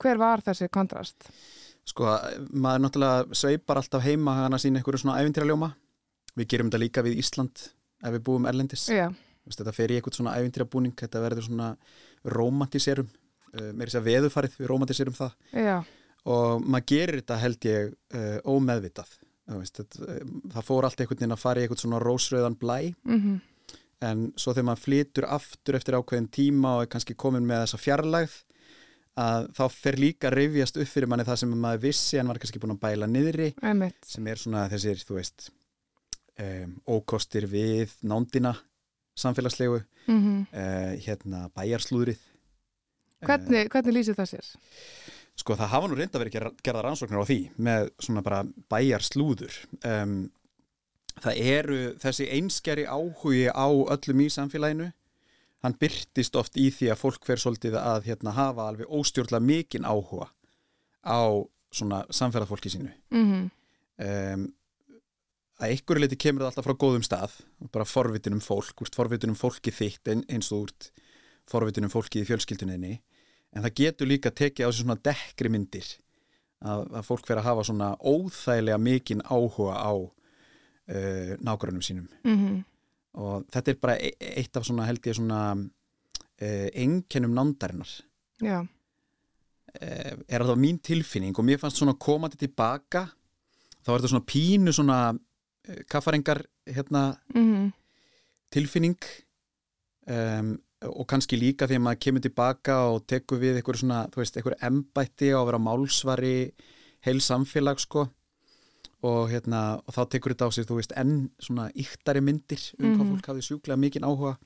hver 0.00 0.20
var 0.20 0.42
þessi 0.44 0.68
kontrast? 0.72 1.28
Sko, 1.84 2.08
maður 2.50 2.86
náttúrulega 2.86 3.36
sveipar 3.36 3.78
alltaf 3.80 4.04
heima 4.06 4.38
hana 4.38 4.58
sín 4.58 4.78
einhverju 4.78 5.02
svona 5.02 5.18
ævintýraljóma 5.20 5.74
við 6.38 6.48
gerum 6.50 6.70
þetta 6.70 6.80
líka 6.82 7.04
við 7.04 7.20
Ísland 7.20 7.66
ef 8.04 8.14
við 8.16 8.24
búum 8.26 8.48
erlendis 8.48 8.86
Já. 8.90 9.10
þetta 9.44 9.74
fer 9.76 9.92
í 9.92 9.98
eitthvað 9.98 10.18
svona 10.18 10.36
ævintýrabúning 10.40 10.96
þetta 10.98 11.22
verður 11.24 11.46
svona 11.48 11.74
romantiserum 12.34 13.10
uh, 13.10 13.70
með 13.72 13.84
þess 13.86 14.00
að 14.00 14.08
veðufarið 14.08 14.56
við 14.58 14.72
romantiserum 14.72 15.18
það 15.18 15.36
Já. 15.52 15.76
og 16.24 16.64
maður 16.64 16.88
gerir 16.94 17.20
þetta 17.20 17.40
held 17.44 17.68
ég 17.68 17.92
uh, 17.92 18.38
ómeðvitað 18.48 19.14
veist, 19.46 19.80
þetta, 19.80 20.06
uh, 20.08 20.32
það 20.54 20.68
fór 20.68 20.88
allt 20.88 21.00
einhvern 21.00 21.20
veginn 21.20 21.36
að 21.36 21.44
fara 21.44 21.60
í 21.60 21.66
eitthvað 21.66 21.82
svona 21.84 22.00
rósröðan 22.02 22.58
blæ 22.60 22.78
mm 23.04 23.20
-hmm. 23.20 23.38
en 24.08 24.26
svo 24.36 24.52
þegar 24.54 24.68
maður 24.70 24.84
flytur 24.86 25.28
aftur 25.38 25.78
eftir 25.78 25.98
ákveðin 25.98 26.30
tíma 26.30 26.76
og 26.76 26.82
er 26.82 26.92
kannski 26.94 27.14
komin 27.14 27.46
með 27.46 27.64
þessa 27.64 27.82
fjarlægð 27.84 28.36
að 29.14 29.50
þá 29.54 29.64
fer 29.70 29.96
líka 29.98 30.28
að 30.28 30.36
rifjast 30.40 30.76
upp 30.76 30.90
fyrir 30.90 31.08
manni 31.08 31.24
það 31.24 31.40
sem 31.42 31.50
maður 31.54 31.84
vissi 31.86 32.18
en 32.18 32.28
var 32.28 32.38
kannski 32.42 32.58
búin 32.58 32.74
að 32.74 32.82
bæla 32.82 33.06
niðri 33.06 33.54
Einmitt. 33.62 34.00
sem 34.06 34.26
er 34.26 34.36
svona 34.36 34.68
þessir, 34.68 34.98
þú 35.06 35.14
veist 35.20 35.50
um, 36.42 36.80
ókostir 36.88 37.46
við 37.46 37.94
nándina 38.02 38.56
samfélagslegu 39.14 39.84
mm 40.06 40.20
-hmm. 40.20 40.40
uh, 40.50 40.92
hérna 40.98 41.48
bæjarslúðrið 41.54 42.18
Hvernig, 43.24 43.70
hvernig 43.72 43.96
lýsir 43.96 44.16
það 44.18 44.34
sér? 44.34 44.48
Sko 45.34 45.56
það 45.58 45.72
hafa 45.72 45.90
nú 45.90 45.98
reynda 45.98 46.20
verið 46.22 46.36
ger, 46.36 46.48
gerða 46.62 46.82
rannsóknir 46.86 47.22
á 47.22 47.26
því 47.26 47.38
með 47.56 47.88
svona 47.98 48.22
bara 48.22 48.44
bæjarslúður. 48.70 49.56
Um, 49.82 50.18
það 51.22 51.40
eru 51.54 51.80
þessi 52.02 52.28
einskjari 52.36 52.84
áhugi 52.86 53.48
á 53.50 53.66
öllum 53.66 54.22
í 54.22 54.28
samfélaginu 54.30 54.92
hann 55.64 55.76
byrtist 55.80 56.36
oft 56.36 56.58
í 56.60 56.68
því 56.74 56.90
að 56.92 57.00
fólk 57.00 57.24
fer 57.26 57.40
svolítið 57.40 57.78
að 57.80 58.10
hérna, 58.10 58.34
hafa 58.36 58.68
alveg 58.68 58.90
óstjórnlega 58.92 59.44
mikinn 59.48 59.88
áhuga 59.88 60.28
á 61.00 61.24
svona 61.74 62.04
samferðarfólki 62.12 62.70
sínu. 62.70 62.92
Mm 63.10 63.24
-hmm. 63.30 63.46
um, 64.06 64.44
að 65.64 65.74
ykkur 65.78 66.00
leiti 66.02 66.20
kemur 66.20 66.44
það 66.44 66.50
alltaf 66.50 66.66
frá 66.68 66.76
góðum 66.84 67.06
stað 67.06 67.38
bara 67.72 67.88
forvitin 67.88 68.36
um 68.36 68.44
fólk, 68.44 68.76
úrst, 68.82 68.94
forvitin 68.94 69.32
um 69.32 69.38
fólki 69.38 69.72
þitt 69.72 70.08
eins 70.12 70.52
og 70.52 70.68
úrt 70.68 70.90
forvitin 71.48 71.84
um 71.84 71.92
fólki 71.92 72.20
í 72.20 72.28
fjölskylduninni 72.28 73.00
en 73.54 73.62
það 73.62 73.74
getur 73.80 74.10
líka 74.10 74.30
tekið 74.30 74.66
á 74.66 74.70
sig 74.70 74.82
svona 74.82 75.00
dekkri 75.00 75.48
myndir 75.48 75.86
að, 76.64 76.86
að 76.90 77.06
fólk 77.06 77.26
fer 77.26 77.38
að 77.38 77.48
hafa 77.48 77.64
svona 77.64 77.94
óþægilega 78.00 78.78
mikinn 78.78 79.22
áhuga 79.24 79.74
á 79.78 79.92
uh, 79.94 81.32
nákvæmum 81.40 81.82
sínum. 81.82 82.08
Mm 82.24 82.38
-hmm 82.38 82.62
og 83.20 83.46
þetta 83.52 83.72
er 83.72 83.80
bara 83.82 83.96
e- 83.98 84.30
eitt 84.40 84.56
af 84.58 84.66
svona 84.66 84.86
held 84.88 85.06
ég 85.06 85.16
svona 85.18 85.40
eh, 86.40 86.70
enkenum 86.82 87.34
nandarinnar 87.34 87.90
Já. 88.42 88.64
Eh, 89.74 90.14
er 90.28 90.42
alltaf 90.42 90.58
mín 90.58 90.80
tilfinning 90.82 91.36
og 91.38 91.46
mér 91.46 91.60
fannst 91.62 91.80
svona 91.80 91.94
komandi 91.98 92.38
tilbaka 92.40 93.06
þá 93.84 93.92
er 93.92 93.96
þetta 93.98 94.12
svona 94.14 94.30
pínu 94.32 94.74
svona 94.74 94.98
eh, 95.68 95.84
kaffarengar 95.90 96.42
hérna 96.66 97.16
mm 97.34 97.44
-hmm. 97.44 97.72
tilfinning. 98.50 98.98
Um, 100.06 100.60
og 100.90 101.06
kannski 101.08 101.38
líka 101.38 101.68
því 101.68 101.78
að 101.78 101.84
maður 101.86 102.02
kemur 102.06 102.24
tilbaka 102.24 102.76
og 102.92 103.06
tekur 103.10 103.40
við 103.42 103.58
eitthvað 103.58 103.80
svona, 103.80 104.02
þú 104.12 104.20
veist, 104.20 104.36
eitthvað 104.36 104.66
embætti 104.68 105.32
á 105.32 105.38
að 105.38 105.48
vera 105.50 105.62
málsvari 105.62 106.36
heil 107.04 107.18
samfélag 107.24 107.82
sko. 107.82 108.06
Og, 109.04 109.26
hérna, 109.28 109.82
og 109.84 109.92
þá 109.92 110.00
tekur 110.14 110.32
þetta 110.32 110.48
á 110.48 110.50
sig, 110.56 110.64
þú 110.68 110.78
veist, 110.78 110.94
enn 110.96 111.26
svona 111.42 111.66
yktari 111.76 112.22
myndir 112.24 112.62
um 112.78 112.86
mm 112.86 112.94
hvað 112.94 113.04
mhm. 113.04 113.10
fólk 113.12 113.28
hafi 113.28 113.44
sjúklega 113.44 113.80
mikinn 113.80 114.06
áhuga 114.08 114.38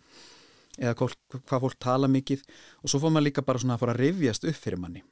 eða 0.79 0.97
hvað, 0.99 1.15
hvað 1.47 1.63
fólk 1.67 1.79
tala 1.79 2.11
mikið. 2.11 2.43
Og 2.83 2.91
svo 2.91 3.01
fór 3.03 3.15
maður 3.15 3.29
líka 3.29 3.47
bara 3.47 3.63
svona 3.63 3.79
að 3.79 3.85
fara 3.85 3.95
að 3.95 4.03
rivjast 4.03 4.49
upp 4.51 4.59
fyrir 4.59 4.83
manni. 4.83 5.05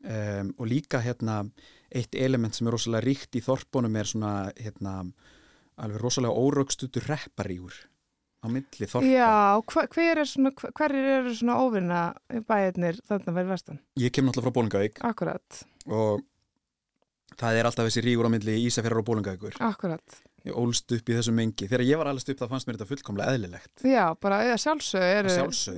Um, 0.00 0.54
og 0.56 0.70
líka 0.70 1.02
hérna 1.04 1.42
eitt 1.92 2.14
element 2.14 2.54
sem 2.56 2.66
er 2.66 2.72
rosalega 2.72 3.04
ríkt 3.04 3.36
í 3.36 3.42
þorpunum 3.44 3.98
er 4.00 4.08
svona 4.08 4.32
hérna 4.56 4.94
alveg 5.80 6.00
rosalega 6.00 6.40
órögstutur 6.40 7.04
repparígur 7.10 7.74
á 8.40 8.46
milli 8.48 8.88
þorpa. 8.88 9.06
Já, 9.06 9.84
hver 9.94 10.22
er 10.22 10.28
svona, 10.28 10.54
hver 10.56 10.96
eru 10.96 11.34
svona 11.36 11.60
óvinna 11.60 12.00
bæðinir 12.48 13.00
þarna 13.08 13.36
verið 13.36 13.54
vestan? 13.54 13.80
Ég 14.00 14.12
kem 14.12 14.26
náttúrulega 14.26 14.48
frá 14.48 14.58
Bólingavík. 14.58 15.00
Akkurat. 15.04 15.62
Og 15.90 16.24
það 17.40 17.60
er 17.60 17.68
alltaf 17.68 17.88
þessi 17.88 18.02
rígur 18.04 18.28
á 18.28 18.30
myndli 18.32 18.56
Ísafjörður 18.66 19.02
og 19.02 19.06
Bólungavíkur 19.08 19.58
Akkurat 19.64 20.18
Ég 20.46 20.56
ólst 20.56 20.92
upp 20.96 21.10
í 21.10 21.16
þessu 21.16 21.34
mengi 21.36 21.68
Þegar 21.68 21.84
ég 21.86 22.00
var 22.00 22.10
allast 22.10 22.30
upp 22.32 22.40
það 22.40 22.52
fannst 22.54 22.68
mér 22.68 22.78
þetta 22.78 22.90
fullkomlega 22.90 23.36
eðlilegt 23.36 23.84
Já, 23.86 24.04
bara 24.20 24.40
sjálfsög 24.60 25.04
eru 25.04 25.34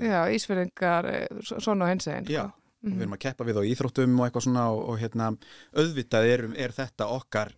Já, 0.07 0.19
Ísfjörðingar, 0.37 1.11
eh, 1.11 1.43
svona 1.53 1.87
og 1.87 1.93
hins 1.93 2.09
eginn 2.09 2.31
Já, 2.31 2.45
mm 2.47 2.55
-hmm. 2.91 2.97
við 2.97 3.07
erum 3.07 3.17
að 3.19 3.23
keppa 3.27 3.49
við 3.49 3.59
á 3.59 3.63
íþróttum 3.73 4.19
og 4.19 4.27
eitthvað 4.27 4.47
svona 4.47 4.69
og, 4.71 4.83
og 4.89 4.99
hérna 5.03 5.33
auðvitað 5.77 6.31
er, 6.35 6.47
er 6.57 6.77
þetta 6.79 7.11
okkar 7.19 7.55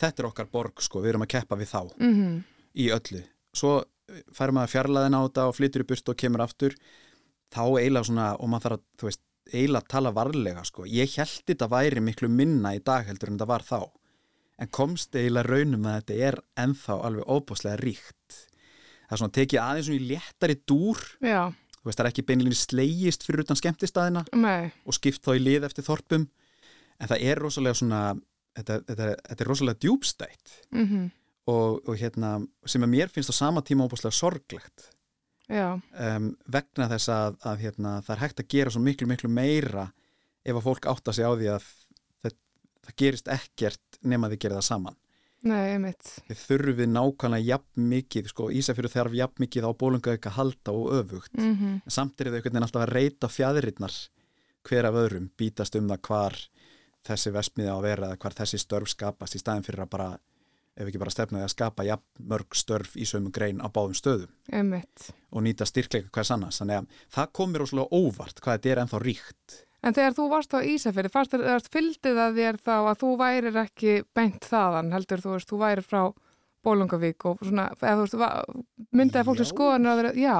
þetta 0.00 0.22
er 0.22 0.30
okkar 0.30 0.50
borg 0.50 0.82
sko, 0.82 1.02
við 1.02 1.14
erum 1.14 1.26
að 1.26 1.34
keppa 1.36 1.56
við 1.56 1.68
þá 1.74 1.82
mm 1.98 2.14
-hmm. 2.14 2.42
í 2.74 2.90
öllu 2.90 3.24
Svo 3.54 3.84
færum 4.32 4.58
maður 4.58 4.72
fjarlæðin 4.74 5.16
á 5.16 5.20
þetta 5.24 5.46
og 5.48 5.56
flytur 5.56 5.84
í 5.84 5.88
burt 5.88 6.10
og 6.12 6.18
kemur 6.20 6.44
aftur 6.44 6.76
þá 7.54 7.62
eiginlega 7.78 8.08
svona 8.08 8.28
og 8.36 8.50
maður 8.50 8.66
þarf 8.66 8.78
að, 8.78 8.84
þú 8.98 9.08
veist 9.08 9.22
eiginlega 9.52 9.90
tala 9.92 10.12
varlega 10.14 10.64
sko. 10.64 10.86
Ég 10.88 11.18
held 11.18 11.44
þetta 11.48 11.68
væri 11.72 12.02
miklu 12.04 12.30
minna 12.32 12.74
í 12.76 12.80
dag 12.84 13.06
heldur 13.08 13.30
en 13.30 13.38
þetta 13.38 13.50
var 13.50 13.66
þá. 13.66 13.80
En 14.62 14.70
komst 14.72 15.16
eiginlega 15.16 15.50
raunum 15.50 15.88
að 15.90 15.98
þetta 16.00 16.28
er 16.28 16.38
enþá 16.64 16.98
alveg 17.08 17.30
óbúslega 17.34 17.80
ríkt. 17.82 18.38
Það 19.04 19.16
er 19.16 19.20
svona 19.20 19.36
tekið 19.38 19.62
aðeins 19.62 19.88
svona 19.88 20.00
í 20.00 20.08
léttari 20.12 20.56
dúr. 20.64 21.02
Já. 21.20 21.42
Þú 21.74 21.90
veist 21.90 21.98
það 21.98 22.06
er 22.06 22.10
ekki 22.12 22.26
beinilínu 22.30 22.56
slegist 22.58 23.26
fyrir 23.26 23.44
utan 23.44 23.60
skemmtistæðina 23.60 24.22
Nei. 24.40 24.70
og 24.88 24.96
skipt 24.96 25.20
þá 25.26 25.34
í 25.34 25.42
lið 25.42 25.66
eftir 25.68 25.84
þorpum. 25.84 26.24
En 27.02 27.10
það 27.10 27.26
er 27.28 27.42
rosalega 27.42 27.76
svona, 27.76 28.00
þetta, 28.56 28.78
þetta, 28.88 29.10
þetta 29.28 29.44
er 29.44 29.50
rosalega 29.50 29.80
djúbstætt. 29.84 30.54
Mm 30.72 30.86
-hmm. 30.88 31.10
Og, 31.50 31.80
og 31.84 31.96
hérna 32.00 32.36
sem 32.66 32.84
að 32.84 32.92
mér 32.94 33.12
finnst 33.12 33.32
á 33.32 33.36
sama 33.36 33.62
tíma 33.64 33.86
óbúslega 33.86 34.16
sorglegt. 34.16 34.90
Um, 35.92 36.30
vegna 36.48 36.88
þess 36.88 37.10
að, 37.12 37.38
að 37.44 37.64
hérna, 37.66 37.98
það 38.04 38.14
er 38.14 38.22
hægt 38.22 38.40
að 38.40 38.50
gera 38.54 38.72
svo 38.72 38.80
miklu 38.80 39.08
miklu 39.10 39.28
meira 39.28 39.90
ef 40.44 40.56
að 40.56 40.64
fólk 40.64 40.88
átta 40.88 41.12
sig 41.12 41.26
á 41.28 41.32
því 41.36 41.50
að 41.52 41.66
það, 42.22 42.36
það 42.86 42.96
gerist 43.02 43.32
ekkert 43.32 43.98
nema 44.00 44.30
því 44.30 44.38
að 44.38 44.44
gera 44.46 44.60
það 44.60 44.68
saman. 44.70 45.00
Nei, 45.44 45.74
einmitt. 45.74 46.14
Við 46.24 46.40
þurfum 46.40 46.78
við 46.78 46.90
nákvæmlega 46.94 47.48
jafn 47.50 47.88
mikið 47.90 48.28
sko, 48.32 48.48
Ísafjörðu 48.48 48.90
þarf 48.94 49.16
jafn 49.18 49.44
mikið 49.44 49.66
á 49.68 49.70
bólungauk 49.76 50.28
að 50.30 50.36
halda 50.38 50.72
og 50.72 50.92
öfugt. 50.96 51.34
Mm 51.36 51.54
-hmm. 51.54 51.74
en 51.84 51.92
samt 51.92 52.20
er 52.20 52.30
það 52.30 52.38
einhvern 52.38 52.54
veginn 52.54 52.66
alltaf 52.68 52.82
að 52.82 52.94
reyta 52.96 53.28
fjæðirinnar 53.28 53.96
hver 54.64 54.88
af 54.88 54.94
öðrum, 54.94 55.30
bítast 55.36 55.76
um 55.76 55.88
það 55.88 56.00
hvar 56.08 56.38
þessi 57.04 57.32
vestmiði 57.34 57.68
á 57.68 57.76
að 57.76 57.84
vera 57.84 58.06
eða 58.08 58.20
hvar 58.22 58.36
þessi 58.38 58.58
störf 58.58 58.88
skapast 58.88 59.36
í 59.36 59.42
staðin 59.42 59.66
fyrir 59.66 59.84
að 59.84 59.90
bara 59.92 60.08
ef 60.74 60.88
ekki 60.88 61.00
bara 61.02 61.12
stefnaði 61.14 61.46
að 61.46 61.52
skapa 61.54 61.86
ja, 61.86 61.98
mörg 62.18 62.56
störf 62.58 62.96
í 62.98 63.06
sömu 63.08 63.30
grein 63.34 63.62
á 63.62 63.68
báðum 63.70 63.94
stöðum 63.98 64.32
Einmitt. 64.50 65.10
og 65.30 65.46
nýta 65.46 65.68
styrkleika 65.68 66.10
hvers 66.14 66.32
annars 66.34 66.58
þannig 66.62 66.82
að 66.82 67.04
það 67.16 67.30
kom 67.38 67.54
mér 67.54 67.66
óslulega 67.66 68.00
óvart 68.02 68.42
hvað 68.42 68.58
þetta 68.58 68.74
er 68.74 68.82
ennþá 68.84 69.04
ríkt 69.04 69.60
En 69.84 69.92
þegar 69.92 70.14
þú 70.16 70.26
varst 70.32 70.54
á 70.56 70.64
Ísafjörði, 70.64 71.12
fannst 71.12 71.34
þér 71.34 71.66
fyldið 71.72 72.20
að 72.24 72.38
þér 72.40 72.58
þá 72.64 72.76
að 72.78 73.00
þú 73.02 73.10
værir 73.20 73.58
ekki 73.60 73.96
beint 74.16 74.46
þaðan, 74.48 74.92
heldur 74.96 75.20
þú 75.20 75.34
veist, 75.34 75.50
þú 75.50 75.58
værir 75.60 75.84
frá 75.84 76.00
Bólungavík 76.64 77.26
og 77.28 77.42
svona, 77.44 77.66
eða 77.76 77.96
þú 77.98 78.20
veist, 78.22 78.62
myndið 78.96 79.20
að 79.20 79.28
fólk 79.28 79.40
sem 79.42 79.50
skoðan 79.50 79.90
að 79.90 80.00
vera, 80.00 80.12
já. 80.16 80.36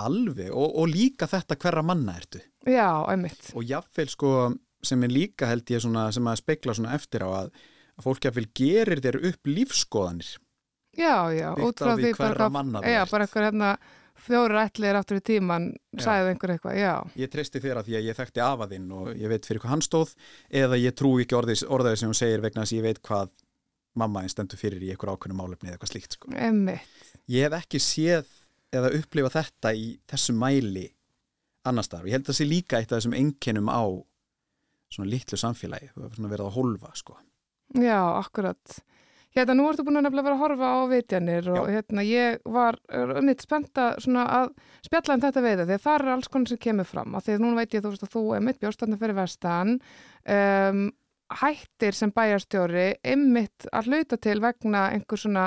Alveg, 0.00 0.50
og, 0.50 0.74
og 0.82 0.90
líka 0.90 1.28
þetta 1.30 1.58
hverra 1.62 1.84
manna 1.86 2.16
ertu. 2.18 2.42
Já, 2.66 2.88
einmitt. 3.10 3.52
Og 3.54 3.66
jáfnveil 3.66 4.10
sko, 4.10 4.32
sem 4.86 5.06
er 5.06 5.14
líka 5.14 5.46
held 5.50 5.70
ég 5.70 5.84
svona, 5.84 6.08
sem 6.14 6.26
að 6.26 6.42
spekla 6.42 6.74
svona 6.74 6.96
eftir 6.98 7.22
á 7.22 7.30
að 7.30 7.54
fólk 8.04 8.28
að 8.30 8.38
vil 8.40 8.48
gerir 8.60 9.02
þér 9.04 9.20
upp 9.30 9.50
lífskoðanir 9.50 10.36
Já, 10.98 11.30
já, 11.30 11.48
út 11.54 11.78
frá 11.78 11.94
því 11.94 12.12
bara, 12.18 12.50
já, 12.82 13.02
bara 13.06 13.26
eitthvað 13.26 13.44
hérna 13.46 13.74
fjóra 14.20 14.64
ætlir 14.66 14.98
aftur 14.98 15.20
í 15.20 15.22
tíman 15.24 15.68
sæðið 15.96 16.30
einhver 16.32 16.52
eitthvað, 16.54 16.74
já. 16.76 16.94
Ég 17.16 17.30
treysti 17.32 17.62
þér 17.62 17.80
að 17.80 17.86
því 17.86 17.96
að 17.96 18.08
ég 18.08 18.18
þekkti 18.18 18.42
afaðinn 18.44 18.90
og 18.96 19.12
ég 19.14 19.32
veit 19.32 19.46
fyrir 19.48 19.62
hvað 19.62 19.74
hann 19.76 19.84
stóð 19.86 20.12
eða 20.62 20.80
ég 20.80 20.96
trú 20.98 21.12
ekki 21.22 21.38
orðaði 21.38 22.02
sem 22.02 22.10
hún 22.10 22.18
segir 22.18 22.44
vegna 22.44 22.66
þess 22.66 22.74
að 22.74 22.80
ég 22.80 22.86
veit 22.88 23.00
hvað 23.06 23.32
mamma 24.00 24.24
einn 24.24 24.32
stendur 24.32 24.60
fyrir 24.60 24.82
í 24.84 24.90
einhver 24.92 25.14
ákveðnu 25.14 25.38
málefni 25.38 25.70
eða 25.70 25.78
eitthvað 25.78 25.92
slíkt 25.94 26.18
sko. 26.18 26.34
Ég 27.30 27.46
hef 27.46 27.56
ekki 27.62 27.80
séð 27.82 28.28
eða 28.74 28.92
upplifað 29.00 29.38
þetta 29.38 29.74
í 29.78 29.88
þessu 30.10 30.36
mæli 30.36 30.86
annar 31.70 31.86
starf. 31.86 32.06
Ég 32.06 32.18
held 32.18 32.26
að 32.26 32.32
það 32.32 32.40
sé 32.42 32.50
líka 32.50 32.78
eitt 32.78 32.92
af 32.92 33.00
þessum 33.00 33.16
enginum 33.18 33.72
á 33.72 33.82
svona 34.90 35.10
litlu 35.10 35.38
samfélagi, 35.38 35.90
þú 35.94 36.06
hefur 36.06 36.30
verið 36.30 36.46
að 36.46 36.56
holfa 36.58 36.92
sko. 36.98 37.16
Já, 37.78 38.00
akkurat 38.18 38.80
Hérna, 39.30 39.54
nú 39.54 39.68
ertu 39.70 39.84
búin 39.86 40.00
að 40.00 40.08
nefnilega 40.08 40.26
vera 40.26 40.34
að 40.34 40.40
horfa 40.42 40.68
á 40.74 40.78
vitjanir 40.90 41.48
og 41.52 41.68
Já. 41.68 41.74
hérna, 41.76 42.02
ég 42.02 42.40
var 42.50 42.78
nýtt 43.22 43.44
spennt 43.44 43.78
að 43.78 44.00
spjalla 44.82 45.14
um 45.14 45.22
þetta 45.22 45.42
veiða 45.44 45.66
að 45.68 45.84
það 45.84 45.94
er 45.94 46.10
alls 46.16 46.30
konar 46.32 46.50
sem 46.50 46.58
kemur 46.64 46.88
fram 46.88 47.14
og 47.14 47.22
því 47.22 47.36
að 47.36 47.44
núna 47.44 47.60
veit 47.60 47.76
ég 47.76 47.84
þú 47.84 47.92
veist 47.92 48.06
að 48.08 48.16
þú 48.16 48.22
er 48.34 48.42
mitt 48.42 48.58
bjórnstandar 48.58 48.98
fyrir 49.04 49.18
vestan 49.20 49.76
um, 50.34 50.82
hættir 51.30 51.94
sem 51.94 52.10
bæjarstjóri 52.10 52.88
ymmit 53.06 53.68
að 53.70 53.92
hluta 53.92 54.18
til 54.18 54.40
vegna 54.42 54.88
einhver 54.96 55.22
svona, 55.22 55.46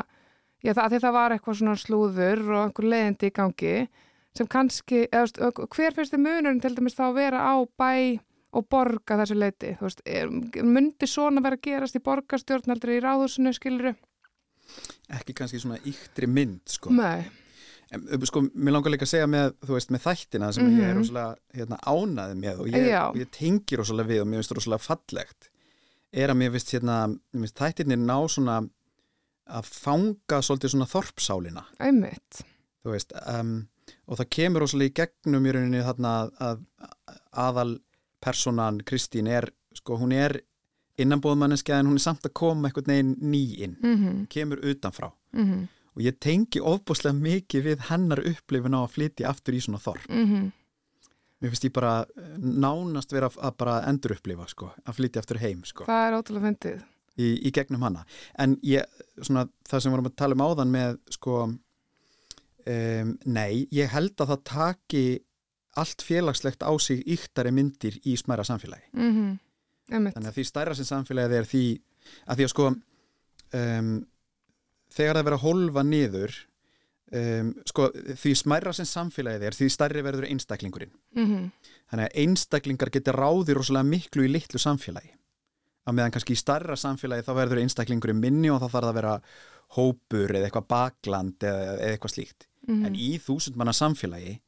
já 0.63 0.71
það, 0.77 0.99
það 1.03 1.15
var 1.17 1.35
eitthvað 1.35 1.59
svona 1.59 1.75
slúður 1.83 2.45
og 2.53 2.61
einhver 2.69 2.87
leiðindi 2.93 3.33
í 3.33 3.35
gangi 3.35 3.77
sem 4.33 4.47
kannski, 4.47 5.09
eða, 5.11 5.51
hver 5.67 5.91
finnst 5.91 6.15
þið 6.15 6.23
munurinn 6.23 6.63
til 6.63 6.71
dæmis 6.77 6.95
þá 6.95 7.09
að 7.09 7.19
vera 7.19 7.43
á 7.51 7.55
bæ 7.67 7.91
og 8.53 8.67
borga 8.69 9.17
þessu 9.21 9.37
leiti, 9.37 9.75
þú 9.79 9.87
veist, 9.87 10.03
er, 10.05 10.33
myndi 10.63 11.09
svona 11.09 11.43
vera 11.43 11.57
að 11.59 11.63
gerast 11.67 11.97
í 11.97 12.03
borgarstjórn 12.05 12.73
heldur 12.73 12.95
í 12.95 12.99
ráðhúsinu, 13.03 13.53
skiluru? 13.57 13.93
Ekki 15.13 15.35
kannski 15.37 15.61
svona 15.61 15.79
yktri 15.89 16.29
mynd, 16.29 16.61
sko. 16.71 16.93
En, 17.93 18.05
sko, 18.25 18.45
mér 18.53 18.77
langar 18.77 18.93
líka 18.93 19.05
að 19.05 19.11
segja 19.11 19.29
með, 19.29 19.51
veist, 19.69 19.91
með 19.93 20.05
þættina 20.07 20.51
sem 20.53 20.63
mm 20.63 20.69
-hmm. 20.69 20.79
ég 20.79 20.87
er 20.87 20.93
mhm. 20.93 21.01
rosalega 21.01 21.35
hérna, 21.57 21.77
ánaði 21.85 22.37
með 22.39 22.61
og 22.61 22.69
ég, 22.71 22.87
ég 23.21 23.33
tengir 23.33 23.81
rosalega 23.81 24.09
við 24.09 24.21
og 24.21 24.27
mér 24.27 24.39
finnst 24.39 24.53
það 24.53 24.59
rosalega 24.61 24.87
fallegt 24.87 25.49
er 26.13 26.29
að 26.29 26.39
mér 26.39 26.51
finnst 26.55 26.73
hérna, 26.73 26.97
þættirnir 27.33 28.01
ná 28.01 28.17
svona 28.29 28.57
að 29.43 29.69
fanga 29.69 30.41
svolítið 30.41 30.73
svona 30.73 30.89
þorpsálina 30.89 31.65
Þú 32.83 32.91
veist, 32.91 33.13
um, 33.27 33.67
og 34.07 34.19
það 34.19 34.29
kemur 34.37 34.63
rosalega 34.63 34.91
í 34.91 34.95
gegnum 34.99 35.45
í 35.45 35.53
rauninni 35.55 35.83
þarna 35.85 36.13
að, 36.23 36.33
að 36.39 36.63
aðal 37.31 37.71
personan 38.23 38.79
Kristín 38.87 39.27
er, 39.27 39.49
sko, 39.75 39.97
hún 39.99 40.15
er 40.15 40.39
innanbóðmanniski 41.01 41.73
en 41.75 41.89
hún 41.89 41.99
er 41.99 42.05
samt 42.05 42.25
að 42.27 42.35
koma 42.37 42.69
eitthvað 42.69 42.91
neginn 42.91 43.13
nýinn, 43.19 43.77
mm 43.81 43.95
-hmm. 43.95 44.25
kemur 44.29 44.59
utanfrá 44.61 45.11
mm 45.33 45.45
-hmm. 45.45 45.67
og 45.95 46.01
ég 46.01 46.19
tengi 46.19 46.59
ofbúslega 46.59 47.15
mikið 47.15 47.63
við 47.63 47.79
hennar 47.89 48.19
upplifin 48.19 48.77
á 48.77 48.81
að 48.83 48.93
flytja 48.95 49.29
aftur 49.29 49.53
í 49.53 49.61
svona 49.61 49.79
þorp 49.79 50.09
mm 50.09 50.25
-hmm. 50.25 50.51
mér 51.41 51.49
finnst 51.49 51.65
ég 51.65 51.73
bara 51.73 52.05
nánast 52.37 53.11
vera 53.11 53.27
að 53.27 53.57
bara 53.57 53.83
endur 53.87 54.11
upplifa 54.11 54.47
sko, 54.47 54.71
að 54.85 54.93
flytja 54.93 55.19
aftur 55.19 55.37
heim 55.37 55.63
sko. 55.63 55.83
Það 55.85 56.07
er 56.07 56.13
ótrúlega 56.13 56.45
fyndið 56.45 56.83
í, 57.17 57.47
í 57.47 57.51
gegnum 57.51 57.81
hana 57.81 58.05
en 58.37 58.57
ég, 58.63 58.85
svona, 59.21 59.47
það 59.69 59.79
sem 59.79 59.91
vorum 59.91 60.05
að 60.05 60.15
tala 60.15 60.33
um 60.33 60.41
áðan 60.41 60.71
með 60.71 60.97
sko 61.09 61.43
um, 61.43 63.17
nei, 63.25 63.67
ég 63.71 63.91
held 63.93 64.15
að 64.21 64.33
það 64.33 64.43
taki 64.49 65.05
allt 65.79 66.05
félagslegt 66.05 66.63
á 66.63 66.71
sig 66.79 67.03
yktari 67.09 67.51
myndir 67.51 67.99
í 68.05 68.15
smæra 68.19 68.45
samfélagi 68.45 68.89
mm 68.93 69.11
-hmm. 69.11 69.37
þannig 69.89 70.29
að 70.29 70.35
því 70.37 70.45
stærra 70.47 70.75
sem 70.75 70.85
samfélagið 70.85 71.37
er 71.37 71.45
því 71.45 71.65
að 72.27 72.35
því 72.37 72.43
að 72.43 72.53
sko 72.53 72.65
um, 73.53 73.93
þegar 74.93 75.15
það 75.15 75.25
verður 75.25 75.37
að 75.39 75.45
holfa 75.47 75.83
niður 75.83 76.35
um, 77.13 77.55
sko 77.65 77.89
því 78.21 78.35
smæra 78.35 78.73
sem 78.73 78.85
samfélagið 78.85 79.47
er 79.47 79.57
því 79.57 79.69
stærri 79.69 80.05
verður 80.05 80.29
einstaklingurinn 80.29 80.93
mm 81.15 81.25
-hmm. 81.25 81.51
þannig 81.89 82.05
að 82.05 82.17
einstaklingar 82.23 82.89
getur 82.89 83.15
ráði 83.15 83.53
rosalega 83.53 83.89
miklu 83.89 84.25
í 84.25 84.31
litlu 84.31 84.59
samfélagi 84.59 85.13
að 85.83 85.95
meðan 85.97 86.11
kannski 86.11 86.33
í 86.33 86.39
starra 86.39 86.75
samfélagi 86.75 87.25
þá 87.27 87.33
verður 87.35 87.61
einstaklingurinn 87.63 88.19
minni 88.19 88.49
og 88.51 88.61
þá 88.61 88.67
þarf 88.69 88.83
það 88.83 88.89
að 88.89 88.99
vera 89.01 89.21
hópur 89.75 90.35
eða 90.35 90.47
eitthvað 90.47 90.67
bakland 90.67 91.43
eða, 91.43 91.77
eða 91.81 91.91
eitthvað 91.91 92.13
slíkt 92.15 92.47
mm 92.67 92.75
-hmm. 92.75 92.85
en 92.85 92.95
í 92.95 93.19
þúsund 93.19 93.55
manna 93.55 93.73
samfélagi 93.73 94.39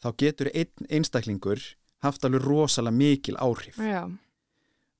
þá 0.00 0.10
getur 0.22 0.50
einn 0.54 0.90
einstaklingur 0.90 1.62
haft 2.04 2.24
alveg 2.24 2.44
rosalega 2.44 2.96
mikil 2.96 3.38
áhrif. 3.40 3.80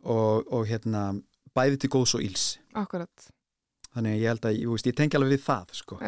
Og, 0.00 0.48
og 0.48 0.64
hérna 0.68 1.10
bæði 1.56 1.82
til 1.82 1.90
góðs 1.92 2.16
og 2.16 2.24
íls 2.24 2.46
Akkurat. 2.78 3.30
Þannig 3.90 4.14
að 4.14 4.20
ég 4.22 4.30
held 4.30 4.46
að, 4.46 4.58
ég, 4.60 4.82
ég 4.86 4.96
tengi 4.96 5.18
alveg 5.18 5.34
við 5.34 5.44
það 5.44 5.72
sko. 5.80 5.98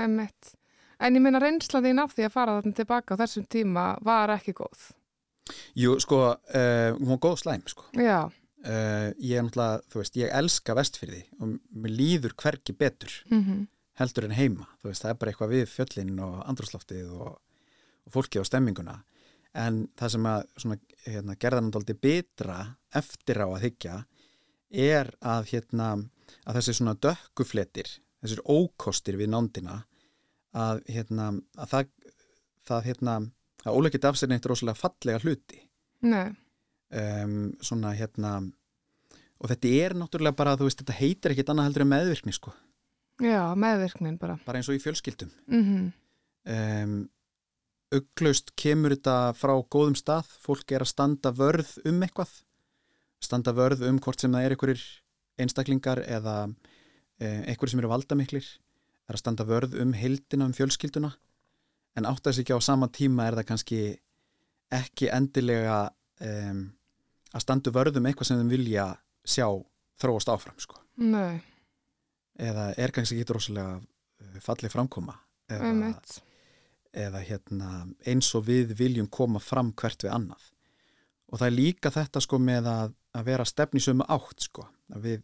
En 1.02 1.16
ég 1.18 1.24
minna 1.24 1.40
reynslaðin 1.42 1.98
af 1.98 2.12
því 2.14 2.28
að 2.28 2.34
fara 2.36 2.58
þarna 2.60 2.78
tilbaka 2.78 3.16
á 3.18 3.20
þessum 3.24 3.46
tíma 3.50 3.86
var 4.06 4.30
ekki 4.36 4.54
góð. 4.54 4.92
Jú, 5.74 5.96
sko, 6.00 6.20
uh, 6.38 6.92
hún 7.00 7.10
var 7.16 7.20
góð 7.26 7.40
slæm 7.42 7.66
sko. 7.66 7.88
Já. 7.98 8.30
Uh, 8.62 9.10
Ég 9.18 9.40
er 9.40 9.42
náttúrulega, 9.42 9.82
þú 9.90 9.98
veist, 9.98 10.18
ég 10.20 10.34
elska 10.38 10.76
vestfyrði 10.78 11.22
og 11.42 11.56
mér 11.82 11.96
líður 11.98 12.36
hverki 12.38 12.76
betur 12.78 13.10
mm 13.26 13.40
-hmm. 13.42 13.64
heldur 13.98 14.24
en 14.24 14.36
heima, 14.38 14.68
þú 14.78 14.92
veist, 14.92 15.02
það 15.02 15.10
er 15.10 15.18
bara 15.18 15.30
eitthvað 15.32 15.54
við 15.56 15.64
fjöllin 15.66 16.20
og 16.22 16.36
andrúsloftið 16.46 17.10
og 17.10 17.40
og 18.06 18.14
fólki 18.16 18.40
á 18.40 18.44
stemminguna. 18.46 19.00
En 19.52 19.84
það 19.98 20.14
sem 20.14 20.28
að 20.30 20.44
svona, 20.56 20.78
hérna, 21.04 21.36
gerðanandóldi 21.36 21.96
betra 22.00 22.58
eftir 22.94 23.42
á 23.44 23.46
að 23.48 23.64
higgja 23.66 23.96
er 24.72 25.12
að, 25.20 25.50
hérna, 25.52 25.88
að 26.48 26.58
þessi 26.58 26.78
svona 26.78 26.96
dökkufletir, 26.96 27.90
þessir 28.24 28.40
ókostir 28.48 29.18
við 29.20 29.32
nándina 29.34 29.82
að, 30.56 30.80
hérna, 30.88 31.28
að 31.60 31.74
það, 31.74 31.92
það 32.70 32.88
hérna, 32.88 33.18
að 33.66 33.76
óleikit 33.76 34.08
afsegna 34.08 34.38
eitt 34.38 34.48
rosalega 34.48 34.80
fallega 34.80 35.20
hluti. 35.22 35.60
Um, 36.92 37.52
svona 37.64 37.92
hérna 37.96 38.40
og 39.42 39.50
þetta 39.50 39.70
er 39.82 39.96
náttúrulega 39.98 40.38
bara, 40.38 40.54
þú 40.58 40.68
veist, 40.68 40.82
þetta 40.82 40.98
heitir 41.00 41.34
ekkit 41.34 41.50
annað 41.50 41.68
heldur 41.68 41.84
en 41.84 41.90
meðvirkni 41.90 42.34
sko. 42.36 42.52
Já, 43.22 43.40
meðvirknin 43.58 44.18
bara. 44.20 44.36
Bara 44.46 44.60
eins 44.60 44.70
og 44.70 44.78
í 44.78 44.82
fjölskyldum. 44.82 45.32
Mm 45.50 45.64
-hmm. 45.66 45.88
um, 46.54 46.94
auglaust 47.94 48.52
kemur 48.58 48.94
þetta 48.96 49.16
frá 49.38 49.54
góðum 49.72 49.96
stað, 49.98 50.30
fólk 50.42 50.72
er 50.72 50.84
að 50.84 50.92
standa 50.92 51.32
vörð 51.36 51.74
um 51.88 52.02
eitthvað, 52.04 52.32
standa 53.22 53.54
vörð 53.56 53.86
um 53.88 54.00
hvort 54.02 54.22
sem 54.22 54.32
það 54.32 54.46
er 54.46 54.56
einhverjir 54.56 54.86
einstaklingar 55.42 56.02
eða 56.04 56.36
eh, 57.20 57.42
einhverjir 57.48 57.74
sem 57.74 57.82
eru 57.82 57.92
valdamiklir, 57.92 58.48
er 59.08 59.16
að 59.16 59.22
standa 59.22 59.46
vörð 59.48 59.76
um 59.82 59.94
heildina 59.96 60.48
um 60.48 60.56
fjölskylduna 60.56 61.12
en 61.98 62.08
átt 62.08 62.24
að 62.24 62.32
þessi 62.32 62.44
ekki 62.46 62.56
á 62.56 62.60
sama 62.64 62.88
tíma 62.92 63.26
er 63.28 63.36
það 63.38 63.48
kannski 63.50 63.80
ekki 64.72 65.10
endilega 65.12 65.78
um, 66.24 66.64
að 67.32 67.44
standu 67.44 67.72
vörðum 67.74 68.08
eitthvað 68.08 68.30
sem 68.30 68.40
þeim 68.40 68.52
vilja 68.52 68.86
sjá 69.24 69.46
þróast 70.00 70.30
áfram 70.32 70.58
sko. 70.60 70.80
Nei. 71.02 71.42
Eða 72.40 72.70
er 72.80 72.94
kannski 72.94 73.20
ekki 73.20 73.36
rosalega 73.36 73.76
eh, 73.78 74.38
fallið 74.40 74.72
framkoma 74.72 75.18
eða 75.52 75.92
eða 76.92 77.22
hérna, 77.24 77.86
eins 78.06 78.28
og 78.36 78.46
við 78.48 78.74
viljum 78.78 79.08
koma 79.08 79.40
fram 79.40 79.72
hvert 79.72 80.04
við 80.04 80.12
annað. 80.12 80.48
Og 81.32 81.40
það 81.40 81.46
er 81.46 81.56
líka 81.56 81.92
þetta 81.92 82.20
sko 82.20 82.38
með 82.38 82.68
að, 82.68 82.94
að 83.16 83.28
vera 83.30 83.48
stefnisum 83.48 84.04
átt 84.04 84.44
sko. 84.44 84.66
Við, 85.00 85.22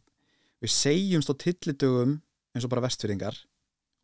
við 0.64 0.72
segjumst 0.72 1.32
á 1.32 1.34
tillitugum 1.44 2.16
eins 2.56 2.64
og 2.64 2.72
bara 2.72 2.86
vestfyrringar 2.86 3.36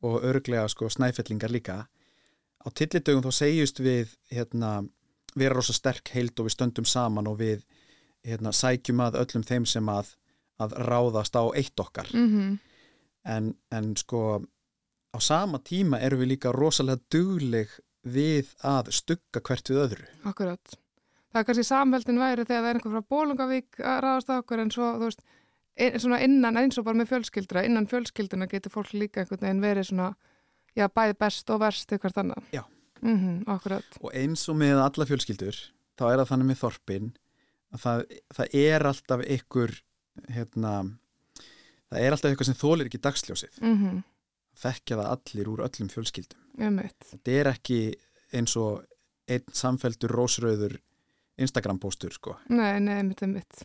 og 0.05 0.27
örglega 0.29 0.69
sko 0.69 0.91
snæfellingar 0.93 1.53
líka. 1.53 1.79
Á 2.61 2.69
tillitugum 2.77 3.25
þá 3.25 3.33
segjumst 3.41 3.81
við 3.81 4.13
hérna, 4.33 4.83
vera 5.35 5.57
rosa 5.57 5.73
sterk 5.77 6.13
heild 6.13 6.37
og 6.37 6.49
við 6.49 6.57
stöndum 6.59 6.89
saman 6.89 7.31
og 7.31 7.41
við 7.41 7.65
hérna, 8.25 8.53
sækjum 8.53 9.01
að 9.05 9.19
öllum 9.23 9.45
þeim 9.49 9.67
sem 9.69 9.89
að, 9.89 10.13
að 10.61 10.77
ráðast 10.85 11.37
á 11.37 11.45
eitt 11.57 11.81
okkar. 11.81 12.13
Mm 12.13 12.29
-hmm. 12.29 12.59
en, 13.25 13.55
en 13.73 13.97
sko 13.97 14.45
á 15.15 15.19
sama 15.23 15.61
tíma 15.63 16.01
erum 16.03 16.23
við 16.23 16.35
líka 16.35 16.53
rosalega 16.55 17.03
dugleg 17.13 17.71
við 18.05 18.51
að 18.67 18.91
stugga 18.93 19.41
hvert 19.41 19.71
við 19.71 19.81
öðru. 19.85 20.09
Akkurat. 20.29 20.77
Það 21.33 21.41
er 21.41 21.47
kannski 21.49 21.67
samveldin 21.67 22.21
væri 22.21 22.45
þegar 22.47 22.61
það 22.63 22.69
er 22.69 22.79
einhver 22.79 22.93
frá 22.95 23.09
Bólungavík 23.15 23.81
að 23.81 24.01
ráðast 24.05 24.31
á 24.31 24.35
okkur 24.37 24.63
en 24.63 24.71
svo, 24.75 24.91
þú 25.01 25.09
veist, 25.09 25.25
ein, 25.75 26.15
innan 26.29 26.61
eins 26.61 26.79
og 26.79 26.87
bara 26.87 27.01
með 27.01 27.11
fjölskyldra, 27.11 27.65
innan 27.67 27.89
fjölskylduna 27.91 28.47
getur 28.51 28.75
fólk 28.75 28.93
líka 28.95 29.23
einhvern 29.23 29.43
veginn 29.43 29.65
verið 29.65 29.89
svona, 29.91 30.13
já, 30.79 30.87
bæði 30.87 31.19
best 31.25 31.51
og 31.51 31.61
verst 31.65 31.95
eitthvað 31.95 32.19
þannig. 32.21 32.51
Já. 32.55 32.63
Mm 33.03 33.19
-hmm, 33.19 33.43
akkurat. 33.51 33.99
Og 34.01 34.15
eins 34.15 34.49
og 34.49 34.57
með 34.57 34.79
alla 34.85 35.07
fjölskyldur, 35.07 35.57
þá 35.99 36.05
er 36.13 36.19
það 36.19 36.31
þannig 36.31 36.47
með 36.47 36.61
þorpin 36.63 37.13
að 37.73 37.81
það, 37.81 38.05
það 38.35 38.55
er 38.55 38.87
alltaf 38.87 39.21
einhver, 39.27 39.83
hérna, 40.29 40.73
það 41.91 42.01
er 42.01 42.13
alltaf 42.13 42.31
eitthvað 42.31 42.47
sem 42.47 42.63
þólir 42.63 42.87
ekki 42.87 43.03
dagsljósið. 43.03 43.61
Mhm. 43.61 43.73
Mm 43.73 44.03
þekkja 44.61 44.99
það 45.01 45.13
allir 45.17 45.53
úr 45.53 45.63
öllum 45.67 45.93
fjölskyldum. 45.93 46.41
Þetta 46.59 47.35
er 47.35 47.51
ekki 47.55 47.79
eins 48.35 48.57
og 48.61 48.85
einn 49.31 49.55
samfældur 49.57 50.13
rósröður 50.15 50.77
Instagram 51.41 51.81
póstur 51.83 52.15
sko. 52.15 52.37
Nei, 52.53 52.79
nei, 52.83 53.01
mitt 53.07 53.23
er 53.25 53.31
mitt. 53.33 53.65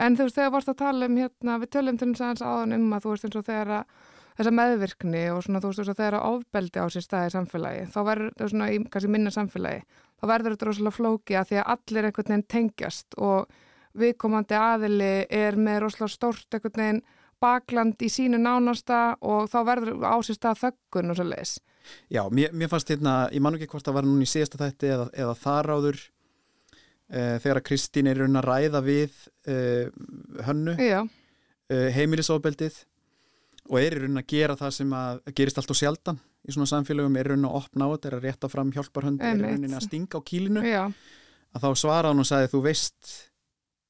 En 0.00 0.16
þú 0.16 0.26
veist, 0.26 0.38
þegar 0.38 0.54
vorst 0.54 0.70
að 0.72 0.80
tala 0.80 1.06
um 1.06 1.18
hérna, 1.20 1.58
við 1.62 1.70
tölum 1.76 1.98
til 2.00 2.10
þess 2.10 2.24
aðeins 2.24 2.42
áðan 2.42 2.76
um 2.78 2.94
að 2.96 3.04
þú 3.04 3.12
veist 3.12 3.26
eins 3.28 3.38
og 3.38 3.46
þegar 3.46 3.72
að 3.76 3.96
þessa 4.38 4.52
meðvirkni 4.56 5.22
og 5.32 5.42
svona 5.44 5.60
þú 5.60 5.70
veist 5.70 5.82
þess 5.82 5.92
að 5.92 6.00
þegar 6.00 6.16
að 6.18 6.28
ofbeldi 6.30 6.82
á 6.82 6.86
sér 6.92 7.04
staði 7.04 7.34
samfélagi, 7.34 7.82
þá 7.92 7.98
verður 8.08 8.32
það 8.38 8.52
svona 8.54 8.68
í 8.72 8.78
kannski 8.94 9.10
minna 9.12 9.32
samfélagi, 9.34 9.82
þá 10.16 10.24
verður 10.32 10.56
þetta 10.56 10.68
rosalega 10.68 10.96
flóki 10.96 11.36
að 11.36 11.50
því 11.50 11.60
að 11.60 11.72
allir 11.74 12.08
einhvern 12.08 12.32
veginn 12.32 12.46
tengjast 12.54 13.18
og 13.28 13.58
viðkomandi 14.02 14.56
aðili 14.56 15.12
er 15.28 15.58
með 15.60 15.82
rosalega 15.84 16.14
stórt 16.16 16.56
einhvern 16.56 16.82
veginn 16.82 17.02
bakland 17.42 18.02
í 18.02 18.08
sínu 18.12 18.40
nánasta 18.40 19.02
og 19.20 19.50
þá 19.52 19.58
verður 19.68 20.06
ásist 20.14 20.46
að 20.48 20.64
þöggun 20.66 21.12
og 21.12 21.18
svo 21.18 21.28
leiðis. 21.28 21.58
Já, 22.12 22.22
mér, 22.30 22.52
mér 22.54 22.70
fannst 22.70 22.90
hérna, 22.92 23.26
ég 23.34 23.42
man 23.42 23.58
ekki 23.58 23.68
hvort 23.72 23.86
það 23.86 23.98
var 23.98 24.06
núni 24.06 24.26
í 24.26 24.30
síðasta 24.30 24.60
þætti 24.60 24.92
eða, 24.94 25.06
eða 25.24 25.34
þar 25.40 25.70
áður 25.74 25.98
uh, 27.12 27.36
þegar 27.42 27.60
að 27.60 27.66
Kristín 27.68 28.10
er 28.10 28.22
raun 28.22 28.38
að 28.40 28.48
ræða 28.48 28.82
við 28.86 29.16
uh, 29.50 29.90
hönnu 30.46 30.76
uh, 30.78 31.88
heimilisofbeldið 31.96 32.78
og 33.70 33.80
er 33.80 33.98
raun 34.04 34.20
að 34.20 34.28
gera 34.32 34.58
það 34.58 34.76
sem 34.78 34.94
að 34.98 35.20
gerist 35.38 35.60
allt 35.60 35.74
og 35.74 35.78
sjaldan 35.78 36.22
í 36.42 36.54
svona 36.54 36.70
samfélögum 36.70 37.18
er 37.20 37.32
raun 37.32 37.46
að 37.46 37.58
opna 37.60 37.86
á 37.86 37.92
þetta, 37.94 38.08
er 38.08 38.16
að 38.16 38.24
rétta 38.26 38.50
fram 38.50 38.72
hjálparhönd 38.74 39.22
er 39.22 39.38
rauninni 39.38 39.76
að 39.76 39.86
stinga 39.86 40.18
á 40.18 40.20
kýlinu 40.26 40.64
já, 40.66 40.82
að 41.54 41.66
þá 41.66 41.70
svara 41.84 42.10
hann 42.10 42.22
og 42.22 42.28
sagði 42.28 42.50
þú 42.54 42.62
veist 42.66 43.12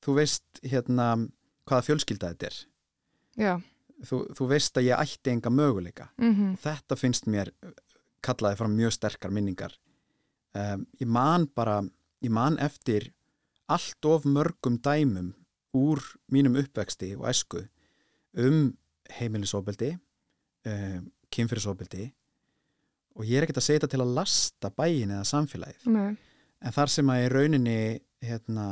þú 0.04 0.18
veist 0.18 0.62
hérna 0.66 1.08
hvaða 1.68 1.86
fjölskylda 1.88 2.32
þetta 2.34 2.50
er 2.50 2.60
þú, 4.06 4.22
þú 4.36 4.48
veist 4.50 4.76
að 4.78 4.88
ég 4.90 5.02
ætti 5.02 5.32
enga 5.32 5.50
möguleika. 5.50 6.10
Mm 6.18 6.56
þetta 6.62 6.96
finnst 6.96 7.26
mér 7.26 7.52
kallaði 8.22 8.56
fram 8.56 8.76
mjög 8.76 8.92
sterkar 8.92 9.30
minningar. 9.30 9.74
Um, 10.54 10.86
ég 11.00 11.08
man 11.08 11.48
bara 11.54 11.82
ég 12.22 12.30
man 12.30 12.58
eftir 12.58 13.12
allt 13.68 14.04
of 14.04 14.24
mörgum 14.24 14.78
dæmum 14.78 15.34
úr 15.72 16.00
mínum 16.28 16.56
uppvexti 16.60 17.14
og 17.16 17.28
esku 17.30 17.62
um 18.36 18.76
heimilisofbeldi 19.18 19.98
um, 20.66 21.10
kynfyrirsofbeldi 21.32 22.12
og 23.16 23.24
ég 23.24 23.38
er 23.38 23.46
ekkert 23.46 23.62
að 23.62 23.66
segja 23.66 23.80
þetta 23.80 23.94
til 23.96 24.04
að 24.04 24.14
lasta 24.18 24.70
bæin 24.70 25.10
eða 25.10 25.24
samfélagið. 25.28 25.88
Nei, 25.92 26.16
en 26.62 26.72
þar 26.72 26.92
sem 26.92 27.10
að 27.12 27.24
í 27.24 27.28
rauninni 27.32 27.80
hérna, 28.22 28.66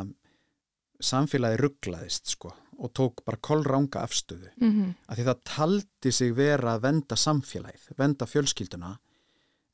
samfélagi 1.01 1.61
rugglaðist 1.61 2.37
sko 2.37 2.53
og 2.81 2.93
tók 2.97 3.23
bara 3.27 3.41
kollranga 3.45 4.03
afstöðu. 4.07 4.51
Mm 4.61 4.95
að 5.07 5.21
því 5.21 5.29
það 5.29 5.41
taldi 5.53 6.13
sig 6.13 6.35
vera 6.37 6.75
að 6.75 6.85
venda 6.89 7.17
samfélagið, 7.17 7.89
venda 7.99 8.27
fjölskylduna 8.27 8.93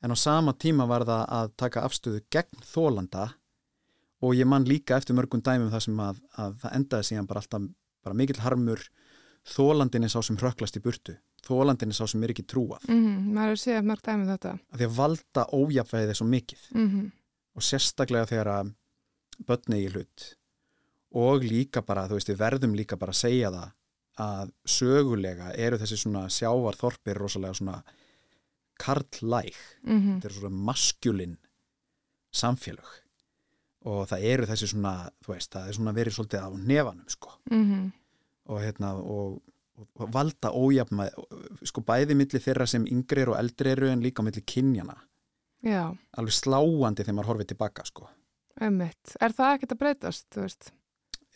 en 0.03 0.13
á 0.13 0.17
sama 0.17 0.53
tíma 0.53 0.87
var 0.89 1.05
það 1.07 1.25
að 1.39 1.51
taka 1.57 1.83
afstöðu 1.87 2.23
gegn 2.33 2.63
þólanda 2.63 3.29
og 4.21 4.33
ég 4.35 4.49
man 4.49 4.65
líka 4.65 4.97
eftir 4.97 5.15
mörgum 5.15 5.41
dæmum 5.41 5.71
það 5.71 5.85
sem 5.87 5.99
að, 6.01 6.21
að 6.37 6.57
það 6.63 6.75
endaði 6.79 7.09
síðan 7.09 7.29
bara 7.29 7.43
alltaf 7.43 7.69
bara 8.03 8.17
mikill 8.17 8.41
harmur. 8.41 8.83
Þólandin 9.47 10.03
er 10.03 10.11
sá 10.11 10.19
sem 10.25 10.37
hröklast 10.39 10.75
í 10.75 10.81
burtu. 10.83 11.15
Þólandin 11.47 11.93
er 11.93 11.95
sá 11.95 12.07
sem 12.09 12.23
er 12.23 12.33
ekki 12.33 12.43
trúað. 12.43 12.87
Mm 12.91 13.29
maður 13.35 13.55
er 13.55 13.61
séð 13.61 13.85
mörg 13.87 14.03
dæmið 14.03 14.33
þetta. 14.33 14.57
Að 14.73 14.81
því 14.81 14.87
að 14.89 14.97
valda 14.97 15.45
ójafæðið 15.55 16.11
er 16.13 16.19
svo 16.19 16.27
mikið. 16.33 16.67
Mm 16.75 17.07
og 17.57 17.65
sérstaklega 17.65 18.29
þegar 18.29 18.49
að 18.53 18.67
börni 19.49 19.79
í 19.81 19.87
hlut 19.89 20.25
og 21.17 21.45
líka 21.45 21.83
bara, 21.85 22.05
þú 22.09 22.19
veist, 22.19 22.31
við 22.31 22.39
verðum 22.41 22.77
líka 22.77 22.99
bara 22.99 23.15
að 23.15 23.21
segja 23.23 23.51
það 23.53 23.75
að 24.27 24.53
sögulega 24.65 25.51
eru 25.53 25.77
þessi 25.77 25.97
svona 26.01 26.23
sjávarþorpir 26.33 27.19
rosalega 27.21 27.57
svona 27.57 27.81
karlæg 28.77 29.53
-hmm. 29.85 30.15
þetta 30.17 30.27
eru 30.27 30.39
svona 30.39 30.63
maskjulin 30.69 31.37
samfélög. 32.33 32.89
Og 33.87 34.07
það 34.09 34.23
eru 34.23 34.45
þessi 34.45 34.67
svona, 34.67 35.09
þú 35.23 35.33
veist, 35.33 35.53
það 35.53 35.67
er 35.67 35.73
svona 35.73 35.93
verið 35.93 36.13
svolítið 36.13 36.43
á 36.43 36.49
nefanum, 36.57 37.09
sko. 37.09 37.31
Mm 37.51 37.91
og 38.47 38.61
hérna, 38.63 38.93
og, 38.95 39.41
og 39.77 40.13
valda 40.13 40.51
ójafma, 40.55 41.09
sko 41.67 41.83
bæði 41.85 42.15
milli 42.15 42.39
þeirra 42.39 42.67
sem 42.69 42.85
yngri 42.87 43.25
eru 43.25 43.35
og 43.35 43.41
eldri 43.41 43.73
eru 43.73 43.89
en 43.91 44.03
líka 44.03 44.25
milli 44.25 44.43
kynjana, 44.47 44.95
Já, 45.65 45.89
alveg 46.13 46.35
sláandi 46.37 47.03
þegar 47.03 47.15
maður 47.17 47.31
horfið 47.31 47.47
tilbaka, 47.51 47.85
sko. 47.89 48.07
Einmitt. 48.61 49.15
Er 49.19 49.33
það 49.33 49.55
ekkert 49.55 49.73
að 49.73 49.79
breytast, 49.81 50.25
þú 50.33 50.43
veist? 50.45 50.69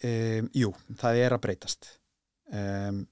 Um, 0.02 0.47
jú, 0.58 0.72
það 0.97 1.20
er 1.22 1.36
að 1.36 1.43
breytast. 1.43 1.89
Um, 2.52 3.04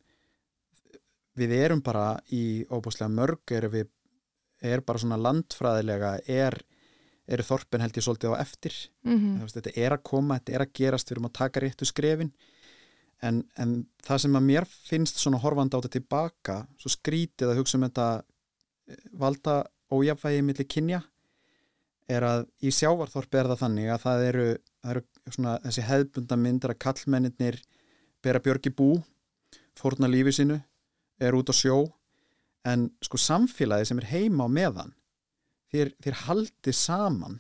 við 1.39 1.53
erum 1.59 1.83
bara 1.85 2.17
í 2.33 2.65
óbúslega 2.67 3.11
mörg, 3.13 3.43
er, 3.55 3.69
við, 3.71 3.89
er 4.65 4.83
bara 4.85 5.01
svona 5.01 5.19
landfræðilega, 5.21 6.15
er, 6.27 6.57
er 7.29 7.43
þorpin 7.45 7.85
held 7.85 7.99
ég 7.99 8.05
svolítið 8.05 8.33
á 8.35 8.41
eftir. 8.41 8.79
Mm 9.05 9.41
Veist, 9.43 9.59
þetta 9.59 9.75
er 9.75 9.95
að 9.95 10.05
koma, 10.11 10.39
þetta 10.39 10.55
er 10.55 10.65
að 10.65 10.73
gerast, 10.81 11.09
við 11.09 11.17
erum 11.17 11.29
að 11.29 11.37
taka 11.39 11.63
réttu 11.63 11.85
skrefin. 11.85 12.33
En, 13.21 13.43
en 13.59 13.85
það 14.03 14.21
sem 14.23 14.35
að 14.39 14.47
mér 14.47 14.65
finnst 14.65 15.19
svona 15.19 15.41
horfandi 15.43 15.75
á 15.75 15.79
þetta 15.79 15.95
tilbaka, 15.97 16.57
svo 16.79 16.89
skrítið 16.89 17.51
að 17.51 17.59
hugsa 17.59 17.77
um 17.77 17.83
þetta 17.83 18.09
eh, 18.87 19.01
valda 19.19 19.55
ójafvægi 19.91 20.43
milli 20.45 20.65
kynja, 20.65 21.01
er 22.09 22.25
að 22.25 22.45
í 22.63 22.71
sjávarþorpi 22.73 23.37
er 23.37 23.49
það 23.51 23.61
þannig 23.63 23.91
að 23.93 24.03
það 24.05 24.23
eru, 24.29 24.45
það 24.83 24.91
eru 24.95 25.03
svona 25.35 25.57
þessi 25.65 25.85
hefðbunda 25.87 26.37
myndir 26.39 26.73
að 26.73 26.81
kallmennir 26.85 27.59
bera 28.23 28.39
björgi 28.43 28.71
bú, 28.75 28.89
fórna 29.79 30.09
lífi 30.11 30.33
sínu, 30.39 30.59
er 31.19 31.35
út 31.37 31.51
á 31.51 31.55
sjó, 31.55 31.77
en 32.67 32.89
sko 33.03 33.17
samfélagi 33.19 33.87
sem 33.87 33.99
er 34.01 34.09
heima 34.11 34.47
á 34.47 34.49
meðan, 34.51 34.93
þér, 35.71 35.93
þér 36.03 36.17
haldið 36.25 36.75
saman 36.75 37.39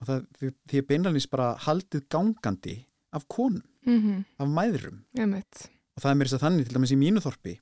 og 0.00 0.08
það, 0.10 0.26
þið 0.68 0.80
er 0.80 0.86
beinlanins 0.90 1.28
bara 1.32 1.54
haldið 1.64 2.04
gangandi 2.12 2.76
af 3.16 3.24
konum, 3.28 3.62
-hmm. 3.86 4.24
af 4.38 4.48
Einmitt. 5.18 5.70
og 5.96 6.02
það 6.02 6.10
er 6.10 6.16
mér 6.16 6.26
þess 6.26 6.36
að 6.36 6.44
þannig 6.44 6.66
til 6.66 6.74
dæmis 6.74 6.92
í 6.92 6.96
mínu 7.00 7.20
þorpi 7.24 7.54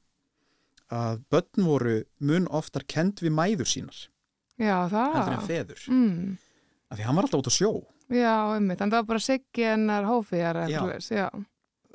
að 0.90 1.22
börn 1.30 1.64
voru 1.64 2.04
mun 2.20 2.46
oftar 2.50 2.84
kend 2.86 3.20
við 3.20 3.32
mæður 3.32 3.66
sínar 3.66 4.08
Já, 4.58 4.88
heldur 4.88 5.32
en 5.34 5.40
það. 5.40 5.46
feður 5.46 5.80
Mm. 5.88 6.38
af 6.90 6.98
því 6.98 7.02
hann 7.04 7.16
var 7.16 7.24
alltaf 7.24 7.40
út 7.40 7.50
á 7.50 7.54
sjó 7.54 7.70
Já, 8.14 8.36
einmitt. 8.54 8.80
En 8.80 8.92
það 8.92 9.02
var 9.02 9.10
bara 9.14 9.24
siggi 9.24 9.66
ennar 9.72 10.06
hófiðar 10.08 10.62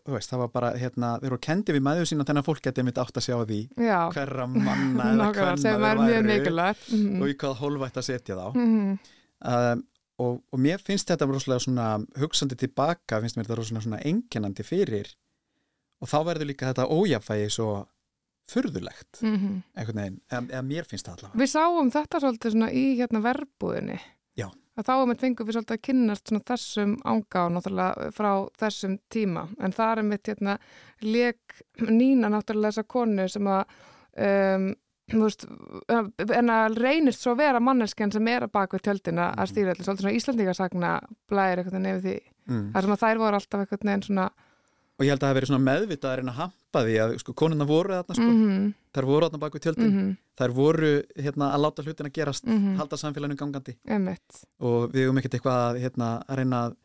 þú 0.10 0.16
veist, 0.16 0.32
það 0.32 0.42
var 0.44 0.52
bara, 0.54 0.72
hérna, 0.80 1.12
þeir 1.22 1.34
voru 1.34 1.44
kendi 1.46 1.76
við 1.76 1.86
mæður 1.86 2.10
sína 2.10 2.26
þannig 2.28 2.44
að 2.44 2.50
fólk 2.50 2.64
geti 2.66 2.86
mitt 2.88 3.00
átt 3.02 3.20
að 3.20 3.26
sjá 3.26 3.36
því 3.38 3.60
Já, 3.86 4.00
hverra 4.16 4.48
manna 4.50 5.08
eða 5.30 5.92
er 5.92 6.02
mjög 6.02 6.28
mikilvægt. 6.30 6.90
Mm 6.96 7.22
og 7.24 7.32
í 7.32 7.38
hvað 7.44 7.56
hólvætt 7.60 8.00
að 8.00 8.08
setja 8.08 8.38
þá 8.40 8.48
-hmm. 8.56 8.98
um, 9.52 9.84
og, 10.20 10.42
og 10.52 10.60
mér 10.60 10.84
finnst 10.84 11.10
þetta 11.12 11.30
rosalega 11.30 11.66
svona 11.66 11.88
hugsandi 12.20 12.58
tilbaka, 12.60 13.22
finnst 13.22 13.38
mér 13.38 13.48
þetta 13.48 13.60
rosalega 13.60 13.86
svona 13.88 14.02
einkennandi 14.04 14.64
fyrir 14.64 15.14
og 16.00 16.08
þá 16.10 16.20
verður 16.32 16.52
líka 16.52 16.72
þetta 16.72 16.88
ójafægi 16.90 17.50
svo 17.50 17.86
furðulegt, 18.50 19.22
Mm 19.22 19.62
einhvern 19.76 20.00
veginn 20.00 20.22
eða, 20.32 20.46
eða 20.50 20.64
mér 20.66 20.86
finnst 20.90 21.06
það 21.06 21.18
allavega 21.18 21.40
Við 21.40 21.50
sáum 21.52 21.92
þetta 21.92 22.20
svolítið 22.20 22.52
svona 22.56 22.72
í 22.72 22.86
hérna 22.98 23.22
verbúðinni. 23.22 24.00
Já. 24.36 24.50
Að 24.80 24.88
þá 24.88 24.94
um 24.96 25.14
eitt 25.14 25.24
fengum 25.24 25.48
við 25.48 25.58
svolítið 25.58 25.76
að 25.76 25.86
kynnast 25.90 26.30
svona 26.30 26.46
þessum 26.48 26.92
ánga 27.04 27.46
og 27.46 27.56
náttúrulega 27.56 28.12
frá 28.16 28.30
þessum 28.62 29.00
tíma. 29.12 29.48
En 29.60 29.76
það 29.76 29.96
er 29.96 30.06
mitt 30.08 30.30
hérna 30.32 30.60
leik 31.04 31.58
Nína 31.90 32.30
náttúrulega 32.32 32.72
þessa 32.72 32.92
konu 32.96 33.26
sem 33.28 33.50
að 33.52 33.74
um, 34.28 34.70
veist, 35.18 35.46
en 35.90 36.52
að 36.54 36.78
reynist 36.80 37.24
svo 37.26 37.36
vera 37.40 37.62
manneskjan 37.64 38.14
sem 38.14 38.28
er 38.32 38.46
að 38.46 38.54
baka 38.56 38.78
við 38.78 38.86
tjöldina 38.88 39.32
að 39.36 39.52
stýra 39.54 39.74
allir 39.74 39.88
svolítið 39.88 40.06
svona 40.06 40.20
Íslandíkarsagna 40.20 40.92
blæðir 41.32 41.64
eitthvað 41.64 41.86
nefið 41.86 42.06
því. 42.06 42.18
mm. 42.50 42.70
Það 42.74 42.86
sem 42.86 42.96
að 42.96 43.04
þær 43.04 43.22
voru 43.24 43.40
alltaf 43.40 43.66
eitthvað 43.66 43.90
nefn 43.90 44.06
svona 44.08 44.30
og 45.00 45.06
ég 45.06 45.10
held 45.14 45.20
að 45.20 45.24
það 45.24 45.32
hafi 45.32 45.40
verið 45.40 45.50
svona 45.50 45.66
meðvitaðar 45.70 46.20
en 46.20 46.30
að 46.34 46.38
hampa 46.42 46.82
því 46.86 46.96
að 47.04 47.14
sko, 47.24 47.34
konuna 47.40 47.66
voru 47.70 47.94
þarna 47.96 48.16
sko, 48.20 48.30
mm 48.30 48.74
þær 48.90 49.06
voru 49.06 49.28
þarna 49.30 49.40
bak 49.40 49.54
við 49.54 49.62
tjöldin 49.64 49.92
-hmm, 49.94 50.14
þær 50.40 50.52
voru 50.58 50.88
hérna, 51.16 51.48
að 51.54 51.62
láta 51.64 51.84
hlutina 51.86 52.10
gerast 52.10 52.46
Mhm. 52.46 52.76
halda 52.80 52.98
samfélaginu 52.98 53.36
gangandi 53.38 53.76
einmitt. 53.88 54.40
og 54.60 54.92
við 54.92 55.06
höfum 55.06 55.18
ekkert 55.22 55.34
eitthvað 55.38 55.60
að, 55.70 55.80
hérna, 55.84 56.08
að 56.28 56.36
reyna 56.38 56.62
að, 56.68 56.76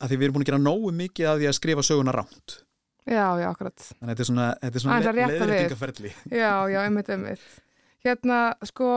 að 0.00 0.08
því 0.08 0.16
við 0.16 0.22
erum 0.24 0.34
búin 0.34 0.42
að 0.44 0.50
gera 0.50 0.58
nógu 0.64 0.92
mikið 0.92 1.26
af 1.28 1.38
því 1.38 1.46
að 1.48 1.58
skrifa 1.60 1.82
söguna 1.84 2.12
rámt 2.12 2.62
Já, 3.08 3.26
já, 3.40 3.48
akkurat. 3.52 3.76
þannig 3.76 4.02
að 4.02 4.16
þetta 4.16 4.20
er 4.20 4.30
svona, 4.30 4.48
svona 4.80 4.96
Aðeins 4.96 5.08
að 5.08 5.14
rétta 5.16 5.32
við. 5.32 5.48
leiðréttingaferli 5.48 6.12
Já, 6.30 6.68
já, 6.72 6.78
einmitt, 6.84 7.08
einmitt. 7.08 7.40
Hérna, 8.04 8.54
sko, 8.64 8.88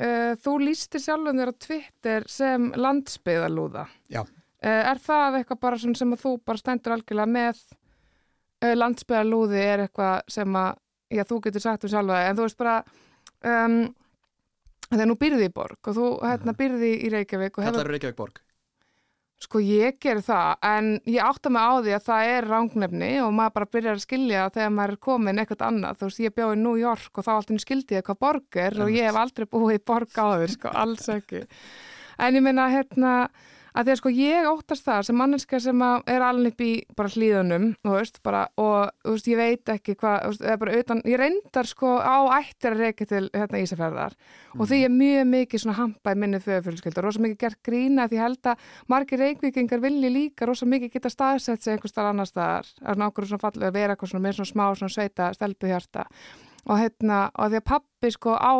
uh, 0.00 0.32
þú 0.44 0.52
lístir 0.60 1.00
sjálfum 1.00 1.36
þér 1.40 1.48
á 1.52 1.54
Twitter 1.58 2.22
sem 2.28 2.72
landsbyðalúða. 2.72 3.86
Já. 4.10 4.24
Uh, 4.62 4.82
er 4.92 5.00
það 5.02 5.40
eitthvað 5.40 5.62
bara 5.64 5.80
sem 5.82 6.14
að 6.14 6.20
þú 6.22 6.36
bara 6.46 6.60
stendur 6.60 6.94
algjörlega 6.94 7.32
með 7.34 7.64
uh, 8.62 8.74
landsbyðalúði 8.78 9.64
er 9.64 9.84
eitthvað 9.86 10.30
sem 10.30 10.60
að, 10.60 10.78
já, 11.10 11.24
þú 11.26 11.40
getur 11.48 11.64
sagt 11.64 11.88
um 11.88 11.92
sjálfa, 11.92 12.20
en 12.28 12.38
þú 12.38 12.46
veist 12.46 12.60
bara, 12.60 12.76
um, 13.42 13.76
þegar 14.86 15.10
nú 15.10 15.18
byrði 15.18 15.50
í 15.50 15.54
borg 15.56 15.90
og 15.90 15.98
þú 15.98 16.08
hérna 16.22 16.54
byrði 16.62 16.94
í 16.94 17.12
Reykjavík 17.16 17.58
og 17.58 17.66
hefur 17.66 17.80
kallar 17.80 17.94
Reykjavík 17.96 18.20
borg 18.22 18.42
Sko 19.42 19.58
ég 19.58 19.96
ger 19.98 20.20
það 20.22 20.66
en 20.68 20.88
ég 21.10 21.24
átta 21.24 21.50
mig 21.50 21.64
á 21.66 21.72
því 21.82 21.94
að 21.96 22.04
það 22.06 22.32
er 22.32 22.44
rangnefni 22.46 23.08
og 23.24 23.32
maður 23.34 23.54
bara 23.56 23.70
byrjar 23.74 23.96
að 23.98 24.04
skilja 24.04 24.44
þegar 24.54 24.74
maður 24.76 24.92
er 24.92 25.00
komin 25.02 25.42
eitthvað 25.42 25.64
annað. 25.66 25.96
Þú 25.98 26.08
veist 26.08 26.20
ég 26.22 26.34
bjóði 26.36 26.58
New 26.60 26.76
York 26.78 27.18
og 27.18 27.26
þá 27.26 27.30
alltaf 27.32 27.62
skildi 27.64 27.96
ég 27.98 28.06
hvað 28.06 28.20
borg 28.22 28.58
er 28.62 28.78
og 28.84 28.92
ég 28.94 29.08
hef 29.08 29.18
aldrei 29.18 29.48
búið 29.50 29.80
í 29.80 29.82
borg 29.90 30.14
áður 30.14 30.54
sko, 30.54 30.74
alls 30.84 31.10
ekki. 31.10 31.42
En 32.22 32.38
ég 32.38 32.44
meina 32.44 32.68
hérna 32.70 33.16
að 33.72 33.86
því 33.86 33.94
að 33.94 34.00
sko 34.00 34.12
ég 34.16 34.48
óttast 34.50 34.86
það 34.86 35.06
sem 35.08 35.18
manneska 35.18 35.60
sem 35.62 35.84
er 35.84 36.24
alveg 36.26 36.52
upp 36.52 36.64
í 36.64 36.72
bara 36.98 37.12
hlýðunum 37.14 37.68
veist, 37.86 38.20
bara, 38.24 38.42
og 38.60 38.92
veist, 39.06 39.28
ég 39.30 39.40
veit 39.40 39.72
ekki 39.72 39.96
hvað, 40.00 40.38
ég 41.08 41.20
reyndar 41.20 41.68
sko 41.68 41.94
á 41.98 42.16
ættir 42.38 42.76
að 42.76 42.84
reyka 42.86 43.08
til 43.08 43.24
hérna 43.32 43.62
Ísafjörðar 43.62 44.16
og 44.58 44.68
því 44.68 44.82
er 44.86 44.94
mjög 44.94 45.30
mikið 45.32 45.66
hampa 45.78 46.12
í 46.12 46.20
minni 46.20 46.42
föðufjölskyldur, 46.42 47.06
rosa 47.06 47.22
mikið 47.24 47.40
gert 47.40 47.60
grína 47.64 48.08
því 48.08 48.18
ég 48.18 48.26
held 48.26 48.52
að 48.52 48.70
margir 48.92 49.22
reykvíkingar 49.22 49.82
vilji 49.82 50.12
líka 50.12 50.48
rosa 50.48 50.68
mikið 50.68 50.96
geta 50.96 51.12
staðsett 51.12 51.64
sig 51.64 51.76
einhvers 51.76 51.94
staðar 51.94 52.12
annar 52.12 52.28
staðar, 52.28 52.70
að 52.84 53.02
nákvæmur 53.02 53.30
svona 53.30 53.44
fallið 53.46 53.68
að 53.68 53.76
vera 53.78 53.96
eitthvað 53.96 54.12
svona 54.12 54.26
með 54.26 54.38
svona 54.38 54.52
smá 54.52 54.64
svona 54.76 54.94
sveita 54.94 55.28
stelpuhjarta. 55.36 56.06
Og 56.68 56.78
hérna, 56.78 57.18
og 57.34 57.50
því 57.50 57.60
að 57.60 57.68
pappi 57.72 58.12
sko 58.14 58.36
á 58.36 58.52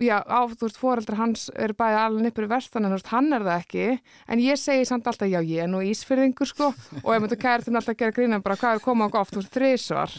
já, 0.00 0.16
á, 0.24 0.40
þú 0.48 0.66
veist, 0.66 0.78
foreldrar 0.80 1.18
hans 1.20 1.44
eru 1.54 1.76
bæði 1.76 1.98
alveg 2.00 2.26
nippur 2.26 2.46
í 2.46 2.50
vestan 2.50 2.86
en 2.86 2.92
þú 2.92 2.98
veist, 2.98 3.12
hann 3.12 3.36
er 3.36 3.44
það 3.46 3.60
ekki. 3.60 3.86
En 4.32 4.42
ég 4.42 4.60
segi 4.60 4.88
samt 4.88 5.06
alltaf, 5.10 5.30
já, 5.30 5.40
ég 5.40 5.64
er 5.64 5.70
nú 5.70 5.82
ísfyrðingur 5.84 6.48
sko, 6.48 6.72
og 7.02 7.10
ég 7.12 7.22
myndi 7.22 7.38
kæra 7.40 7.66
þeim 7.66 7.78
alltaf 7.80 7.94
að 7.94 8.00
gera 8.02 8.16
grína 8.16 8.40
bara 8.42 8.58
hvað 8.60 8.78
er 8.78 8.84
komað 8.86 9.20
oft, 9.20 9.34
þú 9.36 9.42
veist, 9.42 9.54
þrísvar 9.56 10.16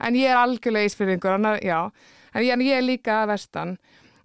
en 0.00 0.18
ég 0.18 0.32
er 0.32 0.40
algjörlega 0.40 0.90
ísfyrðingur 0.90 1.36
en, 1.38 1.50
en 1.54 2.44
ég, 2.44 2.52
en 2.54 2.66
ég 2.66 2.78
er 2.78 2.86
líka 2.86 3.22
að 3.22 3.34
vestan. 3.34 3.74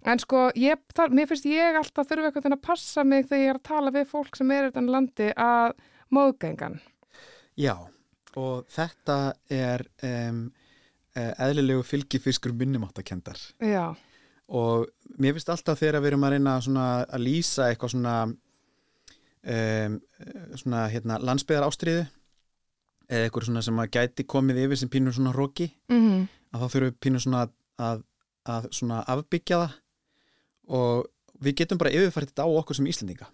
En 0.06 0.20
sko, 0.22 0.48
ég, 0.54 0.78
þar, 0.94 1.14
mér 1.18 1.26
finnst 1.26 1.48
ég 1.50 1.76
alltaf 1.80 2.06
þurfa 2.06 2.30
eitthvað 2.30 2.54
að 2.54 2.62
passa 2.62 3.02
mig 3.02 3.26
þegar 3.26 3.42
ég 3.42 3.50
er 3.50 3.58
að 3.58 3.66
tala 3.66 3.94
við 3.94 4.10
fólk 4.12 4.38
sem 4.38 4.52
er 4.54 4.68
utan 4.70 4.90
landi 4.92 5.32
að 5.34 5.74
móðgængan 6.14 6.78
Já, 7.58 7.74
og 8.38 8.68
þetta 8.70 9.16
er 9.50 9.82
um, 10.06 10.44
eðlilegu 11.16 11.82
fylgifiskur 11.88 12.54
minnumáttakendar 12.54 13.40
Já 13.58 13.96
og 14.48 14.86
mér 15.18 15.34
finnst 15.36 15.50
alltaf 15.50 15.80
þegar 15.80 16.00
við 16.00 16.12
erum 16.12 16.26
að 16.26 16.36
reyna 16.36 16.58
að 16.58 17.22
lýsa 17.22 17.70
eitthvað 17.70 17.94
svona 17.96 18.16
um, 19.46 19.96
svona 20.54 20.84
hérna 20.92 21.18
landsbyðar 21.22 21.66
ástriðu 21.66 22.04
eða 23.06 23.26
eitthvað 23.26 23.48
svona 23.48 23.62
sem 23.62 23.82
að 23.82 23.90
gæti 23.96 24.26
komið 24.26 24.62
yfir 24.64 24.80
sem 24.80 24.90
pínur 24.90 25.14
svona 25.14 25.34
róki 25.34 25.70
mm 25.88 25.98
-hmm. 26.02 26.28
að 26.52 26.60
þá 26.60 26.66
þurfum 26.68 26.90
við 26.90 27.00
pínur 27.00 27.22
svona 27.22 27.48
að, 27.78 28.02
að 28.44 28.70
svona 28.70 29.02
afbyggja 29.06 29.58
það 29.62 29.74
og 30.66 31.06
við 31.40 31.58
getum 31.60 31.78
bara 31.78 31.94
yfirfært 31.94 32.32
þetta 32.32 32.46
á 32.46 32.50
okkur 32.50 32.76
sem 32.76 32.86
Íslandinga 32.86 33.28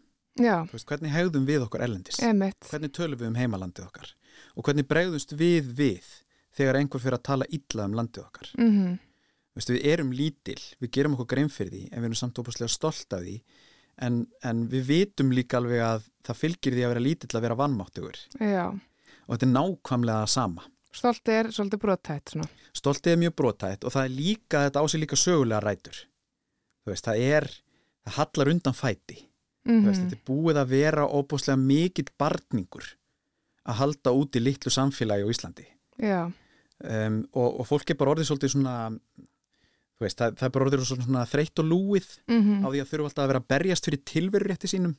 veist, 0.72 0.88
hvernig 0.88 1.12
hegðum 1.12 1.46
við 1.46 1.62
okkur 1.66 1.84
erlendis 1.84 2.20
Emmett. 2.22 2.68
hvernig 2.70 2.92
tölum 2.92 3.18
við 3.18 3.28
um 3.28 3.34
heimalandið 3.36 3.84
okkar 3.86 4.14
og 4.56 4.64
hvernig 4.64 4.88
bregðumst 4.88 5.32
við 5.32 5.72
við 5.76 6.04
þegar 6.52 6.76
einhver 6.76 7.00
fyrir 7.00 7.18
að 7.18 7.22
tala 7.28 7.48
illa 7.48 7.84
um 7.84 7.96
landið 7.96 8.24
okkar 8.24 8.52
mm 8.58 8.70
-hmm. 8.70 8.98
Vistu, 9.56 9.74
við 9.76 9.88
erum 9.92 10.12
lítil, 10.16 10.58
við 10.80 10.92
gerum 10.96 11.16
okkur 11.16 11.28
grein 11.34 11.50
fyrir 11.52 11.74
því 11.74 11.82
en 11.90 12.00
við 12.00 12.08
erum 12.08 12.20
samt 12.22 12.38
óbúslega 12.40 12.72
stolt 12.72 13.16
af 13.16 13.24
því. 13.24 13.34
En, 14.02 14.22
en 14.48 14.62
við 14.72 14.86
vitum 14.88 15.34
líka 15.36 15.58
alveg 15.58 15.82
að 15.84 16.06
það 16.24 16.38
fylgir 16.40 16.76
því 16.76 16.84
að 16.86 16.92
vera 16.94 17.04
lítill 17.04 17.36
að 17.36 17.44
vera 17.44 17.58
vannmáttugur 17.60 18.20
og 18.40 19.34
þetta 19.34 19.46
er 19.46 19.52
nákvæmlega 19.52 20.30
sama. 20.32 20.64
Stoltið 20.92 21.38
er 21.38 21.50
svolítið 21.52 21.80
brotætt 21.80 22.32
Stoltið 22.76 23.12
er 23.12 23.20
mjög 23.20 23.34
brotætt 23.36 23.84
og 23.84 23.92
það 23.94 24.06
er 24.08 24.14
líka, 24.16 24.64
þetta 24.66 24.82
ásið 24.82 25.02
líka 25.04 25.18
sögulega 25.20 25.60
rætur. 25.64 26.00
Veist, 26.88 27.06
það 27.06 27.22
er, 27.36 27.48
það 28.04 28.16
hallar 28.18 28.50
undan 28.52 28.76
fæti. 28.76 29.18
Mm 29.64 29.72
-hmm. 29.72 29.86
veist, 29.86 30.02
þetta 30.02 30.16
er 30.16 30.26
búið 30.26 30.60
að 30.62 30.72
vera 30.72 31.04
óbúslega 31.06 31.58
mikill 31.60 32.08
barningur 32.18 32.96
að 33.64 33.78
halda 33.78 34.10
út 34.10 34.36
í 34.36 34.40
litlu 34.42 34.70
samfélagi 34.70 35.24
á 35.24 35.32
Íslandi. 35.32 35.66
Um, 36.82 37.28
og, 37.32 37.60
og 37.60 37.66
fólk 37.66 37.90
er 37.90 37.96
bara 37.96 38.10
orðið 38.10 38.26
svolítið 38.26 38.54
svona 38.56 38.76
Veist, 40.00 40.18
það, 40.18 40.38
það 40.38 40.46
er 40.46 40.54
bara 40.54 40.66
orðið 40.66 40.84
svona, 40.88 41.26
þreytt 41.28 41.60
og 41.62 41.68
lúið 41.68 42.08
mm 42.26 42.40
-hmm. 42.40 42.64
á 42.64 42.66
því 42.72 42.80
að 42.80 42.88
þurfa 42.90 43.10
alltaf 43.10 43.24
að 43.24 43.30
vera 43.32 43.40
að 43.42 43.50
berjast 43.52 43.84
fyrir 43.86 44.02
tilverurétti 44.12 44.68
sínum, 44.68 44.96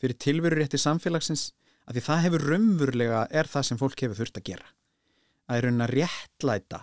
fyrir 0.00 0.16
tilverurétti 0.16 0.78
samfélagsins, 0.78 1.52
af 1.86 1.94
því 1.94 2.02
það 2.06 2.22
hefur 2.24 2.46
raunverulega, 2.52 3.26
er 3.30 3.46
það 3.46 3.66
sem 3.68 3.78
fólk 3.78 4.00
hefur 4.00 4.16
þurft 4.16 4.38
að 4.38 4.46
gera. 4.48 4.66
Það 5.46 5.56
er 5.56 5.64
raun 5.66 5.84
að 5.84 5.94
réttlæta 5.98 6.80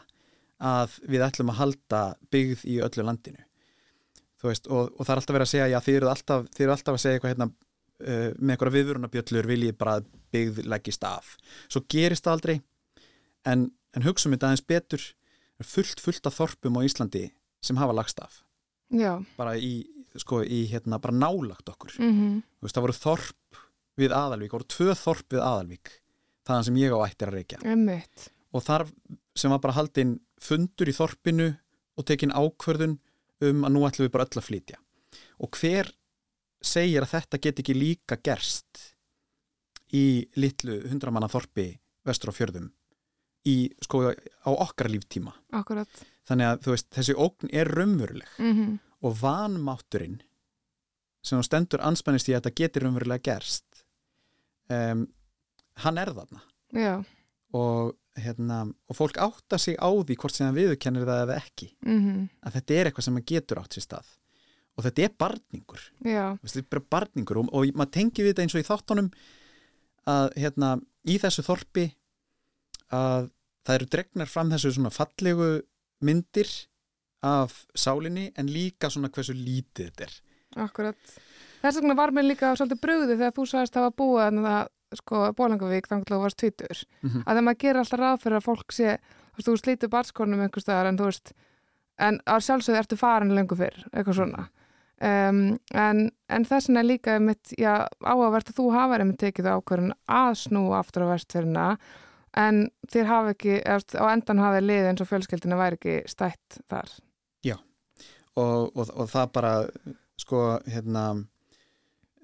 að 0.60 1.00
við 1.08 1.24
ætlum 1.24 1.50
að 1.54 1.60
halda 1.62 2.02
byggð 2.32 2.66
í 2.68 2.80
öllu 2.84 3.06
landinu. 3.08 3.44
Veist, 4.44 4.68
og, 4.72 4.94
og 4.96 5.04
það 5.04 5.14
er 5.14 5.22
alltaf 5.22 5.36
verið 5.36 5.48
að 5.48 5.52
segja, 5.52 5.68
já 5.68 5.80
þið 5.84 5.98
eru 6.00 6.10
alltaf, 6.14 6.46
þið 6.56 6.66
eru 6.66 6.74
alltaf 6.76 6.96
að 6.96 7.02
segja 7.04 7.18
eitthvað 7.18 7.34
hérna, 7.34 7.48
uh, 7.50 8.30
með 8.40 8.54
eitthvað 8.54 8.76
viðvörunabjöllur 8.78 9.50
viljið 9.50 9.78
bara 9.80 9.96
byggð 10.36 10.62
leggist 10.72 11.08
af. 11.08 11.34
Svo 11.68 11.84
gerist 11.92 12.28
það 12.28 12.38
aldrei, 12.38 12.56
en, 13.52 13.66
en 13.96 14.06
hugsaum 14.06 14.36
þetta 14.36 14.52
aðeins 14.52 14.68
betur, 14.72 15.08
fullt 15.68 16.00
fullt 16.04 16.30
af 16.30 16.38
þorpum 16.40 16.80
á 16.80 16.82
Íslandi 16.88 17.26
sem 17.64 17.80
hafa 17.80 17.96
lagst 17.96 18.20
af 18.24 18.42
Já. 18.90 19.20
bara 19.38 19.56
í, 19.58 19.86
sko, 20.18 20.42
í 20.44 20.66
hérna, 20.72 21.00
bara 21.02 21.14
nálagt 21.14 21.70
okkur 21.70 21.98
mm 22.00 22.14
-hmm. 22.14 22.42
veist, 22.62 22.76
það 22.76 22.86
voru 22.88 22.98
þorp 22.98 23.60
við 24.00 24.16
aðalvík, 24.16 24.52
það 24.52 24.58
voru 24.60 24.74
tvö 24.76 24.96
þorp 24.96 25.34
við 25.36 25.44
aðalvík 25.44 25.92
þaðan 26.48 26.66
sem 26.66 26.78
ég 26.78 26.96
á 26.96 27.00
ættir 27.06 27.28
að 27.28 27.38
reykja 27.38 27.60
Emmeit. 27.64 28.32
og 28.52 28.64
þar 28.64 28.88
sem 29.36 29.52
var 29.52 29.60
bara 29.60 29.78
haldinn 29.78 30.20
fundur 30.40 30.90
í 30.90 30.96
þorpinu 30.96 31.50
og 31.98 32.06
tekinn 32.06 32.32
ákverðun 32.32 33.00
um 33.42 33.66
að 33.66 33.74
nú 33.76 33.86
ætlum 33.88 34.08
við 34.08 34.12
bara 34.16 34.26
öll 34.26 34.40
að 34.40 34.48
flytja 34.48 34.80
og 35.40 35.60
hver 35.60 35.92
segir 36.62 37.04
að 37.04 37.14
þetta 37.14 37.42
get 37.42 37.60
ekki 37.60 37.76
líka 37.76 38.18
gerst 38.24 38.96
í 39.96 40.28
litlu 40.36 40.82
hundramanna 40.90 41.30
þorpi 41.32 41.80
vestur 42.06 42.32
á 42.32 42.38
fjörðum 42.38 42.72
í, 43.48 43.70
sko, 43.84 44.10
á 44.12 44.50
okkar 44.52 44.90
líftíma. 44.92 45.34
Akkurat. 45.56 46.02
Þannig 46.28 46.52
að 46.52 46.72
veist, 46.74 46.90
þessi 46.94 47.16
ógn 47.16 47.52
er 47.52 47.72
raunveruleg 47.72 48.34
mm 48.38 48.52
-hmm. 48.56 48.80
og 49.02 49.16
vanmátturinn 49.22 50.20
sem 51.24 51.44
stendur 51.44 51.82
anspænist 51.84 52.30
í 52.30 52.34
að 52.34 52.44
þetta 52.44 52.60
getur 52.62 52.84
raunverulega 52.84 53.24
gerst 53.24 53.84
um, 54.70 55.08
hann 55.84 55.98
er 55.98 56.14
þarna. 56.14 56.44
Já. 56.70 57.04
og 57.50 57.96
hérna, 58.20 58.68
og 58.88 58.96
fólk 58.98 59.18
átta 59.18 59.58
sig 59.58 59.78
á 59.80 59.90
því 59.90 60.16
hvort 60.22 60.36
sem 60.36 60.56
viðkennir 60.56 61.08
það 61.08 61.22
eða 61.24 61.38
ekki. 61.40 61.70
Mm 61.86 62.00
-hmm. 62.00 62.30
að 62.46 62.54
þetta 62.54 62.74
er 62.74 62.86
eitthvað 62.86 63.06
sem 63.06 63.22
getur 63.26 63.60
átt 63.60 63.74
sér 63.74 63.86
stað. 63.86 64.08
Og 64.78 64.84
þetta 64.84 65.02
er 65.04 65.14
barningur. 65.18 65.82
Þetta 66.44 66.60
er 66.60 66.70
bara 66.70 66.90
barningur 66.90 67.38
og, 67.38 67.50
og 67.54 67.66
maður 67.74 67.92
tengi 67.92 68.24
við 68.24 68.30
þetta 68.34 68.42
eins 68.42 68.56
og 68.56 68.62
í 68.62 68.70
þáttunum 68.70 69.10
að 70.06 70.30
hérna, 70.36 70.80
í 71.06 71.18
þessu 71.18 71.44
þorpi 71.44 71.86
að 72.96 73.30
það 73.66 73.76
eru 73.76 73.90
dregnar 73.94 74.32
fram 74.32 74.52
þessu 74.54 74.74
svona 74.76 74.94
fallegu 74.94 75.50
myndir 76.06 76.50
af 77.26 77.66
sálinni 77.76 78.30
en 78.40 78.48
líka 78.48 78.90
svona 78.90 79.12
hversu 79.12 79.36
lítið 79.36 79.90
þetta 79.90 80.08
er 80.08 80.18
Akkurat. 80.58 81.18
Þess 81.62 81.78
vegna 81.82 81.96
var 81.98 82.14
mér 82.16 82.30
líka 82.30 82.54
svolítið 82.56 82.82
brugði 82.82 83.18
þegar 83.18 83.34
þú 83.36 83.46
sagðist 83.52 83.76
að 83.76 83.80
það 83.80 83.88
var 83.88 83.96
búið 84.02 84.22
en 84.26 84.44
það, 84.46 84.70
sko, 85.00 85.24
Bólangavík 85.38 85.90
þannig 85.90 86.08
að 86.08 86.16
þú 86.16 86.22
varst 86.24 86.40
tvítur. 86.40 86.84
Mm 87.02 87.10
-hmm. 87.10 87.24
Að 87.26 87.36
það 87.36 87.46
maður 87.48 87.62
gerir 87.64 87.80
alltaf 87.80 88.00
ráð 88.00 88.22
fyrir 88.24 88.38
að 88.38 88.48
fólk 88.48 88.72
sé, 88.74 88.98
þú 89.30 89.36
veist, 89.36 89.48
þú 89.50 89.58
slítur 89.58 89.90
barnskornum 89.90 90.42
einhver 90.42 90.62
staðar 90.62 90.90
en 90.90 90.98
þú 90.98 91.06
veist, 91.06 91.34
en 92.00 92.20
á 92.26 92.36
sjálfsögðu 92.40 92.80
ertu 92.80 92.98
farin 92.98 93.36
lengur 93.36 93.58
fyrr, 93.58 93.86
eitthvað 93.94 94.16
svona. 94.16 94.50
Um, 95.02 95.58
en, 95.74 96.12
en 96.28 96.46
þess 96.46 96.68
vegna 96.68 96.84
líka 96.84 97.14
einmitt, 97.14 97.54
já, 97.58 97.88
áhugavert 98.04 98.50
að 98.50 98.56
þú 98.56 98.72
hafa 98.72 98.98
einmitt 99.00 99.20
tekið 99.20 99.46
ákvörðin 99.46 99.94
að 100.08 100.34
snú 100.36 100.74
aftur 100.74 101.04
á 101.08 101.12
vestfyrina 101.14 101.78
en 102.38 102.68
þér 102.92 103.10
hafa 103.10 103.34
ekki, 103.36 103.56
á 103.64 104.06
endan 104.12 104.42
hafa 104.44 104.62
lið 104.64 104.90
eins 104.90 105.04
og 105.04 105.10
fjölskyldina 105.10 105.58
væri 105.60 105.80
ekki 105.80 105.96
stætt 106.12 106.60
þar. 106.70 106.92
Já, 107.46 107.56
og, 108.36 108.70
og, 108.76 108.92
og 108.94 109.10
það 109.12 109.32
bara, 109.38 109.54
sko, 110.20 110.44
hérna, 110.70 111.06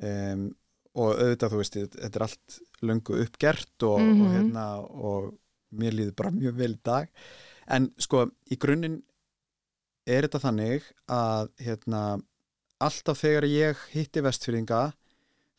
um, 0.04 0.46
og 0.96 1.10
auðvitað, 1.16 1.52
þú 1.52 1.64
veist, 1.64 1.80
þetta 1.96 2.20
er 2.20 2.28
allt 2.28 2.60
löngu 2.86 3.20
uppgert 3.24 3.88
og, 3.88 4.00
mm 4.00 4.14
-hmm. 4.14 4.22
og 4.22 4.38
hérna, 4.38 4.66
og 4.80 5.34
mér 5.76 5.98
líður 5.98 6.16
bara 6.16 6.32
mjög 6.32 6.56
vel 6.56 6.74
í 6.74 6.84
dag, 6.84 7.10
en 7.68 7.92
sko, 7.98 8.30
í 8.52 8.56
grunninn 8.56 9.02
er 10.06 10.22
þetta 10.22 10.40
þannig 10.40 10.84
að, 11.08 11.50
hérna, 11.60 12.22
alltaf 12.80 13.20
þegar 13.20 13.46
ég 13.46 13.78
hitti 13.92 14.22
vestfyrringa, 14.22 14.94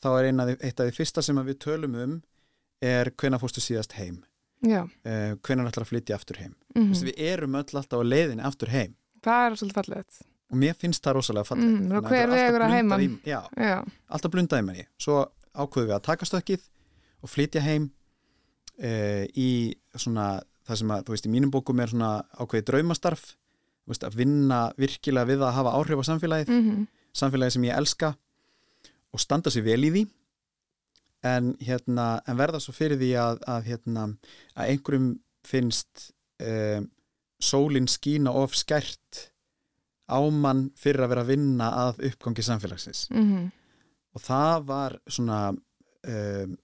þá 0.03 0.09
er 0.19 0.25
eina, 0.25 0.47
eitt 0.61 0.81
af 0.81 0.87
því 0.87 0.97
fyrsta 0.97 1.23
sem 1.23 1.37
við 1.37 1.59
tölum 1.59 1.95
um 1.95 2.23
er 2.83 3.11
hvena 3.17 3.39
fórstu 3.41 3.63
síðast 3.65 3.97
heim 3.97 4.25
uh, 4.65 5.35
hvenar 5.45 5.69
ætlar 5.71 5.85
að 5.85 5.91
flytja 5.91 6.17
aftur 6.17 6.41
heim? 6.41 6.55
Mm 6.75 6.83
-hmm. 6.83 6.89
Vistu, 6.89 7.07
við 7.07 7.21
erum 7.33 7.55
öll 7.55 7.77
alltaf 7.81 8.01
á 8.01 8.05
leiðinni 8.05 8.43
aftur 8.43 8.69
heim. 8.69 8.97
Það 9.23 9.47
er 9.47 9.57
svolítið 9.57 9.75
fallegt. 9.75 10.23
Og 10.51 10.57
mér 10.57 10.75
finnst 10.75 11.05
það 11.05 11.15
rosalega 11.15 11.45
fallegt. 11.45 11.81
Mm, 11.81 11.93
og 11.93 12.09
hver 12.09 12.29
vegur 12.31 12.63
að 12.63 12.71
heima 12.71 12.99
í, 13.03 13.09
já, 13.27 13.41
alltaf 14.09 14.31
blundaði 14.31 14.63
manni. 14.63 14.87
Svo 14.99 15.27
ákveðum 15.55 15.89
við 15.89 15.95
að 15.97 16.03
taka 16.03 16.25
stökkið 16.25 16.69
og 17.23 17.29
flytja 17.29 17.61
heim 17.61 17.91
uh, 18.79 19.25
í 19.35 19.75
svona 19.95 20.43
það 20.67 20.77
sem 20.77 20.91
að, 20.91 21.03
þú 21.07 21.15
veist, 21.15 21.27
í 21.27 21.33
mínum 21.33 21.51
bókum 21.51 21.81
er 21.81 21.89
svona 21.89 22.13
ákveði 22.39 22.67
draumastarf. 22.71 23.37
Veist, 23.87 24.05
að 24.05 24.19
vinna 24.19 24.73
virkilega 24.79 25.27
við 25.27 25.43
að 25.47 25.55
hafa 25.55 25.75
áhrif 25.79 26.03
á 26.03 26.05
samfélagið. 26.11 26.49
Mm 26.49 26.63
-hmm. 26.71 26.87
samfélagið 27.13 27.53
sem 27.53 27.65
ég 27.65 27.77
elska 27.77 28.17
og 29.13 29.21
standa 29.21 29.51
sér 29.51 29.63
vel 29.63 29.85
í 29.85 29.91
því 29.91 30.07
en, 31.27 31.55
hérna, 31.63 32.07
en 32.27 32.39
verða 32.39 32.61
svo 32.63 32.75
fyrir 32.77 33.01
því 33.01 33.13
að, 33.21 33.41
að, 33.53 33.71
hérna, 33.71 34.05
að 34.55 34.73
einhverjum 34.73 35.09
finnst 35.47 36.11
um, 36.43 36.91
sólinn 37.43 37.89
skína 37.91 38.33
of 38.33 38.57
skært 38.57 39.27
ámann 40.07 40.69
fyrir 40.79 41.05
að 41.05 41.13
vera 41.13 41.25
að 41.27 41.33
vinna 41.35 41.71
að 41.87 42.05
uppgangi 42.11 42.45
samfélagsins 42.47 43.09
mm 43.11 43.25
-hmm. 43.25 43.51
og 44.15 44.23
það 44.23 44.67
var 44.69 44.99
svona 45.07 45.41
um, 45.51 46.57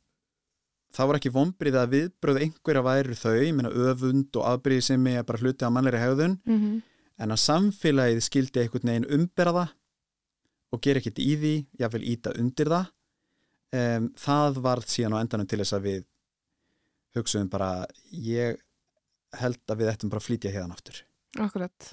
það 0.92 1.08
var 1.08 1.18
ekki 1.18 1.34
vonbrið 1.34 1.78
að 1.80 1.92
viðbröð 1.96 2.40
einhverja 2.46 2.86
væri 2.86 3.18
þau, 3.18 3.36
ég 3.40 3.54
meina 3.56 3.70
öfund 3.90 4.36
og 4.36 4.48
afbríði 4.48 4.86
sem 4.88 5.06
er 5.06 5.24
bara 5.24 5.40
hluti 5.40 5.64
á 5.66 5.70
mannleiri 5.72 6.02
hegðun 6.02 6.38
mm 6.44 6.58
-hmm. 6.58 6.82
en 7.18 7.30
að 7.30 7.44
samfélagið 7.48 8.20
skildi 8.20 8.60
einhvern 8.60 8.88
veginn 8.88 9.10
umbera 9.18 9.52
það 9.52 9.68
og 10.72 10.80
gera 10.80 10.98
ekkert 10.98 11.18
í 11.18 11.32
því, 11.36 11.54
jáfnveil 11.80 12.08
íta 12.08 12.32
undir 12.38 12.68
það 12.68 12.86
um, 13.72 14.10
það 14.18 14.60
varð 14.64 14.90
síðan 14.92 15.16
á 15.16 15.22
endanum 15.22 15.48
til 15.48 15.62
þess 15.62 15.78
að 15.78 15.88
við 15.88 16.04
hugsaðum 17.16 17.50
bara 17.52 17.72
ég 18.10 18.60
held 19.40 19.62
að 19.68 19.82
við 19.82 19.92
ættum 19.92 20.12
bara 20.12 20.22
að 20.22 20.28
flytja 20.28 20.52
hérna 20.52 20.76
aftur 20.76 21.02
Akkurat 21.40 21.92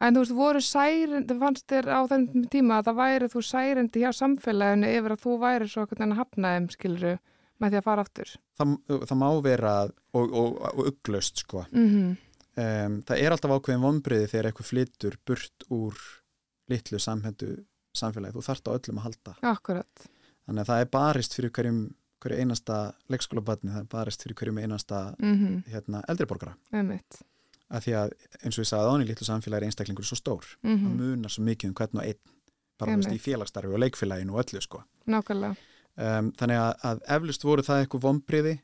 En 0.00 0.16
þú 0.16 0.22
veist, 0.22 0.32
voru 0.32 0.60
særendi, 0.64 1.34
fannst 1.36 1.66
þér 1.68 1.90
á 1.92 2.00
þennum 2.08 2.46
tíma 2.52 2.78
að 2.80 2.86
það 2.88 3.00
væri 3.02 3.26
þú 3.34 3.42
særendi 3.44 4.00
hjá 4.00 4.12
samfélaginu 4.16 4.92
yfir 4.96 5.14
að 5.14 5.24
þú 5.26 5.34
væri 5.42 5.66
svo 5.68 5.84
hvernig 5.90 6.14
að 6.14 6.20
hafna 6.22 6.52
þeim, 6.54 6.68
skiluru, 6.72 7.10
með 7.60 7.74
því 7.74 7.80
að 7.80 7.84
fara 7.88 8.04
aftur? 8.06 8.32
Það, 8.56 8.72
það 9.10 9.18
má 9.20 9.26
vera 9.44 9.74
og, 9.84 10.24
og, 10.24 10.56
og 10.70 10.88
uglust, 10.88 11.42
sko. 11.44 11.66
Mm 11.68 11.90
-hmm. 11.90 12.14
um, 12.64 12.96
það 13.10 13.20
er 13.26 13.36
alltaf 13.36 13.54
ákveðin 13.58 13.84
vonbriði 13.84 14.30
þegar 14.32 14.48
eitthvað 14.48 14.70
flyttur 14.70 15.18
burt 15.26 15.68
úr 15.68 16.00
litlu 16.72 16.98
samhendu 16.98 17.50
samfélagi. 17.92 18.38
Þú 18.38 18.46
þart 18.48 18.72
á 18.72 18.76
öllum 18.78 18.98
að 18.98 19.04
halda. 19.04 19.36
Akkurat. 19.52 20.08
Þannig 20.50 20.64
að 20.64 20.70
það 20.72 20.80
er 20.82 20.88
barist 20.90 21.34
fyrir 21.36 21.50
hverjum, 21.54 21.82
hverju 22.18 22.42
einasta 22.42 22.76
leikskólabatni, 23.12 23.70
það 23.70 23.84
er 23.84 23.90
barist 23.92 24.24
fyrir 24.24 24.36
hverjum 24.40 24.56
einasta 24.58 25.02
mm 25.14 25.34
-hmm. 25.36 25.60
hérna, 25.70 26.00
eldriborgara. 26.10 26.56
Að 27.70 27.84
því 27.84 27.92
að 27.94 28.14
eins 28.42 28.58
og 28.58 28.64
ég 28.64 28.68
sagði 28.72 28.88
ání 28.90 29.06
litlu 29.06 29.26
samfélagi 29.26 29.62
er 29.62 29.66
einstaklingur 29.68 30.04
svo 30.04 30.16
stór 30.18 30.44
mm 30.62 30.70
-hmm. 30.70 30.82
það 30.82 30.96
munar 30.98 31.30
svo 31.30 31.42
mikið 31.46 31.68
um 31.68 31.74
hvern 31.74 31.98
og 31.98 32.04
einn 32.04 32.18
bara 32.78 32.96
veist, 32.96 33.12
í 33.12 33.18
félagstarfi 33.18 33.70
og 33.70 33.78
leikfélaginu 33.78 34.34
og 34.34 34.42
öllu 34.42 34.60
sko. 34.60 34.82
Um, 35.96 36.32
Þannig 36.32 36.58
að, 36.58 36.72
að 36.82 37.00
eflust 37.16 37.44
voru 37.44 37.62
það 37.62 37.80
eitthvað 37.80 38.02
vonbriði 38.02 38.54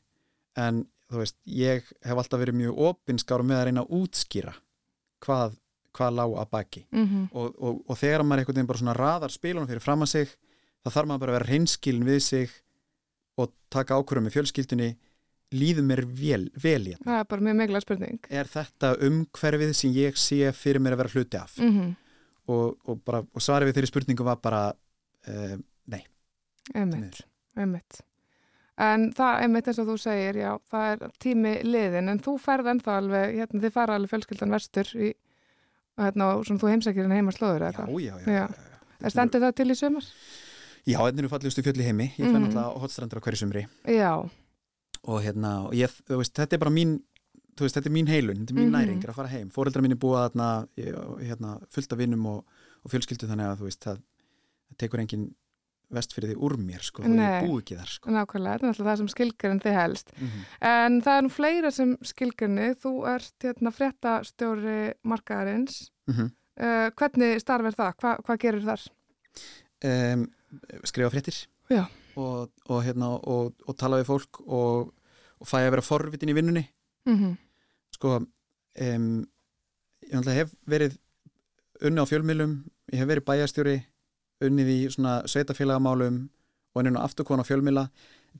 en 0.55 0.87
þú 1.11 1.21
veist, 1.21 1.37
ég 1.45 1.85
hef 2.03 2.17
alltaf 2.17 2.39
verið 2.39 2.55
mjög 2.55 2.81
opinskáru 2.89 3.43
með 3.43 3.59
að 3.59 3.65
reyna 3.65 3.83
að 3.85 3.93
útskýra 3.99 4.53
hvað, 5.23 5.55
hvað 5.95 6.17
lág 6.19 6.35
að 6.41 6.49
baki 6.49 6.85
mm 6.91 7.05
-hmm. 7.05 7.29
og, 7.31 7.55
og, 7.61 7.81
og 7.87 7.97
þegar 7.97 8.23
maður 8.23 8.39
einhvern 8.39 8.55
veginn 8.55 8.67
bara 8.67 8.79
svona 8.79 8.97
raðar 8.97 9.31
spilunum 9.31 9.67
fyrir 9.67 9.85
fram 9.85 10.01
að 10.01 10.13
sig 10.15 10.35
þá 10.85 10.89
þarf 10.93 11.09
maður 11.09 11.23
bara 11.23 11.33
að 11.33 11.37
vera 11.39 11.51
reynskilin 11.51 12.07
við 12.07 12.23
sig 12.25 12.55
og 13.37 13.53
taka 13.73 13.97
ákvörðum 13.99 14.27
með 14.27 14.37
fjölskyldunni 14.37 14.89
líður 15.55 15.85
mér 15.87 16.03
vel, 16.03 16.47
vel 16.59 16.89
í 16.89 16.93
þetta. 16.95 17.05
Það 17.05 17.21
er 17.21 17.29
bara 17.31 17.45
mjög 17.47 17.57
megla 17.61 17.81
spurning. 17.83 18.19
Er 18.29 18.49
þetta 18.51 18.91
umhverfið 19.07 19.71
sem 19.77 19.93
ég 19.95 20.19
sé 20.19 20.51
fyrir 20.55 20.83
mér 20.83 20.97
að 20.97 21.03
vera 21.03 21.13
hluti 21.15 21.39
af? 21.39 21.55
Mm 21.61 21.71
-hmm. 21.75 21.93
og, 22.47 22.75
og, 22.83 22.99
bara, 23.05 23.21
og 23.23 23.43
svarið 23.43 23.69
við 23.69 23.77
þeirri 23.77 23.91
spurningu 23.91 24.27
var 24.27 24.41
bara 24.43 24.63
uh, 24.73 25.55
nei. 25.85 26.03
Einmitt, 26.75 27.21
einmitt. 27.55 28.01
En 28.77 29.07
það, 29.15 29.39
einmitt 29.41 29.67
eins 29.67 29.79
og 29.79 29.87
þú 29.87 29.95
segir, 29.97 30.35
já, 30.37 30.51
það 30.69 30.89
er 30.91 31.13
tími 31.19 31.53
liðin, 31.63 32.09
en 32.11 32.19
þú 32.19 32.35
ferð 32.37 32.67
ennþá 32.73 32.97
alveg, 32.97 33.37
hérna, 33.39 33.61
þið 33.63 33.73
fara 33.73 33.95
alveg 33.95 34.11
fjölskyldan 34.11 34.53
vestur 34.53 34.91
í, 34.93 35.13
hérna, 35.97 36.27
og 36.35 36.45
svona 36.45 36.61
þú 36.61 36.73
heimsækir 36.73 37.01
hérna 37.01 37.17
heima 37.17 37.33
slóður? 37.33 37.71
Já, 37.71 37.87
já, 37.87 38.19
já. 38.19 38.35
já. 38.35 38.45
Er 39.01 39.13
stendur 39.13 39.41
það 39.41 39.55
til 39.57 39.71
í 39.71 39.77
sömur? 39.79 40.11
Já, 40.87 40.97
þetta 41.03 41.19
er 41.19 41.25
nú 41.25 41.31
fallegustu 41.31 41.63
fjöld 41.65 41.81
í 41.81 41.87
heimi, 41.87 42.11
ég 42.15 42.25
fenn 42.25 42.39
mm 42.39 42.45
alltaf 42.47 42.81
hotstrandur 42.81 43.19
á 43.19 43.23
hverju 43.25 43.41
sömri. 43.41 43.65
Já, 43.91 44.13
og 45.07 45.23
hérna, 45.23 45.53
ég, 45.75 45.91
veist, 46.09 46.35
þetta 46.35 46.57
er 46.57 46.61
bara 46.63 46.73
mín 46.73 46.99
veist, 47.57 47.75
þetta 47.77 47.89
er 47.89 47.95
mín 47.95 48.11
heilun, 48.11 48.43
þetta 48.43 48.53
er 48.53 48.59
mín 48.59 48.69
mm 48.69 48.77
næring 48.77 49.03
að 49.03 49.17
fara 49.17 49.31
heim, 49.31 49.49
fóreldrar 49.53 49.83
mín 49.83 49.95
er 49.95 50.01
búið 50.01 50.39
að 50.43 51.19
hérna, 51.25 51.57
fullt 51.73 51.93
af 51.93 51.99
vinnum 51.99 52.25
og, 52.29 52.63
og 52.83 52.93
fjölskyldu 52.93 53.29
þannig 53.29 53.51
að 53.51 53.59
þú 53.61 53.69
veist, 53.69 53.83
það, 53.83 54.01
það 54.69 54.79
tekur 54.83 55.03
engin 55.03 55.27
vest 55.93 56.13
fyrir 56.13 56.33
því 56.33 56.37
úr 56.43 56.55
mér 56.59 56.83
sko, 56.83 57.03
og 57.07 57.13
ég 57.15 57.45
búi 57.47 57.61
ekki 57.61 57.77
þar 57.79 57.91
sko. 57.93 58.11
Nákvæmlega, 58.11 58.57
þetta 58.57 58.67
er 58.67 58.71
alltaf 58.73 58.87
það 58.89 58.97
sem 59.01 59.11
skilgarinn 59.13 59.61
þið 59.63 59.77
helst 59.77 60.11
mm 60.13 60.27
-hmm. 60.27 60.47
en 60.69 60.97
það 61.05 61.17
er 61.17 61.23
nú 61.23 61.31
fleira 61.31 61.71
sem 61.71 61.93
skilgarni 62.03 62.67
þú 62.83 62.93
ert 63.13 63.45
hérna 63.47 63.71
fréttastjóri 63.71 64.81
markaðarins 65.03 65.91
mm 66.07 66.13
-hmm. 66.13 66.29
uh, 66.59 66.89
hvernig 66.91 67.39
starf 67.41 67.65
er 67.65 67.77
það? 67.79 67.93
Hva, 68.01 68.17
hvað 68.25 68.37
gerir 68.43 68.67
þar? 68.67 68.83
Um, 69.85 70.27
skrifa 70.83 71.09
fréttir 71.13 71.35
og, 72.15 72.49
og, 72.65 72.79
hérna, 72.81 73.11
og, 73.29 73.53
og 73.67 73.75
tala 73.77 73.99
við 73.99 74.07
fólk 74.09 74.39
og 74.47 74.93
og 75.37 75.49
fæ 75.49 75.59
að 75.61 75.73
vera 75.75 75.85
forvitin 75.85 76.31
í 76.31 76.35
vinnunni 76.37 76.63
mm 77.07 77.17
-hmm. 77.17 77.35
sko 77.93 78.15
um, 78.17 79.27
ég 80.11 80.33
hef 80.33 80.53
verið 80.65 80.97
unni 81.81 82.01
á 82.01 82.05
fjölmilum, 82.09 82.63
ég 82.91 82.99
hef 82.99 83.07
verið 83.07 83.25
bæjastjóri 83.25 83.83
unnið 84.41 84.67
í 84.67 84.79
svona 84.89 85.21
sveitafélagamálum 85.27 86.29
og 86.73 86.81
unnið 86.81 86.97
á 86.97 87.05
afturkona 87.05 87.43
á 87.43 87.49
fjölmila 87.49 87.89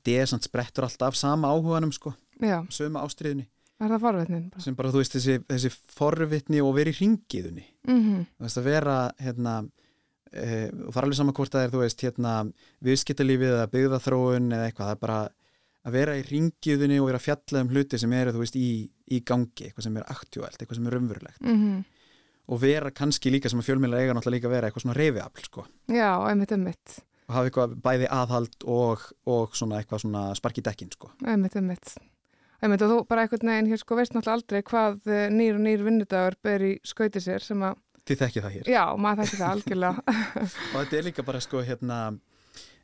svona 0.04 0.42
sprettur 0.42 0.84
alltaf 0.84 1.14
sama 1.14 1.48
áhuganum 1.48 1.92
sko, 1.92 2.14
Já. 2.40 2.66
söma 2.70 3.02
ástriðinni 3.02 3.48
Er 3.80 3.90
það 3.90 4.00
forvitnin? 4.00 4.52
Sem 4.58 4.74
bara, 4.74 4.88
þú 4.90 4.96
veist, 4.96 5.12
þessi, 5.14 5.38
þessi 5.46 5.70
forvitni 5.70 6.60
og 6.60 6.74
verið 6.74 6.94
í 6.94 6.98
ringiðunni 6.98 7.66
mm 7.88 8.00
-hmm. 8.00 8.26
þú 8.38 8.42
veist, 8.42 8.58
að 8.58 8.64
vera 8.64 9.12
hérna 9.18 9.68
e, 10.32 10.68
og 10.70 10.92
það 10.92 11.00
er 11.00 11.06
alveg 11.06 11.18
saman 11.18 11.36
hvort 11.38 11.54
að 11.54 11.58
það 11.58 11.66
er, 11.66 11.74
þú 11.74 11.82
veist, 11.82 12.04
hérna 12.06 12.32
viðskiptalífið 12.88 13.54
eða 13.54 13.68
byggðathróun 13.74 14.48
eða 14.52 14.68
eitthvað, 14.68 14.90
það 14.90 14.96
er 14.96 15.02
bara 15.04 15.18
að 15.88 15.98
vera 15.98 16.16
í 16.18 16.24
ringiðunni 16.28 17.00
og 17.00 17.08
vera 17.08 17.20
að 17.20 17.26
fjalla 17.28 17.64
um 17.64 17.72
hluti 17.72 18.00
sem 18.02 18.16
eru, 18.18 18.34
þú 18.34 18.42
veist, 18.44 18.58
í, 18.58 18.70
í 18.88 19.20
gangi 19.24 19.68
eitthvað 19.68 19.88
sem 19.88 19.98
er 20.00 20.10
aktjóælt, 20.14 20.60
eitthvað 20.60 20.80
sem 20.80 20.90
er 20.90 20.98
umverulegt 20.98 21.42
mm 21.44 21.58
-hmm. 21.62 21.84
og 22.48 22.60
vera 22.60 22.90
kannski 22.90 23.30
líka 23.30 23.48
sem 23.48 23.60
að 23.60 23.68
fjölmjöla 23.70 24.00
eiga 24.00 24.14
náttúrulega 24.14 24.36
líka 24.36 24.48
vera 24.48 24.66
eitthvað 24.68 24.82
svona 24.82 24.98
reyfiafl 24.98 25.44
sko. 25.44 25.66
Já, 25.88 26.10
einmitt, 26.28 26.52
einmitt 26.52 26.98
og 27.28 27.34
hafa 27.36 27.48
eitthvað 27.50 27.74
bæði 27.84 28.06
aðhald 28.08 28.64
og, 28.64 29.02
og 29.28 29.56
svona 29.56 29.80
eitthvað 29.82 30.04
svona 30.04 30.22
spark 30.34 30.60
í 30.60 30.64
dekkin 30.64 30.92
sko. 30.94 31.12
Einmitt, 31.24 31.56
einmitt 31.56 31.98
Einmitt 32.58 32.82
og 32.82 32.90
þú 32.90 33.02
bara 33.06 33.22
eitthvað 33.22 33.44
neginn 33.46 33.68
hér 33.70 33.78
sko 33.78 33.94
veist 33.94 34.16
náttúrulega 34.16 34.38
aldrei 34.40 34.62
hvað 34.66 35.12
eh, 35.14 35.28
nýr 35.30 35.58
og 35.60 35.62
nýr 35.62 35.84
vinnudagur 35.86 36.36
ber 36.42 36.64
í 36.66 36.72
skauti 36.82 37.20
sér 37.22 37.44
sem 37.44 37.60
að 37.62 37.76
Þið 38.08 38.20
þekkið 38.22 38.46
það 38.46 38.56
hér. 38.56 38.72
Já, 38.72 38.84
maður 38.96 39.24
þekkið 39.24 39.42
það 39.42 39.54
algjörlega. 39.54 40.16
Og 40.72 40.76
þetta 40.78 40.98
er 40.98 41.06
líka 41.10 41.24
bara 41.28 41.44
sko 41.44 41.62
hérna 41.66 42.00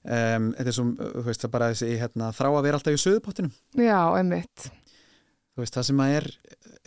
Um, 0.05 0.51
þetta 0.53 0.69
er 0.69 0.75
svona, 0.77 1.07
þú 1.15 1.23
veist, 1.25 1.41
það 1.41 1.53
bara 1.55 1.67
þessi 1.73 1.95
hérna, 1.97 2.27
þrá 2.37 2.47
að 2.51 2.65
vera 2.67 2.77
alltaf 2.77 2.93
í 2.93 2.99
söðupottinum 3.01 3.53
Já, 3.81 4.01
einmitt. 4.19 4.67
Þú 5.57 5.63
veist, 5.63 5.79
það 5.79 5.87
sem 5.89 6.03
að 6.05 6.17
er 6.19 6.27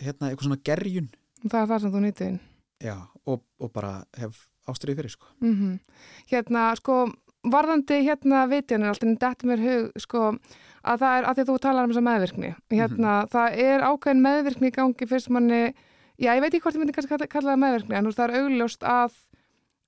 hérna, 0.04 0.28
eitthvað 0.28 0.46
svona 0.46 0.58
gerjun. 0.70 1.08
Það 1.48 1.58
er 1.58 1.72
það 1.72 1.82
sem 1.82 1.94
þú 1.96 2.02
nýtið 2.04 2.28
inn. 2.28 2.38
Já, 2.86 2.96
og, 3.26 3.42
og 3.58 3.72
bara 3.74 3.94
hef 4.22 4.38
ástriðið 4.70 5.02
fyrir, 5.02 5.16
sko. 5.16 5.32
Mm 5.42 5.56
-hmm. 5.56 6.06
Hérna, 6.30 6.68
sko, 6.78 7.00
varðandi 7.58 7.98
hérna 8.06 8.46
vitjanir, 8.54 8.88
alltaf 8.94 9.10
þetta 9.10 9.50
mér 9.50 9.66
hug, 9.66 9.92
sko 9.98 10.22
að 10.84 11.00
það 11.02 11.18
er, 11.18 11.24
að 11.26 11.34
því 11.34 11.42
að 11.42 11.50
þú 11.50 11.58
talar 11.64 11.84
um 11.84 11.92
þessa 11.92 12.08
meðvirkni 12.10 12.56
hérna, 12.70 13.12
mm 13.14 13.24
-hmm. 13.24 13.30
það 13.34 13.50
er 13.66 13.80
ákveðin 13.82 14.26
meðvirkni 14.28 14.68
í 14.68 14.78
gangi 14.78 15.08
fyrst 15.08 15.30
manni, 15.30 15.74
já, 16.18 16.32
ég 16.34 16.44
veit 16.44 16.52
ekki 16.52 16.64
hvort 16.66 16.78
ég 16.78 16.84
myndi 16.84 16.96
kannski 16.98 17.28
kalla, 17.30 17.54
það 17.54 17.64
meðvirkni, 17.64 17.98
en 17.98 18.06
þú 18.06 18.12
veist, 18.12 18.22
það 18.22 18.30
er 18.30 18.40
augljóst 18.42 18.88
að 18.88 19.18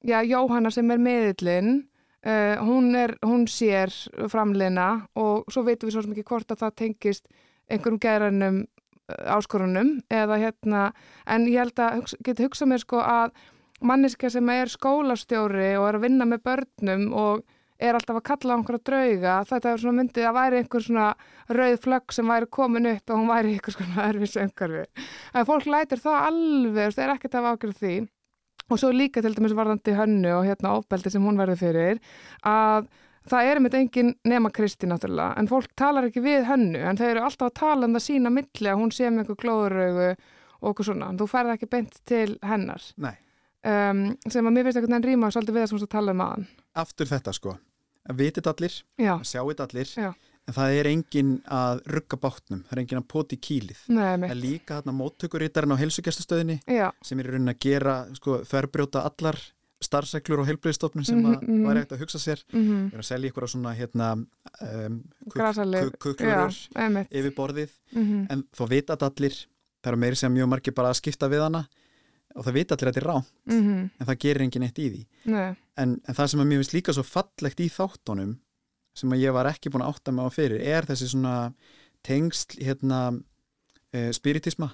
já, 0.07 0.17
Jóhanna 0.29 0.73
sem 0.73 0.91
er 0.95 1.01
meðillinn 1.03 1.71
Uh, 2.19 2.59
hún, 2.67 2.95
er, 2.99 3.13
hún 3.23 3.45
sér 3.47 3.93
framleina 4.27 5.05
og 5.15 5.45
svo 5.47 5.61
veitum 5.63 5.87
við 5.87 5.93
svo 5.95 6.01
mikið 6.03 6.25
hvort 6.27 6.49
að 6.51 6.65
það 6.65 6.73
tengist 6.81 7.29
einhverjum 7.71 7.99
gerðanum 8.03 8.57
uh, 8.65 9.37
áskorunum 9.37 9.93
eða 10.11 10.35
hérna, 10.41 10.81
en 11.23 11.45
ég 11.47 11.61
held 11.61 11.79
að 11.79 12.01
hugsa, 12.01 12.19
geta 12.27 12.43
hugsað 12.43 12.69
mér 12.73 12.83
sko 12.83 12.99
að 12.99 13.31
manniska 13.79 14.33
sem 14.33 14.51
er 14.51 14.67
skólastjóri 14.73 15.69
og 15.79 15.87
er 15.87 15.99
að 16.01 16.05
vinna 16.09 16.27
með 16.27 16.43
börnum 16.49 17.07
og 17.15 17.45
er 17.79 17.95
alltaf 17.95 18.19
að 18.19 18.25
kalla 18.27 18.55
á 18.55 18.57
einhverja 18.57 18.85
drauga 18.89 19.33
þetta 19.47 19.71
er 19.71 19.81
svona 19.81 19.97
myndið 20.01 20.27
að 20.27 20.37
væri 20.37 20.61
einhver 20.61 20.85
svona 20.85 21.07
rauð 21.55 21.81
flögg 21.85 22.15
sem 22.15 22.31
væri 22.31 22.49
komin 22.51 22.89
upp 22.91 23.11
og 23.13 23.21
hún 23.21 23.29
væri 23.31 23.53
einhvers 23.55 23.77
svona 23.79 24.07
erfis 24.09 24.39
öngarfi 24.39 24.85
en 25.33 25.47
fólk 25.47 25.67
lætir 25.69 26.01
það 26.03 26.25
alveg, 26.29 26.95
það 26.95 27.05
er 27.05 27.13
ekkert 27.15 27.37
af 27.39 27.51
ágjörð 27.53 27.83
því. 27.83 27.99
Og 28.69 28.77
svo 28.77 28.89
líka 28.93 29.21
til 29.25 29.33
dæmis 29.33 29.55
varðandi 29.57 29.95
hönnu 29.97 30.33
og 30.37 30.43
hérna 30.45 30.75
ofbeldi 30.77 31.09
sem 31.09 31.23
hún 31.25 31.39
verður 31.39 31.57
fyrir 31.57 32.01
að 32.45 32.89
það 33.29 33.49
er 33.49 33.61
með 33.63 33.77
engin 33.79 34.11
nema 34.29 34.51
Kristi 34.53 34.89
náttúrulega 34.89 35.39
en 35.41 35.49
fólk 35.49 35.71
talar 35.79 36.09
ekki 36.09 36.21
við 36.21 36.45
hönnu 36.49 36.83
en 36.85 36.99
þau 36.99 37.07
eru 37.07 37.23
alltaf 37.25 37.49
að 37.49 37.57
tala 37.63 37.89
um 37.89 37.97
það 37.97 38.05
sína 38.05 38.33
milli 38.33 38.69
að 38.69 38.83
hún 38.83 38.93
sé 38.93 39.09
með 39.09 39.23
einhver 39.23 39.39
glóðuraugu 39.41 40.11
og 40.59 40.69
okkur 40.73 40.89
svona. 40.91 41.09
En 41.09 41.17
þú 41.17 41.29
færði 41.31 41.55
ekki 41.55 41.71
beint 41.71 41.99
til 42.09 42.37
hennar. 42.45 42.85
Um, 43.59 44.05
sem 44.29 44.45
að 44.45 44.53
mér 44.55 44.67
finnst 44.67 44.79
einhvern 44.79 44.95
veginn 44.99 45.09
rýma 45.09 45.33
svolítið 45.33 45.57
við 45.57 45.65
það 45.65 45.71
sem 45.71 45.81
þú 45.81 45.87
talaði 45.91 46.19
maðan 46.21 46.45
um 46.45 46.59
Aftur 46.79 47.09
þetta 47.09 47.33
sko, 47.35 47.55
að 47.57 47.68
vitið 48.19 48.49
allir? 48.53 48.79
Að 48.99 49.23
sjáit 49.27 49.63
allir? 49.65 49.93
Já. 49.95 50.13
En 50.49 50.55
það 50.55 50.75
er 50.79 50.87
engin 50.89 51.35
að 51.53 51.83
rugga 51.93 52.17
bátnum, 52.17 52.63
það 52.65 52.73
er 52.73 52.81
engin 52.81 52.99
að 53.03 53.07
poti 53.11 53.37
kýlið. 53.37 53.81
Nei, 53.93 54.15
það 54.15 54.31
er 54.31 54.39
líka 54.39 54.79
hérna 54.79 54.95
móttökurítarinn 54.97 55.75
á 55.77 55.81
helsugjastastöðinni 55.83 56.57
sem 57.05 57.21
er 57.21 57.29
í 57.29 57.33
raunin 57.35 57.53
að 57.53 57.59
gera 57.67 57.95
sko, 58.17 58.39
þverbrjóta 58.49 59.03
allar 59.05 59.37
starfseglur 59.79 60.41
og 60.43 60.49
helbriðstofnum 60.49 61.05
sem 61.07 61.19
mm 61.21 61.35
-hmm. 61.35 61.61
var 61.67 61.77
ekkert 61.79 61.93
að 61.95 62.01
hugsa 62.03 62.19
sér. 62.19 62.41
Mm 62.51 62.63
-hmm. 62.65 62.93
er 62.93 62.99
að 62.99 63.09
selja 63.11 63.29
ykkur 63.29 63.45
á 63.45 63.49
svona 63.49 63.73
hérna 63.73 64.07
um, 64.15 65.03
kuklurur 65.99 66.57
yfir 67.09 67.33
borðið. 67.37 67.69
Mm 67.91 68.03
-hmm. 68.03 68.25
en 68.29 68.43
þó 68.57 68.69
vita 68.69 68.97
allir, 68.99 69.35
það 69.83 69.91
eru 69.91 69.97
meiri 69.97 70.15
sem 70.15 70.33
mjög 70.33 70.47
margir 70.47 70.73
bara 70.73 70.89
að 70.89 70.99
skipta 70.99 71.29
við 71.29 71.41
hana 71.41 71.67
og 72.35 72.45
það 72.45 72.57
vita 72.59 72.75
allir 72.75 72.89
að 72.89 72.93
þetta 72.93 73.01
er 73.01 73.09
ránt 73.09 73.31
mhm. 73.49 73.79
en 73.97 74.09
það 74.09 74.21
gerir 74.25 74.45
engin 74.45 74.67
eitt 74.67 74.79
í 74.79 74.89
því 74.89 75.01
en, 75.33 75.95
en 75.97 76.15
það 76.15 76.27
sem 76.33 76.43
að 76.43 76.49
mér 76.49 76.61
finnst 76.61 76.75
líka 76.77 76.95
svo 76.95 77.05
fallegt 77.07 77.63
í 77.63 77.69
þáttunum 77.73 78.35
sem 78.99 79.15
að 79.15 79.23
ég 79.23 79.35
var 79.35 79.49
ekki 79.49 79.71
búin 79.71 79.85
að 79.85 79.93
átta 79.93 80.13
mig 80.13 80.27
á 80.27 80.29
fyrir 80.33 80.61
er 80.75 80.87
þessi 80.89 81.11
svona 81.13 81.35
tengsl 82.05 82.59
hérna 82.59 82.99
e, 83.93 84.09
spiritisma 84.15 84.69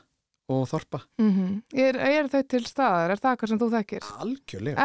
og 0.51 0.67
þorpa 0.69 1.01
mm 1.17 1.31
-hmm. 1.31 1.53
er, 1.73 1.95
er 1.97 2.27
þau 2.29 2.43
til 2.43 2.65
staðar? 2.65 3.11
Er 3.11 3.21
það 3.21 3.31
eitthvað 3.31 3.49
sem 3.49 3.59
þú 3.59 3.69
þekkir? 3.73 4.09
Algjörlega. 4.21 4.77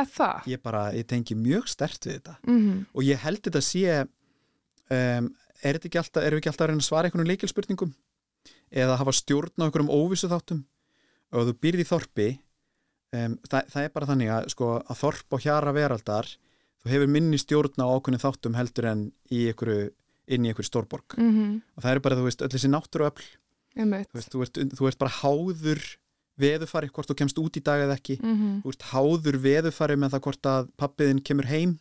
Ég 0.48 0.62
bara, 0.62 0.82
ég 0.96 1.06
tengi 1.06 1.36
mjög 1.36 1.68
stert 1.68 2.06
við 2.06 2.14
þetta 2.16 2.36
mm 2.46 2.58
-hmm. 2.58 2.84
og 2.94 3.02
ég 3.04 3.18
held 3.18 3.42
þetta 3.44 3.58
að 3.58 3.68
sé 3.68 4.00
um, 4.00 5.34
er 5.62 5.76
þetta 5.76 5.88
ekki 5.88 6.00
alltaf, 6.00 6.22
erum 6.24 6.36
við 6.36 6.40
ekki 6.40 6.50
alltaf 6.52 6.64
að 6.64 6.70
reyna 6.70 6.80
að 6.80 6.88
svara 6.88 7.08
einhvern 7.08 7.28
leikilspurningum 7.28 7.94
eða 8.70 8.96
hafa 8.96 9.12
stjórn 9.12 9.60
á 9.60 9.64
einhverjum 9.66 9.92
óvissu 9.92 10.28
þáttum 10.28 10.64
og 11.32 11.46
þú 11.48 11.54
byrði 11.60 11.84
þorpi 11.84 12.28
um, 13.16 13.36
það, 13.48 13.72
það 13.72 13.86
er 13.86 13.94
bara 13.94 14.10
þannig 14.10 14.32
að, 14.34 14.48
sko, 14.54 14.70
að 14.80 15.00
þorp 15.02 15.36
og 15.36 15.44
hjara 15.44 15.74
veraldar 15.76 16.30
þú 16.80 16.92
hefur 16.94 17.12
minni 17.12 17.40
stjórn 17.40 17.82
á 17.82 17.86
ákveðin 17.92 18.22
þáttum 18.22 18.58
heldur 18.58 18.88
en 18.90 19.06
í 19.30 19.46
einhverju, 19.50 19.90
inn 20.30 20.46
í 20.46 20.52
einhverju 20.52 20.70
stórborg 20.70 21.16
mm 21.18 21.30
-hmm. 21.30 21.56
og 21.76 21.82
það 21.84 21.90
eru 21.92 22.04
bara, 22.06 22.20
þú 22.20 22.28
veist, 22.28 22.44
öll 22.44 22.52
þessi 22.54 22.70
náttúruöfl 22.72 23.26
þú, 23.76 24.14
veist, 24.14 24.32
þú, 24.32 24.42
ert, 24.46 24.62
þú 24.78 24.88
ert 24.88 24.98
bara 24.98 25.18
háður 25.20 25.82
veðufari, 26.40 26.88
hvort 26.88 27.10
þú 27.10 27.18
kemst 27.20 27.38
út 27.38 27.56
í 27.56 27.62
dag 27.62 27.84
eða 27.84 27.98
ekki 27.98 28.18
mm 28.22 28.34
-hmm. 28.36 28.62
þú 28.64 28.68
ert 28.72 28.88
háður 28.92 29.36
veðufari 29.44 29.96
með 29.96 30.10
það 30.14 30.24
hvort 30.24 30.46
að 30.46 30.68
pappiðin 30.76 31.22
kemur 31.22 31.46
heim 31.46 31.78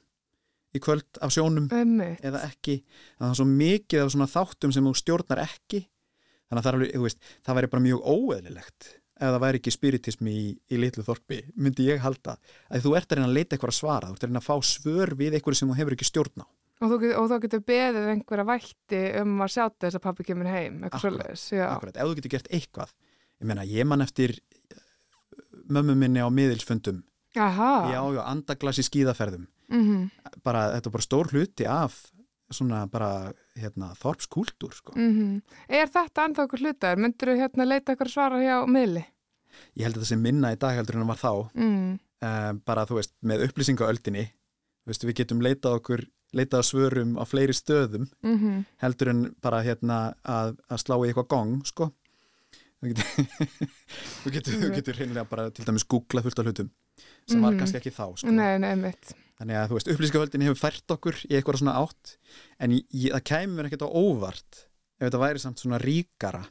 í 0.76 0.80
kvöld 0.80 1.08
af 1.22 1.32
sjónum 1.34 1.70
Einmitt. 1.72 2.22
eða 2.22 2.44
ekki 2.46 2.84
þannig 3.18 3.20
að 3.20 3.26
það 3.26 3.32
er 3.32 3.40
svo 3.40 3.46
mikið 3.46 4.04
af 4.04 4.12
svona 4.12 4.34
þáttum 4.36 4.74
sem 4.74 4.86
þú 4.86 4.94
stjórnar 4.96 5.40
ekki 5.40 5.88
þannig 6.50 6.60
að 6.60 6.64
það, 6.64 6.74
alveg, 6.74 7.02
veist, 7.02 7.20
það 7.46 7.56
væri 7.56 7.68
bara 7.68 7.86
mjög 7.88 8.00
óeðlilegt 8.06 8.99
ef 9.20 9.34
það 9.34 9.42
væri 9.44 9.60
ekki 9.60 9.74
spiritismi 9.76 10.32
í, 10.32 10.46
í 10.72 10.80
litlu 10.80 11.04
þorpi 11.04 11.42
myndi 11.60 11.90
ég 11.90 12.02
halda 12.04 12.38
að 12.70 12.86
þú 12.86 12.96
ert 13.00 13.12
að 13.12 13.20
reyna 13.20 13.30
að 13.30 13.36
leita 13.36 13.56
eitthvað 13.56 13.74
að 13.74 13.80
svara 13.80 14.08
þú 14.08 14.16
ert 14.16 14.24
að 14.24 14.32
reyna 14.32 14.42
að 14.42 14.48
fá 14.48 14.56
svör 14.72 15.14
við 15.20 15.36
eitthvað 15.36 15.60
sem 15.60 15.72
þú 15.72 15.78
hefur 15.80 15.98
ekki 15.98 16.08
stjórn 16.10 16.46
á. 16.46 16.48
Og 16.80 16.94
þú, 16.94 16.98
og 17.20 17.26
þú 17.28 17.38
getur 17.44 17.64
beðið 17.68 18.06
einhverja 18.14 18.48
vætti 18.48 19.02
um 19.20 19.42
að 19.44 19.52
sjá 19.52 19.64
þess 19.84 20.00
að 20.00 20.04
pappi 20.06 20.26
kemur 20.30 20.48
heim 20.48 20.80
akkurat, 20.88 21.34
akkurat, 21.36 21.98
ef 22.00 22.08
þú 22.08 22.20
getur 22.22 22.34
gert 22.38 22.52
eitthvað 22.56 22.94
ég 23.40 23.50
menna, 23.52 23.66
ég 23.68 23.88
man 23.88 24.06
eftir 24.06 24.36
uh, 24.38 24.80
mömmu 25.68 25.98
minni 26.00 26.24
á 26.24 26.28
miðilsfundum. 26.32 27.04
Aha. 27.38 27.92
já, 27.94 28.00
já, 28.16 28.22
andaglas 28.26 28.80
í 28.82 28.86
skíðaferðum. 28.88 29.46
Mm 29.70 29.84
-hmm. 29.86 30.40
bara, 30.44 30.72
þetta 30.74 30.90
er 30.90 30.94
bara 30.96 31.06
stór 31.06 31.28
hluti 31.30 31.66
af 31.68 32.00
svona 32.52 32.88
bara 32.92 33.32
hérna, 33.60 33.94
þorpskúltúr 34.00 34.74
sko. 34.74 34.94
mm 34.96 35.12
-hmm. 35.14 35.42
Er 35.70 35.88
þetta 35.88 36.26
ennþá 36.26 36.44
okkur 36.44 36.60
hlutaður? 36.60 37.02
Myndur 37.04 37.30
þú 37.30 37.38
hérna 37.40 37.66
leita 37.66 37.94
ykkur 37.94 38.10
svara 38.10 38.42
hjá 38.42 38.66
miðli? 38.68 39.06
Ég 39.76 39.84
held 39.84 39.98
að 39.98 40.02
það 40.02 40.10
sé 40.10 40.16
minna 40.16 40.52
í 40.54 40.60
dag 40.60 40.76
heldur 40.76 40.96
en 40.96 41.02
það 41.02 41.08
var 41.08 41.18
þá 41.18 41.50
mm. 41.54 42.00
um, 42.22 42.62
bara 42.66 42.86
þú 42.86 42.96
veist, 42.96 43.14
með 43.22 43.44
upplýsingaöldinni 43.48 44.26
veist, 44.86 45.04
við 45.04 45.16
getum 45.16 45.42
leitað 45.42 45.80
okkur 45.80 46.06
leitað 46.34 46.66
svörum 46.66 47.18
á 47.18 47.24
fleiri 47.26 47.54
stöðum 47.54 48.08
mm 48.22 48.38
-hmm. 48.38 48.66
heldur 48.78 49.10
en 49.10 49.36
bara 49.42 49.64
hérna 49.64 50.14
að, 50.24 50.58
að 50.70 50.78
slá 50.78 50.96
í 50.98 51.08
eitthvað 51.08 51.28
gong 51.28 51.66
sko 51.66 51.92
þú 52.80 52.88
getur, 52.88 53.06
getur, 54.36 54.70
getur 54.76 54.96
reynilega 54.96 55.26
bara 55.30 55.50
til 55.52 55.66
dæmis 55.66 55.84
googlað 55.84 56.24
fullt 56.24 56.40
af 56.40 56.46
hlutum 56.46 56.70
sem 57.28 57.42
var 57.42 57.52
Mhm. 57.52 57.60
kannski 57.60 57.78
ekki 57.78 57.92
þá 57.92 58.18
sko. 58.18 58.32
Nei, 58.32 58.58
nei, 58.60 58.76
mitt 58.76 59.14
þannig 59.40 59.60
að 59.60 59.68
þú 59.70 59.78
veist, 59.78 59.92
upplýsingavöldin 59.94 60.46
hefur 60.48 60.60
fært 60.60 60.96
okkur 60.96 61.20
í 61.28 61.34
eitthvað 61.38 61.62
svona 61.62 61.78
átt 61.80 62.16
en 62.60 62.76
ég, 62.76 62.86
ég, 62.92 63.14
það 63.16 63.28
kæmur 63.32 63.70
ekkert 63.70 63.86
á 63.88 63.90
óvart 63.90 64.64
ef 65.00 65.06
þetta 65.06 65.22
væri 65.24 65.44
samt 65.44 65.62
svona 65.62 65.80
ríkara. 65.82 66.44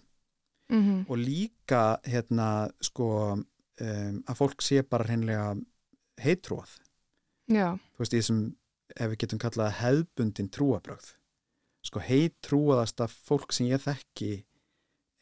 Mm 0.68 0.82
-hmm. 0.84 1.04
og 1.08 1.16
líka 1.16 1.98
hérna 2.04 2.68
sko 2.84 3.32
um, 3.32 4.16
að 4.28 4.36
fólk 4.36 4.60
sé 4.62 4.82
bara 4.82 5.04
hreinlega 5.04 5.56
heitrúað 6.20 6.74
Já, 7.48 7.78
þú 7.96 8.02
veist, 8.02 8.12
í 8.12 8.20
þessum 8.20 8.42
ef 8.96 9.10
við 9.10 9.18
getum 9.22 9.40
kallað 9.40 9.78
hefbundin 9.80 10.50
trúabrögð 10.52 11.14
sko 11.88 12.02
heitrúaðasta 12.04 13.08
fólk 13.08 13.52
sem 13.52 13.70
ég 13.70 13.80
þekki 13.80 14.44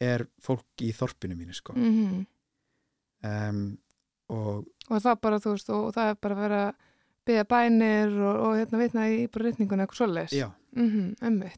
er 0.02 0.26
fólk 0.42 0.82
í 0.82 0.92
þorpinu 0.92 1.36
mínu 1.38 1.54
sko. 1.54 1.76
Mm 1.76 2.26
um, 3.22 3.78
og 4.28 4.66
og 4.90 5.02
það 5.02 5.20
bara, 5.20 5.38
þú 5.42 5.54
veist, 5.54 5.70
og 5.70 5.94
það 5.94 6.10
er 6.10 6.18
bara 6.22 6.36
að 6.36 6.42
vera 6.44 6.62
byggja 7.26 7.44
bænir 7.44 8.16
og, 8.20 8.36
og 8.46 8.56
hérna 8.60 8.78
vitna 8.78 9.08
í 9.10 9.26
bara 9.32 9.48
rytningunni 9.48 9.82
eitthvað 9.86 10.32
já, 10.32 10.50
Mm 10.76 11.14
-hmm, 11.20 11.48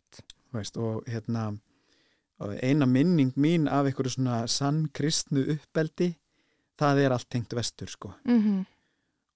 veist, 0.52 0.76
og 0.76 1.04
hérna 1.06 1.58
eina 2.62 2.86
minning 2.86 3.32
mín 3.36 3.68
af 3.68 3.86
einhverju 3.86 4.10
svona 4.10 4.46
sann 4.46 4.88
kristnu 4.94 5.40
uppbeldi 5.40 6.14
það 6.78 7.00
er 7.02 7.12
allt 7.12 7.30
tengt 7.30 7.54
vestur 7.54 7.88
sko. 7.88 8.12
Mm 8.24 8.64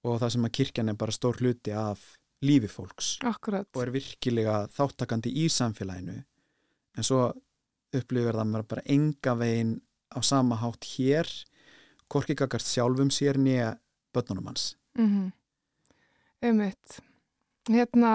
og 0.05 0.19
það 0.21 0.33
sem 0.35 0.45
að 0.45 0.53
kirkjan 0.53 0.89
er 0.89 0.95
bara 0.99 1.13
stór 1.13 1.37
hluti 1.39 1.71
af 1.71 2.01
lífi 2.43 2.69
fólks. 2.69 3.19
Akkurat. 3.23 3.69
og 3.75 3.83
er 3.83 3.91
virkilega 3.91 4.67
þáttakandi 4.67 5.31
í 5.31 5.49
samfélaginu. 5.49 6.25
En 6.97 7.05
svo 7.05 7.33
upplifir 7.95 8.35
það 8.35 8.67
bara 8.69 8.83
enga 8.87 9.35
veginn 9.39 9.81
á 10.11 10.19
sama 10.23 10.57
hátt 10.57 10.85
hér 10.97 11.29
hvorki 12.09 12.35
gagast 12.35 12.67
sjálfum 12.67 13.11
sér 13.11 13.39
nýja 13.39 13.79
börnunum 14.13 14.47
hans. 14.47 14.77
Mm 14.99 15.07
-hmm. 15.07 15.33
Emmitt. 16.43 16.99
Hérna, 17.71 18.13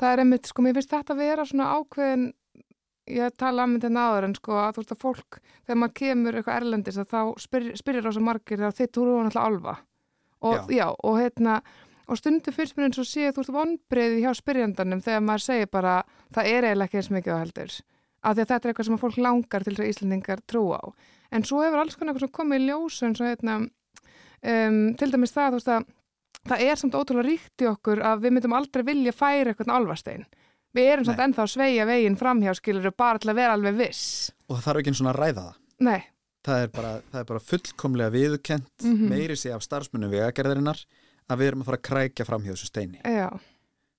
það 0.00 0.12
er 0.14 0.22
emmitt, 0.24 0.48
sko, 0.50 0.64
mér 0.64 0.74
finnst 0.78 0.90
þetta 0.90 1.14
að 1.14 1.22
vera 1.22 1.46
svona 1.46 1.68
ákveðin, 1.78 2.24
ég 3.12 3.36
tala 3.38 3.66
um 3.68 3.78
þetta 3.82 4.02
áður 4.08 4.26
en 4.28 4.34
sko 4.38 4.58
að 4.58 4.74
þú 4.74 4.82
veist 4.82 4.94
að 4.94 5.00
fólk, 5.02 5.38
þegar 5.66 5.80
maður 5.82 5.96
kemur 6.00 6.38
eitthvað 6.38 6.58
erlendis 6.60 6.98
að 7.02 7.08
þá 7.12 7.20
spyr, 7.44 7.70
spyrir 7.78 8.06
á 8.06 8.10
svo 8.14 8.24
margir 8.26 8.60
þegar 8.60 8.76
þitt 8.78 8.92
þú 8.96 9.06
eru 9.06 9.16
náttúrulega 9.26 9.46
alfa. 9.52 9.74
Og, 10.42 10.54
Já. 10.58 10.62
já, 10.74 10.86
og 11.06 11.18
hérna, 11.20 11.56
og 12.10 12.18
stundu 12.18 12.52
fyrst 12.54 12.74
mér 12.76 12.88
eins 12.88 12.98
og 12.98 13.06
sé 13.06 13.30
þú 13.30 13.42
veist 13.42 13.54
vonbreiði 13.54 14.22
hjá 14.24 14.32
spyrjandanum 14.34 15.02
þegar 15.04 15.22
maður 15.22 15.44
segir 15.46 15.70
bara, 15.70 15.96
það 16.34 16.50
er 16.50 16.66
eiginlega 16.66 16.88
ekki 16.90 16.98
eins 16.98 17.12
mikið 17.14 17.36
á 17.38 17.42
heldur. 17.44 17.76
Af 18.22 18.34
því 18.36 18.42
að 18.42 18.50
þetta 18.50 18.66
er 18.66 18.72
eitthvað 18.72 18.88
sem 18.88 19.00
fólk 19.02 19.18
langar 19.22 19.64
til 19.66 19.72
þess 19.74 19.82
að 19.82 19.92
Íslandingar 19.92 20.42
trúa 20.50 20.78
á. 20.82 20.86
En 21.30 21.46
svo 21.46 21.62
hefur 21.62 21.82
alls 21.82 21.98
konar 21.98 22.18
komið 22.38 22.58
í 22.60 22.66
ljós 22.68 22.98
hérna, 23.02 23.54
um, 24.42 24.80
til 24.98 25.10
dæmis 25.10 25.34
það, 25.34 25.54
þú 25.54 25.58
veist 25.58 25.72
að 25.74 25.86
það 26.48 26.62
er 26.66 26.76
samt 26.80 26.94
ótrúlega 26.98 27.28
ríkt 27.28 27.62
í 27.64 27.68
okkur 27.70 28.00
að 28.02 28.24
við 28.24 28.34
myndum 28.36 28.54
aldrei 28.58 28.82
vilja 28.86 29.12
færa 29.14 29.52
eitthvað 29.52 29.74
alvarstein. 29.76 30.24
Við 30.72 30.88
erum 30.88 31.04
samt 31.04 31.18
Nei. 31.20 31.26
ennþá 31.26 31.42
að 31.44 31.50
sveigja 31.52 31.84
veginn 31.86 32.16
framhjá 32.16 32.54
skilur 32.56 32.94
bara 32.96 33.18
til 33.20 33.30
að 33.30 33.38
vera 33.42 33.52
alveg 33.58 33.76
viss. 33.76 34.32
og 34.48 34.56
það 34.56 34.64
þarf 34.66 34.80
ekki 34.82 34.92
eins 34.92 35.00
og 35.02 35.10
að 35.12 35.18
ræða 35.20 35.42
það 35.42 35.54
Nei, 35.82 36.02
það 36.46 36.62
er 36.62 36.68
bara, 36.72 36.92
það 37.12 37.20
er 37.20 37.24
bara 37.30 37.40
fullkomlega 37.50 38.10
viðukent 38.16 38.84
Mhm. 38.84 39.08
meiri 39.12 39.36
sig 39.36 39.52
af 39.52 39.62
starfsmunum 39.62 40.10
vegagerðarinnar 40.10 40.84
að 41.28 41.38
við 41.38 41.46
erum 41.50 41.62
að 41.62 41.64
fara 41.66 41.76
að 41.76 41.88
krækja 41.90 42.26
fram 42.26 42.42
hjá 42.42 42.52
þessu 42.56 42.66
steini 42.72 43.00
já, 43.04 43.28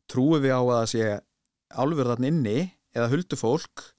trúum 0.10 0.42
við 0.42 0.52
á 0.54 0.62
að 0.62 0.80
það 0.82 0.90
sé 0.94 1.22
álfur 1.78 2.10
þarna 2.10 2.28
inni 2.28 2.74
eða 2.96 3.10
huldu 3.14 3.36
fólk 3.38 3.94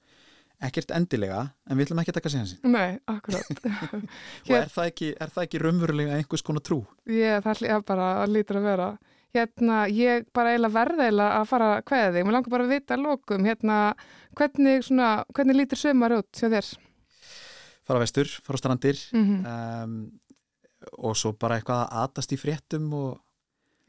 ekkert 0.63 0.93
endilega 0.95 1.41
en 1.67 1.77
við 1.77 1.87
ætlum 1.87 1.99
ekki 2.03 2.13
að 2.13 2.19
taka 2.19 2.31
sér 2.31 2.43
hansin 2.43 2.71
nei, 2.71 2.95
akkurat. 3.11 3.65
og 4.47 4.55
er 4.55 4.71
það, 4.71 4.87
ekki, 4.87 5.11
er 5.19 5.33
það 5.35 5.47
ekki 5.47 5.61
raunverulega 5.65 6.15
einhvers 6.19 6.45
konar 6.45 6.63
trú? 6.65 6.79
ég, 7.11 7.43
það 7.43 7.61
hlýja 7.61 7.81
bara 7.85 8.07
að 8.23 8.33
lítur 8.37 8.61
að 8.61 8.69
vera. 8.71 8.89
Hérna, 9.35 9.81
ég 9.91 10.27
bara 10.31 10.53
eiginlega 10.53 10.75
verða 10.77 11.05
eiginlega 11.09 11.39
að 11.41 11.47
fara 11.49 11.69
að 11.75 11.85
kveða 11.89 12.11
þig. 12.15 12.23
Mér 12.23 12.35
langar 12.37 12.53
bara 12.53 12.65
að 12.65 12.71
vita 12.71 12.95
að 12.95 13.01
lokum, 13.03 13.47
hérna, 13.49 13.79
hvernig, 14.39 14.85
svona, 14.87 15.09
hvernig 15.35 15.57
lítur 15.59 15.81
sömar 15.81 16.15
út 16.15 16.39
hjá 16.39 16.47
þér? 16.53 16.69
fara 17.85 18.01
vestur, 18.01 18.29
fara 18.45 18.57
á 18.57 18.61
strandir 18.61 19.01
Mm 19.13 19.43
um, 19.45 19.97
og 21.01 21.15
svo 21.17 21.31
bara 21.33 21.55
eitthvað 21.57 21.79
að 21.81 22.01
atast 22.03 22.33
í 22.35 22.37
fréttum 22.37 22.91
og, 22.93 23.13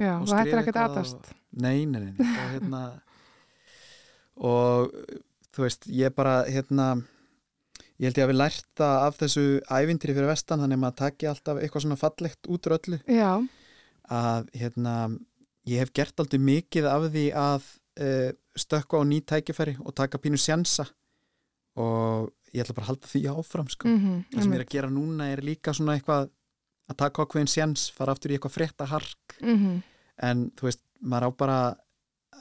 Já, 0.00 0.14
og 0.16 0.30
það 0.30 0.38
hættir 0.38 0.60
ekkert 0.62 0.78
aðast. 0.80 1.26
nei, 1.52 1.84
nei, 1.84 2.00
nei, 2.00 2.12
nei 2.16 2.28
og 2.30 2.52
hérna 2.54 2.80
og 4.50 4.94
þú 5.56 5.64
veist, 5.64 5.86
ég 5.88 6.14
bara 6.16 6.40
hérna 6.44 6.88
ég 7.96 8.08
held 8.08 8.20
ég 8.20 8.26
að 8.26 8.32
við 8.32 8.40
lært 8.40 8.68
það 8.76 8.96
af 9.06 9.18
þessu 9.22 9.46
ævintýri 9.72 10.16
fyrir 10.16 10.30
vestan, 10.30 10.62
þannig 10.62 10.78
að 10.78 10.82
maður 10.84 10.98
taki 11.00 11.30
alltaf 11.30 11.60
eitthvað 11.60 11.86
svona 11.86 12.00
fallegt 12.00 12.50
út 12.52 12.68
úr 12.68 12.76
öllu. 12.76 13.00
Já, 13.08 13.32
að 14.12 14.50
hérna 14.54 14.94
ég 15.66 15.82
hef 15.82 15.92
gert 15.96 16.22
aldrei 16.22 16.42
mikið 16.42 16.88
af 16.90 17.08
því 17.08 17.26
að 17.40 17.70
uh, 18.04 18.30
stökka 18.56 19.00
á 19.00 19.02
ný 19.08 19.20
tækifæri 19.24 19.76
og 19.82 19.96
taka 19.96 20.20
pínu 20.22 20.38
sjansa. 20.40 20.86
Og 21.76 22.30
ég 22.54 22.62
ætla 22.62 22.76
bara 22.76 22.86
að 22.86 22.92
halda 22.92 23.10
því 23.10 23.22
áfram 23.32 23.68
sko. 23.68 23.88
mm 23.90 24.20
það 24.32 24.42
sem 24.42 24.52
ég 24.54 24.60
er 24.60 24.64
að 24.64 24.74
gera 24.76 24.92
núna 24.92 25.28
er 25.32 25.42
líka 25.44 25.74
svona 25.76 25.96
eitthvað 25.96 26.30
að 26.86 26.98
taka 27.02 27.24
ákveðin 27.24 27.50
sjans, 27.50 27.88
fara 27.90 28.14
aftur 28.14 28.30
í 28.30 28.36
eitthvað 28.36 28.54
frétta 28.54 28.86
hark 28.86 29.36
-hmm. 29.40 29.82
en 30.22 30.50
þú 30.56 30.68
veist, 30.68 30.82
maður 31.00 31.26
á 31.26 31.30
bara 31.36 31.58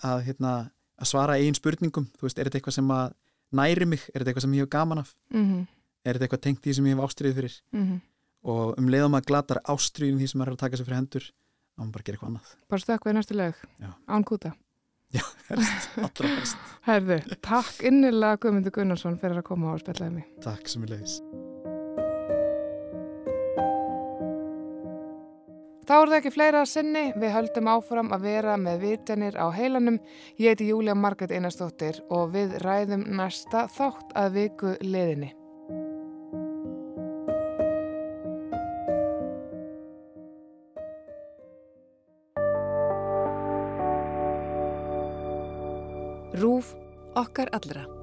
að, 0.04 0.20
hérna, 0.28 0.54
að 1.02 1.12
svara 1.12 1.38
eigin 1.40 1.58
spurningum. 1.58 2.10
Þú 2.18 2.28
veist, 2.28 2.40
er 2.40 2.50
þetta 2.50 2.62
eitthvað 2.62 2.78
sem 2.80 2.92
að 2.96 3.16
næri 3.56 3.86
mig? 3.86 4.04
Er 4.14 4.22
þetta 4.22 4.32
eitthvað 4.32 4.46
sem 4.48 4.58
ég 4.58 4.66
hef 4.66 4.74
gaman 4.76 5.04
af? 5.04 5.16
Mm 5.34 5.66
er 6.06 6.18
þetta 6.18 6.28
eitthvað 6.28 6.44
tengt 6.46 6.62
því 6.66 6.76
sem 6.78 6.90
ég 6.90 6.96
hef 6.98 7.08
ástriðið 7.08 7.40
fyrir? 7.40 7.56
-hmm. 7.72 8.04
og 8.52 8.76
um 8.80 8.92
leiðum 8.92 9.18
að 9.18 9.26
glatar 9.32 9.62
ástriðin 9.64 10.22
því 10.22 10.30
sem 10.32 10.42
er 10.42 10.54
að 10.54 10.62
taka 10.62 10.78
sér 10.78 10.86
fyrir 10.90 11.02
hendur 11.02 11.26
þá 11.26 11.80
maður 11.80 11.92
bara 11.96 12.02
að 12.02 12.06
gera 12.06 12.16
eitthvað 12.18 12.30
annað. 12.30 12.54
Bara 12.70 12.86
stökk 12.86 13.06
við 13.06 13.18
næstu 13.18 13.36
lög, 13.36 13.66
Já. 13.80 13.90
án 14.08 14.24
kúta. 14.24 14.54
helst, 15.50 15.90
allra 15.98 16.28
helst. 16.28 16.58
Herðu, 16.86 17.20
takk 17.42 17.84
innilega 17.84 18.38
Guðmundur 18.38 18.76
Gunnarsson 18.76 19.20
fyrir 19.20 19.40
að 19.40 19.50
koma 19.50 19.74
og 19.74 19.84
spjallaði 19.84 20.22
mig. 20.22 20.26
Þá 25.86 25.94
er 26.00 26.10
það 26.10 26.18
ekki 26.18 26.30
fleira 26.34 26.62
að 26.64 26.70
sinni, 26.72 27.02
við 27.14 27.34
höldum 27.36 27.68
áfram 27.70 28.08
að 28.16 28.24
vera 28.26 28.56
með 28.58 28.80
vitjanir 28.82 29.36
á 29.38 29.54
heilanum. 29.54 30.00
Ég 30.42 30.56
heiti 30.56 30.72
Júlia 30.72 30.96
Marget 30.98 31.30
Einarstóttir 31.30 32.02
og 32.10 32.34
við 32.34 32.58
ræðum 32.66 33.06
næsta 33.20 33.68
þátt 33.70 34.16
að 34.18 34.40
viku 34.40 34.74
liðinni. 34.82 35.36
Rúf 46.36 46.74
okkar 47.14 47.54
allra. 47.54 47.95